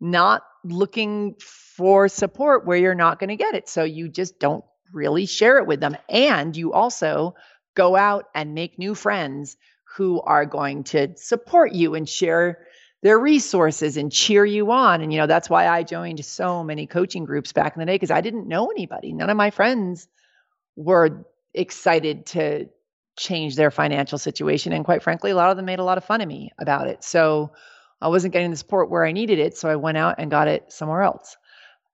not 0.00 0.42
looking 0.64 1.34
for 1.40 2.08
support 2.08 2.66
where 2.66 2.76
you're 2.76 2.94
not 2.94 3.18
going 3.18 3.28
to 3.28 3.36
get 3.36 3.54
it. 3.54 3.68
So 3.68 3.84
you 3.84 4.08
just 4.08 4.38
don't 4.38 4.64
really 4.92 5.26
share 5.26 5.58
it 5.58 5.66
with 5.66 5.80
them. 5.80 5.96
And 6.08 6.56
you 6.56 6.72
also 6.72 7.34
go 7.74 7.96
out 7.96 8.26
and 8.34 8.54
make 8.54 8.78
new 8.78 8.94
friends 8.94 9.56
who 9.96 10.20
are 10.20 10.46
going 10.46 10.84
to 10.84 11.16
support 11.16 11.72
you 11.72 11.94
and 11.94 12.08
share 12.08 12.66
their 13.02 13.18
resources 13.18 13.96
and 13.96 14.10
cheer 14.10 14.44
you 14.44 14.70
on. 14.70 15.02
And, 15.02 15.12
you 15.12 15.18
know, 15.18 15.26
that's 15.26 15.50
why 15.50 15.68
I 15.68 15.82
joined 15.82 16.24
so 16.24 16.64
many 16.64 16.86
coaching 16.86 17.24
groups 17.24 17.52
back 17.52 17.76
in 17.76 17.80
the 17.80 17.86
day 17.86 17.94
because 17.94 18.10
I 18.10 18.20
didn't 18.20 18.48
know 18.48 18.68
anybody. 18.68 19.12
None 19.12 19.30
of 19.30 19.36
my 19.36 19.50
friends 19.50 20.08
were 20.76 21.26
excited 21.52 22.26
to 22.26 22.68
change 23.16 23.56
their 23.56 23.70
financial 23.70 24.18
situation. 24.18 24.72
And 24.72 24.84
quite 24.84 25.02
frankly, 25.02 25.30
a 25.30 25.36
lot 25.36 25.50
of 25.50 25.56
them 25.56 25.66
made 25.66 25.78
a 25.78 25.84
lot 25.84 25.98
of 25.98 26.04
fun 26.04 26.20
of 26.20 26.28
me 26.28 26.50
about 26.58 26.88
it. 26.88 27.04
So 27.04 27.52
I 28.00 28.08
wasn't 28.08 28.32
getting 28.32 28.50
the 28.50 28.56
support 28.56 28.90
where 28.90 29.04
I 29.04 29.12
needed 29.12 29.38
it. 29.38 29.56
So 29.56 29.68
I 29.68 29.76
went 29.76 29.98
out 29.98 30.16
and 30.18 30.30
got 30.30 30.48
it 30.48 30.72
somewhere 30.72 31.02
else. 31.02 31.36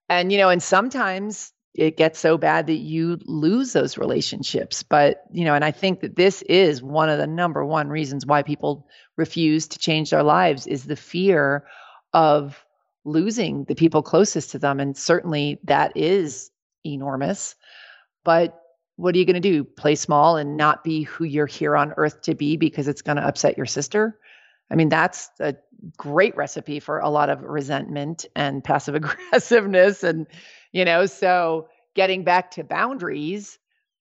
And, 0.09 0.31
you 0.31 0.37
know, 0.37 0.49
and 0.49 0.61
sometimes 0.61 1.53
it 1.73 1.95
gets 1.95 2.19
so 2.19 2.37
bad 2.37 2.67
that 2.67 2.73
you 2.73 3.17
lose 3.25 3.71
those 3.71 3.97
relationships. 3.97 4.83
But, 4.83 5.23
you 5.31 5.45
know, 5.45 5.53
and 5.53 5.63
I 5.63 5.71
think 5.71 6.01
that 6.01 6.15
this 6.15 6.41
is 6.43 6.83
one 6.83 7.09
of 7.09 7.17
the 7.17 7.27
number 7.27 7.65
one 7.65 7.87
reasons 7.87 8.25
why 8.25 8.43
people 8.43 8.87
refuse 9.15 9.67
to 9.69 9.79
change 9.79 10.09
their 10.09 10.23
lives 10.23 10.67
is 10.67 10.83
the 10.83 10.97
fear 10.97 11.65
of 12.13 12.65
losing 13.05 13.63
the 13.65 13.75
people 13.75 14.03
closest 14.03 14.51
to 14.51 14.59
them. 14.59 14.79
And 14.79 14.97
certainly 14.97 15.59
that 15.63 15.95
is 15.95 16.51
enormous. 16.85 17.55
But 18.23 18.60
what 19.01 19.15
are 19.15 19.17
you 19.17 19.25
going 19.25 19.33
to 19.33 19.39
do? 19.39 19.63
Play 19.63 19.95
small 19.95 20.37
and 20.37 20.55
not 20.55 20.83
be 20.83 21.01
who 21.01 21.23
you're 21.23 21.47
here 21.47 21.75
on 21.75 21.91
earth 21.97 22.21
to 22.21 22.35
be 22.35 22.55
because 22.55 22.87
it's 22.87 23.01
going 23.01 23.17
to 23.17 23.25
upset 23.25 23.57
your 23.57 23.65
sister? 23.65 24.19
I 24.69 24.75
mean, 24.75 24.89
that's 24.89 25.31
a 25.39 25.55
great 25.97 26.37
recipe 26.37 26.79
for 26.79 26.99
a 26.99 27.09
lot 27.09 27.29
of 27.29 27.41
resentment 27.41 28.27
and 28.35 28.63
passive 28.63 28.93
aggressiveness. 28.93 30.03
And, 30.03 30.27
you 30.71 30.85
know, 30.85 31.07
so 31.07 31.67
getting 31.95 32.23
back 32.23 32.51
to 32.51 32.63
boundaries, 32.63 33.57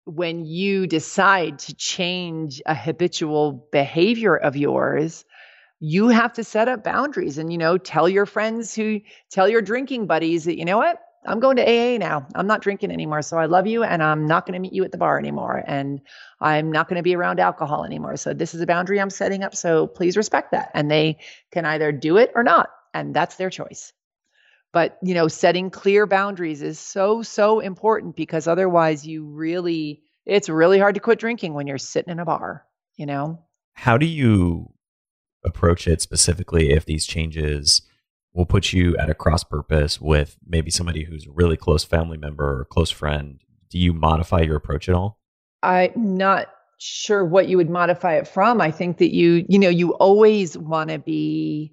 when 0.07 0.47
you 0.47 0.87
decide 0.87 1.59
to 1.59 1.75
change 1.75 2.63
a 2.65 2.75
habitual 2.75 3.69
behavior 3.71 4.35
of 4.35 4.57
yours, 4.57 5.27
you 5.79 6.09
have 6.09 6.33
to 6.33 6.45
set 6.45 6.69
up 6.69 6.83
boundaries 6.83 7.37
and, 7.37 7.53
you 7.53 7.59
know, 7.59 7.77
tell 7.77 8.09
your 8.09 8.25
friends 8.25 8.75
who 8.75 9.01
tell 9.31 9.47
your 9.47 9.61
drinking 9.61 10.07
buddies 10.07 10.45
that, 10.45 10.57
you 10.57 10.65
know 10.65 10.79
what, 10.79 11.01
I'm 11.27 11.41
going 11.41 11.57
to 11.57 11.63
AA 11.63 11.99
now. 11.99 12.27
I'm 12.35 12.47
not 12.47 12.63
drinking 12.63 12.91
anymore. 12.91 13.23
So 13.23 13.37
I 13.37 13.47
love 13.47 13.67
you 13.67 13.83
and 13.83 14.03
I'm 14.03 14.27
not 14.27 14.47
going 14.47 14.55
to 14.55 14.61
meet 14.61 14.73
you 14.73 14.85
at 14.85 14.93
the 14.93 14.99
bar 14.99 15.19
anymore. 15.19 15.63
And 15.67 16.01
I'm 16.41 16.71
not 16.71 16.89
going 16.89 16.97
to 16.97 17.03
be 17.03 17.15
around 17.15 17.41
alcohol 17.41 17.85
anymore. 17.85 18.17
So 18.17 18.33
this 18.33 18.55
is 18.55 18.61
a 18.61 18.67
boundary 18.67 19.01
I'm 19.01 19.11
setting 19.11 19.43
up. 19.43 19.55
So 19.55 19.87
please 19.87 20.17
respect 20.17 20.53
that. 20.53 20.71
And 20.75 20.91
they 20.91 21.19
can 21.51 21.65
either 21.65 21.93
do 21.93 22.17
it 22.17 22.33
or 22.35 22.43
not. 22.43 22.71
And 22.95 23.15
that's 23.15 23.37
their 23.37 23.51
choice. 23.51 23.93
But, 24.73 24.99
you 25.03 25.15
know, 25.15 25.29
setting 25.29 25.71
clear 25.71 26.07
boundaries 26.07 26.63
is 26.63 26.79
so, 26.79 27.23
so 27.23 27.61
important 27.61 28.17
because 28.17 28.47
otherwise 28.47 29.07
you 29.07 29.25
really, 29.25 30.03
it's 30.25 30.49
really 30.49 30.79
hard 30.79 30.97
to 30.97 31.01
quit 31.01 31.19
drinking 31.19 31.55
when 31.55 31.67
you're 31.67 31.79
sitting 31.79 32.13
in 32.13 32.19
a 32.19 32.25
bar, 32.25 32.67
you 32.97 33.07
know? 33.07 33.39
How 33.73 33.97
do 33.97 34.07
you 34.07 34.73
approach 35.45 35.87
it 35.87 36.03
specifically 36.03 36.71
if 36.71 36.85
these 36.85 37.07
changes 37.07 37.83
will 38.37 38.47
put 38.47 38.73
you 38.73 38.95
at 38.99 39.09
a 39.09 39.15
cross 39.15 39.43
purpose 39.43 39.99
with 40.01 40.37
maybe 40.47 40.71
somebody 40.71 41.05
who's 41.05 41.27
a 41.27 41.31
really 41.31 41.57
close 41.57 41.85
family 41.85 42.19
member 42.19 42.45
or 42.45 42.67
close 42.67 42.91
friend? 42.91 43.41
Do 43.71 43.79
you 43.79 43.95
modify 43.95 44.43
your 44.43 44.57
approach 44.57 44.89
at 44.89 44.95
all? 44.95 45.19
I'm 45.63 45.93
not 45.97 46.49
sure 46.79 47.25
what 47.25 47.49
you 47.49 47.57
would 47.57 47.71
modify 47.71 48.17
it 48.17 48.29
from. 48.29 48.61
I 48.61 48.71
think 48.71 48.99
that 48.99 49.15
you, 49.15 49.47
you 49.49 49.59
know, 49.59 49.71
you 49.71 49.95
always 49.95 50.57
want 50.57 50.91
to 50.91 50.99
be 50.99 51.73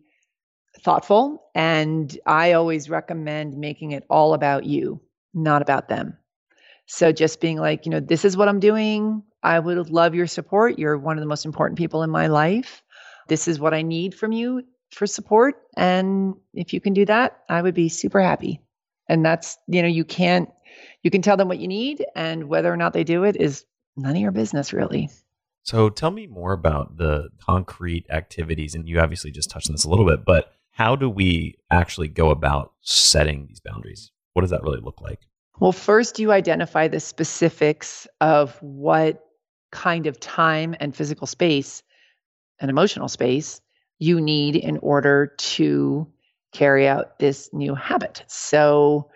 thoughtful. 0.82 1.43
And 1.53 2.18
I 2.26 2.53
always 2.53 2.89
recommend 2.89 3.57
making 3.57 3.91
it 3.91 4.05
all 4.09 4.34
about 4.34 4.64
you, 4.64 5.01
not 5.34 5.61
about 5.61 5.89
them. 5.89 6.18
So 6.86 7.11
just 7.11 7.41
being 7.41 7.57
like, 7.57 7.86
you 7.86 7.91
know, 7.91 7.99
this 7.99 8.24
is 8.24 8.38
what 8.38 8.47
I'm 8.47 8.59
doing. 8.61 9.22
I 9.43 9.59
would 9.59 9.89
love 9.89 10.16
your 10.16 10.28
support. 10.28 10.80
You're 10.80 10.97
one 10.97 11.18
of 11.18 11.22
the 11.22 11.28
most 11.28 11.45
important 11.45 11.78
people 11.78 12.03
in 12.03 12.09
my 12.09 12.28
life. 12.28 12.82
This 13.28 13.49
is 13.49 13.59
what 13.59 13.74
I 13.74 13.82
need 13.82 14.16
from 14.16 14.32
you 14.32 14.64
for 14.94 15.08
support. 15.08 15.56
And 15.76 16.36
if 16.54 16.74
you 16.74 16.82
can 16.82 16.94
do 16.94 17.06
that, 17.06 17.41
I 17.50 17.62
would 17.62 17.74
be 17.74 17.89
super 17.89 18.22
happy. 18.22 18.62
And 19.10 19.26
that's, 19.26 19.58
you 19.68 19.82
know, 19.82 19.88
you 19.88 20.06
can't, 20.06 20.50
you 21.02 21.12
can 21.12 21.22
tell 21.22 21.38
them 21.38 21.48
what 21.48 21.60
you 21.60 21.68
need, 21.68 22.06
and 22.16 22.46
whether 22.46 22.72
or 22.72 22.78
not 22.78 22.94
they 22.94 23.04
do 23.04 23.24
it 23.24 23.36
is 23.36 23.66
none 23.96 24.16
of 24.16 24.22
your 24.22 24.32
business, 24.32 24.74
really. 24.74 25.10
So 25.64 25.89
tell 25.89 26.12
me 26.12 26.28
more 26.28 26.54
about 26.54 26.98
the 26.98 27.30
concrete 27.41 28.06
activities. 28.10 28.76
And 28.76 28.88
you 28.88 29.00
obviously 29.00 29.32
just 29.32 29.50
touched 29.50 29.70
on 29.70 29.74
this 29.74 29.86
a 29.86 29.89
little 29.89 30.06
bit, 30.06 30.26
but 30.26 30.54
how 30.72 30.96
do 30.96 31.10
we 31.10 31.56
actually 31.70 32.08
go 32.08 32.32
about 32.32 32.74
setting 32.82 33.46
these 33.48 33.60
boundaries? 33.60 34.12
What 34.34 34.41
does 34.41 34.52
that 34.52 34.64
really 34.64 34.82
look 34.82 35.02
like? 35.02 35.20
Well, 35.60 35.72
first, 35.72 36.20
you 36.20 36.32
identify 36.32 36.88
the 36.88 37.00
specifics 37.00 38.08
of 38.20 38.58
what 38.62 39.24
kind 39.72 40.08
of 40.08 40.20
time 40.20 40.76
and 40.80 40.96
physical 40.96 41.28
space 41.28 41.84
and 42.60 42.72
emotional 42.72 43.08
space 43.08 43.62
you 44.04 44.20
need 44.20 44.58
in 44.58 44.78
order 44.80 45.34
to 45.38 46.06
carry 46.51 46.88
out 46.88 47.20
this 47.20 47.49
new 47.54 47.74
habit. 47.74 48.24
So, 48.28 49.10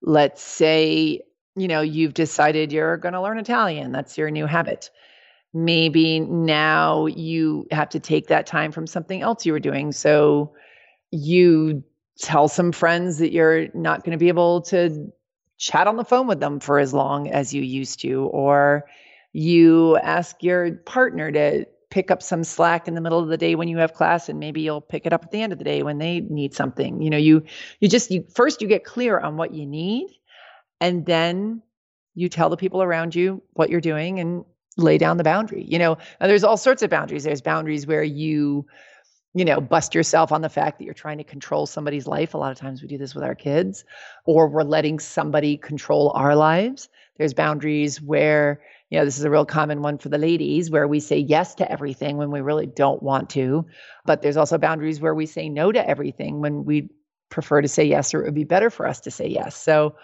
let's 0.00 0.42
say, 0.42 1.20
you 1.54 1.68
know, 1.68 1.82
you've 1.82 2.14
decided 2.14 2.72
you're 2.72 2.96
going 2.96 3.12
to 3.12 3.20
learn 3.20 3.38
Italian, 3.38 3.92
that's 3.92 4.16
your 4.16 4.30
new 4.30 4.46
habit. 4.46 4.90
Maybe 5.52 6.18
now 6.20 7.06
you 7.06 7.66
have 7.70 7.90
to 7.90 8.00
take 8.00 8.28
that 8.28 8.46
time 8.46 8.72
from 8.72 8.86
something 8.86 9.20
else 9.20 9.44
you 9.44 9.52
were 9.52 9.60
doing. 9.60 9.92
So, 9.92 10.54
you 11.10 11.84
tell 12.18 12.48
some 12.48 12.72
friends 12.72 13.18
that 13.18 13.32
you're 13.32 13.68
not 13.74 14.02
going 14.02 14.12
to 14.12 14.22
be 14.22 14.28
able 14.28 14.62
to 14.62 15.12
chat 15.58 15.86
on 15.86 15.96
the 15.96 16.04
phone 16.04 16.26
with 16.26 16.40
them 16.40 16.58
for 16.58 16.78
as 16.78 16.94
long 16.94 17.28
as 17.28 17.52
you 17.52 17.62
used 17.62 18.00
to, 18.00 18.24
or 18.24 18.84
you 19.34 19.98
ask 19.98 20.42
your 20.42 20.72
partner 20.72 21.30
to 21.30 21.66
pick 21.92 22.10
up 22.10 22.22
some 22.22 22.42
slack 22.42 22.88
in 22.88 22.94
the 22.94 23.02
middle 23.02 23.18
of 23.18 23.28
the 23.28 23.36
day 23.36 23.54
when 23.54 23.68
you 23.68 23.76
have 23.76 23.92
class 23.92 24.30
and 24.30 24.40
maybe 24.40 24.62
you'll 24.62 24.80
pick 24.80 25.04
it 25.04 25.12
up 25.12 25.22
at 25.24 25.30
the 25.30 25.42
end 25.42 25.52
of 25.52 25.58
the 25.58 25.64
day 25.64 25.82
when 25.82 25.98
they 25.98 26.20
need 26.20 26.54
something 26.54 27.02
you 27.02 27.10
know 27.10 27.18
you 27.18 27.42
you 27.80 27.88
just 27.88 28.10
you 28.10 28.24
first 28.34 28.62
you 28.62 28.66
get 28.66 28.82
clear 28.82 29.20
on 29.20 29.36
what 29.36 29.52
you 29.52 29.66
need 29.66 30.08
and 30.80 31.04
then 31.04 31.60
you 32.14 32.30
tell 32.30 32.48
the 32.48 32.56
people 32.56 32.82
around 32.82 33.14
you 33.14 33.42
what 33.52 33.68
you're 33.68 33.78
doing 33.78 34.20
and 34.20 34.42
lay 34.78 34.96
down 34.96 35.18
the 35.18 35.22
boundary 35.22 35.66
you 35.68 35.78
know 35.78 35.98
there's 36.18 36.44
all 36.44 36.56
sorts 36.56 36.82
of 36.82 36.88
boundaries 36.88 37.24
there's 37.24 37.42
boundaries 37.42 37.86
where 37.86 38.02
you 38.02 38.64
you 39.34 39.46
know, 39.46 39.60
bust 39.60 39.94
yourself 39.94 40.30
on 40.30 40.42
the 40.42 40.48
fact 40.48 40.78
that 40.78 40.84
you're 40.84 40.92
trying 40.92 41.16
to 41.16 41.24
control 41.24 41.64
somebody's 41.64 42.06
life. 42.06 42.34
A 42.34 42.38
lot 42.38 42.52
of 42.52 42.58
times 42.58 42.82
we 42.82 42.88
do 42.88 42.98
this 42.98 43.14
with 43.14 43.24
our 43.24 43.34
kids, 43.34 43.84
or 44.26 44.46
we're 44.46 44.62
letting 44.62 44.98
somebody 44.98 45.56
control 45.56 46.12
our 46.14 46.36
lives. 46.36 46.90
There's 47.16 47.32
boundaries 47.32 48.00
where, 48.00 48.60
you 48.92 48.98
know, 48.98 49.06
this 49.06 49.16
is 49.16 49.24
a 49.24 49.30
real 49.30 49.46
common 49.46 49.80
one 49.80 49.96
for 49.96 50.10
the 50.10 50.18
ladies 50.18 50.70
where 50.70 50.86
we 50.86 51.00
say 51.00 51.16
yes 51.16 51.54
to 51.54 51.72
everything 51.72 52.18
when 52.18 52.30
we 52.30 52.42
really 52.42 52.66
don't 52.66 53.02
want 53.02 53.30
to. 53.30 53.64
But 54.04 54.20
there's 54.20 54.36
also 54.36 54.58
boundaries 54.58 55.00
where 55.00 55.14
we 55.14 55.24
say 55.24 55.48
no 55.48 55.72
to 55.72 55.88
everything 55.88 56.42
when 56.42 56.66
we 56.66 56.90
prefer 57.30 57.62
to 57.62 57.68
say 57.68 57.84
yes 57.84 58.12
or 58.12 58.20
it 58.20 58.26
would 58.26 58.34
be 58.34 58.44
better 58.44 58.68
for 58.68 58.86
us 58.86 59.00
to 59.00 59.10
say 59.10 59.26
yes. 59.26 59.56
So 59.56 59.94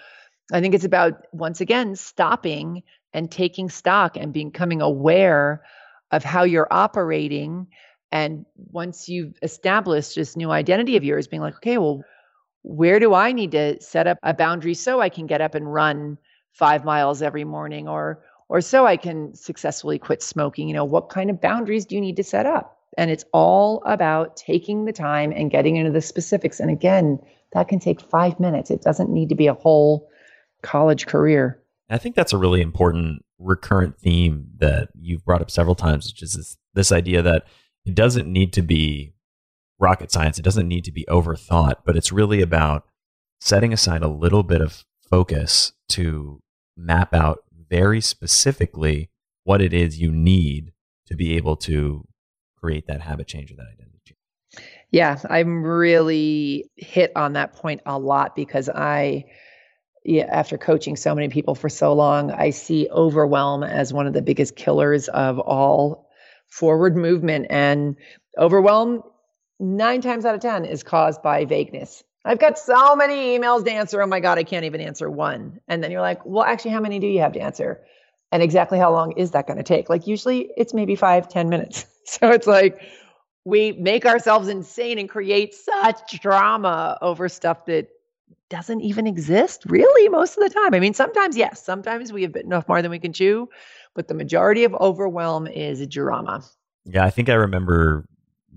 I 0.54 0.62
think 0.62 0.74
it's 0.74 0.86
about, 0.86 1.26
once 1.32 1.60
again, 1.60 1.96
stopping 1.96 2.82
and 3.12 3.30
taking 3.30 3.68
stock 3.68 4.16
and 4.16 4.32
becoming 4.32 4.80
aware 4.80 5.62
of 6.10 6.24
how 6.24 6.44
you're 6.44 6.72
operating. 6.72 7.66
And 8.10 8.46
once 8.56 9.06
you've 9.06 9.34
established 9.42 10.14
this 10.14 10.34
new 10.34 10.50
identity 10.50 10.96
of 10.96 11.04
yours, 11.04 11.28
being 11.28 11.42
like, 11.42 11.56
okay, 11.56 11.76
well, 11.76 12.04
where 12.62 13.00
do 13.00 13.12
I 13.12 13.32
need 13.32 13.50
to 13.50 13.82
set 13.82 14.06
up 14.06 14.16
a 14.22 14.32
boundary 14.32 14.72
so 14.72 15.02
I 15.02 15.10
can 15.10 15.26
get 15.26 15.42
up 15.42 15.54
and 15.54 15.70
run 15.70 16.16
five 16.52 16.86
miles 16.86 17.20
every 17.20 17.44
morning 17.44 17.86
or 17.86 18.24
or 18.48 18.60
so 18.60 18.86
I 18.86 18.96
can 18.96 19.34
successfully 19.34 19.98
quit 19.98 20.22
smoking? 20.22 20.68
You 20.68 20.74
know, 20.74 20.84
what 20.84 21.08
kind 21.08 21.30
of 21.30 21.40
boundaries 21.40 21.86
do 21.86 21.94
you 21.94 22.00
need 22.00 22.16
to 22.16 22.24
set 22.24 22.46
up? 22.46 22.78
And 22.96 23.10
it's 23.10 23.24
all 23.32 23.82
about 23.84 24.36
taking 24.36 24.84
the 24.84 24.92
time 24.92 25.32
and 25.32 25.50
getting 25.50 25.76
into 25.76 25.92
the 25.92 26.00
specifics. 26.00 26.58
And 26.58 26.70
again, 26.70 27.18
that 27.52 27.68
can 27.68 27.78
take 27.78 28.00
five 28.00 28.40
minutes. 28.40 28.70
It 28.70 28.82
doesn't 28.82 29.10
need 29.10 29.28
to 29.28 29.34
be 29.34 29.46
a 29.46 29.54
whole 29.54 30.08
college 30.62 31.06
career. 31.06 31.62
I 31.90 31.98
think 31.98 32.14
that's 32.14 32.32
a 32.32 32.38
really 32.38 32.60
important 32.60 33.24
recurrent 33.38 33.98
theme 33.98 34.48
that 34.58 34.88
you've 35.00 35.24
brought 35.24 35.40
up 35.40 35.50
several 35.50 35.74
times, 35.74 36.06
which 36.06 36.22
is 36.22 36.34
this, 36.34 36.56
this 36.74 36.92
idea 36.92 37.22
that 37.22 37.44
it 37.86 37.94
doesn't 37.94 38.30
need 38.30 38.52
to 38.54 38.62
be 38.62 39.14
rocket 39.78 40.10
science. 40.10 40.38
It 40.38 40.44
doesn't 40.44 40.68
need 40.68 40.84
to 40.84 40.92
be 40.92 41.06
overthought, 41.08 41.76
but 41.84 41.96
it's 41.96 42.12
really 42.12 42.42
about 42.42 42.84
setting 43.40 43.72
aside 43.72 44.02
a 44.02 44.08
little 44.08 44.42
bit 44.42 44.60
of 44.60 44.84
focus 45.08 45.72
to 45.90 46.40
map 46.76 47.14
out 47.14 47.44
very 47.68 48.00
specifically 48.00 49.10
what 49.44 49.60
it 49.60 49.72
is 49.72 50.00
you 50.00 50.12
need 50.12 50.72
to 51.06 51.16
be 51.16 51.36
able 51.36 51.56
to 51.56 52.06
create 52.56 52.86
that 52.86 53.00
habit 53.00 53.26
change 53.26 53.50
or 53.50 53.56
that 53.56 53.66
identity 53.72 54.00
change. 54.04 54.66
Yeah, 54.90 55.18
I'm 55.28 55.62
really 55.62 56.70
hit 56.76 57.12
on 57.16 57.34
that 57.34 57.54
point 57.54 57.82
a 57.86 57.98
lot 57.98 58.34
because 58.34 58.68
I 58.68 59.24
yeah, 60.04 60.24
after 60.24 60.56
coaching 60.56 60.96
so 60.96 61.14
many 61.14 61.28
people 61.28 61.54
for 61.54 61.68
so 61.68 61.92
long, 61.92 62.30
I 62.30 62.50
see 62.50 62.88
overwhelm 62.90 63.62
as 63.62 63.92
one 63.92 64.06
of 64.06 64.14
the 64.14 64.22
biggest 64.22 64.56
killers 64.56 65.08
of 65.08 65.38
all 65.38 66.08
forward 66.48 66.96
movement. 66.96 67.48
And 67.50 67.96
overwhelm, 68.38 69.02
nine 69.60 70.00
times 70.00 70.24
out 70.24 70.34
of 70.34 70.40
10, 70.40 70.64
is 70.64 70.82
caused 70.82 71.22
by 71.22 71.44
vagueness. 71.44 72.02
I've 72.24 72.38
got 72.38 72.58
so 72.58 72.96
many 72.96 73.38
emails 73.38 73.64
to 73.64 73.72
answer. 73.72 74.02
Oh 74.02 74.06
my 74.06 74.20
God, 74.20 74.38
I 74.38 74.44
can't 74.44 74.64
even 74.64 74.80
answer 74.80 75.10
one. 75.10 75.60
And 75.68 75.82
then 75.82 75.90
you're 75.90 76.00
like, 76.00 76.24
well, 76.24 76.44
actually, 76.44 76.72
how 76.72 76.80
many 76.80 76.98
do 76.98 77.06
you 77.06 77.20
have 77.20 77.32
to 77.32 77.40
answer? 77.40 77.80
And 78.32 78.42
exactly 78.42 78.78
how 78.78 78.92
long 78.92 79.12
is 79.12 79.30
that 79.30 79.46
going 79.46 79.56
to 79.56 79.62
take? 79.62 79.88
Like, 79.88 80.06
usually 80.06 80.50
it's 80.56 80.74
maybe 80.74 80.96
five, 80.96 81.28
ten 81.28 81.48
minutes. 81.48 81.86
So 82.08 82.30
it's 82.30 82.46
like, 82.46 82.80
we 83.44 83.72
make 83.72 84.06
ourselves 84.06 84.48
insane 84.48 84.98
and 84.98 85.10
create 85.10 85.52
such 85.54 86.22
drama 86.22 86.96
over 87.02 87.28
stuff 87.28 87.66
that 87.66 87.88
doesn't 88.48 88.80
even 88.80 89.06
exist 89.06 89.64
really 89.66 90.08
most 90.08 90.38
of 90.38 90.42
the 90.42 90.48
time. 90.48 90.72
I 90.72 90.80
mean, 90.80 90.94
sometimes, 90.94 91.36
yes, 91.36 91.62
sometimes 91.62 92.10
we 92.10 92.22
have 92.22 92.32
bitten 92.32 92.52
off 92.54 92.66
more 92.66 92.80
than 92.80 92.90
we 92.90 92.98
can 92.98 93.12
chew, 93.12 93.48
but 93.94 94.08
the 94.08 94.14
majority 94.14 94.64
of 94.64 94.74
overwhelm 94.74 95.46
is 95.46 95.86
drama. 95.86 96.42
Yeah, 96.86 97.04
I 97.04 97.10
think 97.10 97.28
I 97.28 97.34
remember 97.34 98.06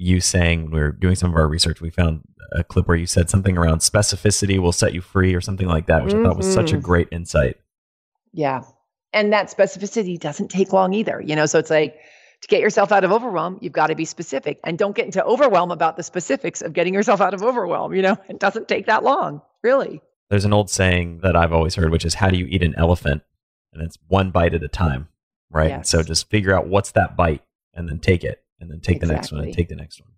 you 0.01 0.19
saying 0.19 0.63
when 0.63 0.71
we 0.71 0.79
were 0.79 0.91
doing 0.91 1.15
some 1.15 1.29
of 1.29 1.37
our 1.37 1.47
research, 1.47 1.79
we 1.79 1.91
found 1.91 2.21
a 2.53 2.63
clip 2.63 2.87
where 2.87 2.97
you 2.97 3.05
said 3.05 3.29
something 3.29 3.57
around 3.57 3.79
specificity 3.79 4.59
will 4.59 4.71
set 4.71 4.93
you 4.93 5.01
free 5.01 5.33
or 5.35 5.41
something 5.41 5.67
like 5.67 5.85
that, 5.85 6.03
which 6.03 6.13
mm-hmm. 6.13 6.25
I 6.25 6.29
thought 6.29 6.37
was 6.37 6.51
such 6.51 6.71
a 6.71 6.75
mm-hmm. 6.75 6.85
great 6.85 7.07
insight. 7.11 7.57
Yeah. 8.33 8.63
And 9.13 9.31
that 9.33 9.49
specificity 9.49 10.19
doesn't 10.19 10.49
take 10.49 10.73
long 10.73 10.93
either, 10.93 11.21
you 11.21 11.35
know? 11.35 11.45
So 11.45 11.59
it's 11.59 11.69
like, 11.69 11.95
to 12.41 12.47
get 12.47 12.61
yourself 12.61 12.91
out 12.91 13.03
of 13.03 13.11
overwhelm, 13.11 13.59
you've 13.61 13.73
got 13.73 13.87
to 13.87 13.95
be 13.95 14.05
specific 14.05 14.59
and 14.63 14.75
don't 14.77 14.95
get 14.95 15.05
into 15.05 15.23
overwhelm 15.23 15.69
about 15.69 15.95
the 15.95 16.01
specifics 16.01 16.63
of 16.63 16.73
getting 16.73 16.93
yourself 16.93 17.21
out 17.21 17.35
of 17.35 17.43
overwhelm. 17.43 17.93
You 17.93 18.01
know, 18.01 18.17
it 18.27 18.39
doesn't 18.39 18.67
take 18.67 18.87
that 18.87 19.03
long 19.03 19.43
really. 19.61 20.01
There's 20.31 20.45
an 20.45 20.53
old 20.53 20.69
saying 20.69 21.19
that 21.21 21.35
I've 21.35 21.53
always 21.53 21.75
heard, 21.75 21.91
which 21.91 22.05
is 22.05 22.15
how 22.15 22.29
do 22.29 22.37
you 22.37 22.47
eat 22.47 22.63
an 22.63 22.73
elephant? 22.77 23.21
And 23.73 23.83
it's 23.83 23.97
one 24.07 24.31
bite 24.31 24.55
at 24.55 24.63
a 24.63 24.67
time, 24.67 25.09
right? 25.51 25.69
Yes. 25.69 25.89
So 25.89 26.01
just 26.01 26.29
figure 26.31 26.55
out 26.55 26.67
what's 26.67 26.91
that 26.91 27.15
bite 27.15 27.43
and 27.75 27.87
then 27.87 27.99
take 27.99 28.23
it 28.23 28.43
and 28.61 28.71
then 28.71 28.79
take 28.79 28.97
exactly. 28.97 29.07
the 29.07 29.13
next 29.13 29.31
one 29.31 29.43
and 29.43 29.53
take 29.53 29.69
the 29.69 29.75
next 29.75 29.99
one. 29.99 30.11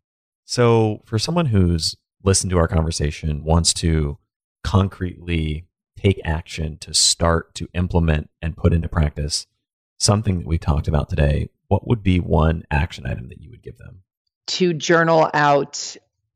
So 0.45 1.01
for 1.05 1.17
someone 1.17 1.47
who's 1.47 1.95
listened 2.23 2.51
to 2.51 2.57
our 2.57 2.67
conversation, 2.67 3.43
wants 3.43 3.73
to 3.75 4.17
concretely 4.63 5.65
take 5.97 6.19
action 6.25 6.77
to 6.79 6.93
start 6.93 7.55
to 7.55 7.67
implement 7.73 8.29
and 8.41 8.57
put 8.57 8.73
into 8.73 8.89
practice 8.89 9.47
something 9.99 10.39
that 10.39 10.47
we 10.47 10.57
talked 10.57 10.87
about 10.87 11.09
today, 11.09 11.49
what 11.67 11.87
would 11.87 12.03
be 12.03 12.19
one 12.19 12.63
action 12.69 13.05
item 13.05 13.29
that 13.29 13.41
you 13.41 13.49
would 13.49 13.63
give 13.63 13.77
them? 13.77 14.03
To 14.47 14.73
journal 14.73 15.29
out 15.33 15.95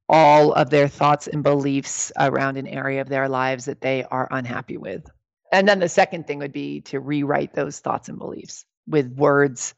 all 0.10 0.54
of 0.54 0.70
their 0.70 0.88
thoughts 0.88 1.28
and 1.28 1.44
beliefs 1.44 2.12
around 2.18 2.56
an 2.58 2.68
area 2.68 3.02
of 3.02 3.10
their 3.10 3.28
lives 3.28 3.66
that 3.66 3.82
they 3.82 4.06
are 4.06 4.28
unhappy 4.32 4.78
with. 4.78 5.06
And 5.52 5.68
then 5.68 5.80
the 5.80 5.90
second 5.90 6.28
thing 6.28 6.40
would 6.40 6.54
be 6.54 6.82
to 6.82 7.00
rewrite 7.00 7.54
those 7.54 7.80
thoughts 7.80 8.08
and 8.08 8.18
beliefs 8.18 8.66
with 8.88 9.12
words 9.12 9.74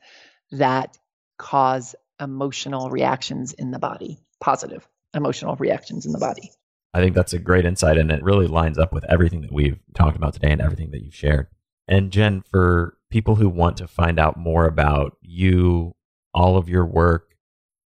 that 0.52 0.98
cause 1.38 1.96
emotional 2.20 2.90
reactions 2.90 3.54
in 3.54 3.72
the 3.72 3.80
body, 3.80 4.20
positive 4.40 4.88
emotional 5.14 5.56
reactions 5.56 6.06
in 6.06 6.12
the 6.12 6.20
body. 6.20 6.52
I 6.94 7.02
think 7.02 7.16
that's 7.16 7.34
a 7.34 7.40
great 7.40 7.66
insight, 7.66 7.98
and 7.98 8.12
it 8.12 8.24
really 8.24 8.48
lines 8.48 8.78
up 8.78 8.94
with 8.94 9.06
everything 9.06 9.42
that 9.42 9.52
we've 9.52 9.80
talked 9.94 10.18
about 10.18 10.34
today 10.34 10.52
and 10.52 10.62
everything 10.62 10.92
that 10.92 11.04
you've 11.04 11.16
shared. 11.16 11.48
And 11.88 12.12
Jen, 12.12 12.44
for 12.50 12.98
people 13.10 13.36
who 13.36 13.50
want 13.50 13.78
to 13.78 13.88
find 13.88 14.20
out 14.20 14.38
more 14.38 14.66
about 14.66 15.18
you, 15.22 15.96
all 16.34 16.58
of 16.58 16.70
your 16.70 16.86
work, 16.86 17.36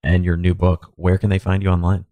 and 0.04 0.24
your 0.24 0.38
new 0.38 0.54
book, 0.54 0.92
where 0.96 1.18
can 1.18 1.30
they 1.30 1.40
find 1.40 1.64
you 1.64 1.70
online? 1.70 2.06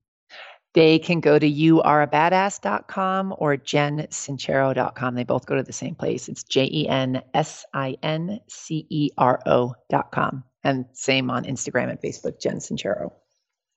They 0.74 0.99
can 0.99 1.22
go 1.22 1.39
to 1.39 1.49
youareabadass.com 1.49 3.36
or 3.38 3.57
jensincero.com. 3.57 5.15
They 5.15 5.24
both 5.24 5.45
go 5.45 5.55
to 5.55 5.63
the 5.63 5.74
same 5.74 5.95
place. 5.95 6.30
It's 6.30 6.43
J 6.43 6.70
E 6.72 6.88
N 6.88 7.24
S 7.34 7.65
I 7.74 7.97
N 8.03 8.39
C 8.47 8.86
E 8.89 9.09
R 9.18 9.41
O.com. 9.45 10.43
And 10.68 10.86
same 10.91 11.30
on 11.32 11.45
Instagram 11.45 11.89
and 11.89 12.01
Facebook, 12.01 12.41
Jen 12.41 12.57
Sincero. 12.57 13.13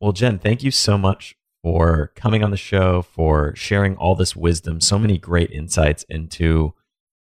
Well, 0.00 0.10
Jen, 0.10 0.40
thank 0.40 0.64
you 0.64 0.72
so 0.72 0.98
much 0.98 1.36
for 1.62 2.10
coming 2.16 2.42
on 2.42 2.50
the 2.50 2.56
show, 2.56 3.02
for 3.02 3.54
sharing 3.54 3.94
all 3.96 4.16
this 4.16 4.34
wisdom, 4.34 4.80
so 4.80 4.98
many 4.98 5.16
great 5.16 5.52
insights 5.52 6.04
into 6.08 6.74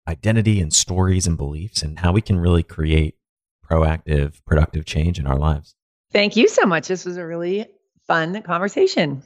identity 0.08 0.58
and 0.62 0.72
stories 0.72 1.26
and 1.26 1.36
beliefs 1.36 1.82
and 1.82 1.98
how 1.98 2.12
we 2.12 2.22
can 2.22 2.40
really 2.40 2.62
create 2.62 3.16
proactive, 3.70 4.42
productive 4.46 4.86
change 4.86 5.18
in 5.18 5.26
our 5.26 5.36
lives. 5.36 5.74
Thank 6.12 6.34
you 6.34 6.48
so 6.48 6.64
much. 6.64 6.88
This 6.88 7.04
was 7.04 7.18
a 7.18 7.26
really 7.26 7.66
fun 8.06 8.40
conversation. 8.40 9.22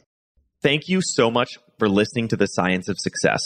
Thank 0.61 0.89
you 0.89 1.03
so 1.03 1.31
much 1.31 1.57
for 1.79 1.89
listening 1.89 2.27
to 2.29 2.37
the 2.37 2.47
Science 2.47 2.89
of 2.89 2.99
Success. 2.99 3.41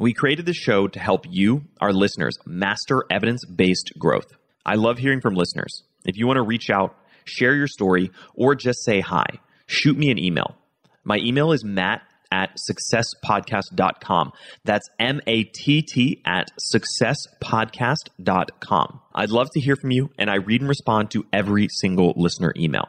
We 0.00 0.14
created 0.14 0.46
the 0.46 0.54
show 0.54 0.88
to 0.88 0.98
help 0.98 1.26
you, 1.28 1.64
our 1.78 1.92
listeners, 1.92 2.38
master 2.46 3.04
evidence 3.10 3.44
based 3.44 3.92
growth. 3.98 4.32
I 4.64 4.76
love 4.76 4.96
hearing 4.96 5.20
from 5.20 5.34
listeners. 5.34 5.82
If 6.08 6.16
you 6.16 6.26
want 6.26 6.38
to 6.38 6.42
reach 6.42 6.70
out, 6.70 6.96
share 7.26 7.54
your 7.54 7.66
story, 7.66 8.10
or 8.34 8.54
just 8.54 8.82
say 8.82 9.00
hi, 9.00 9.26
shoot 9.66 9.98
me 9.98 10.10
an 10.10 10.18
email. 10.18 10.56
My 11.04 11.18
email 11.18 11.52
is 11.52 11.62
matt 11.62 12.00
at 12.32 12.56
successpodcast.com. 12.56 14.32
That's 14.64 14.88
M 14.98 15.20
A 15.26 15.44
T 15.44 15.82
T 15.82 16.22
at 16.24 16.48
successpodcast.com. 16.74 19.00
I'd 19.14 19.30
love 19.30 19.50
to 19.52 19.60
hear 19.60 19.76
from 19.76 19.90
you, 19.90 20.08
and 20.18 20.30
I 20.30 20.36
read 20.36 20.62
and 20.62 20.68
respond 20.68 21.10
to 21.10 21.26
every 21.30 21.68
single 21.70 22.14
listener 22.16 22.54
email. 22.56 22.88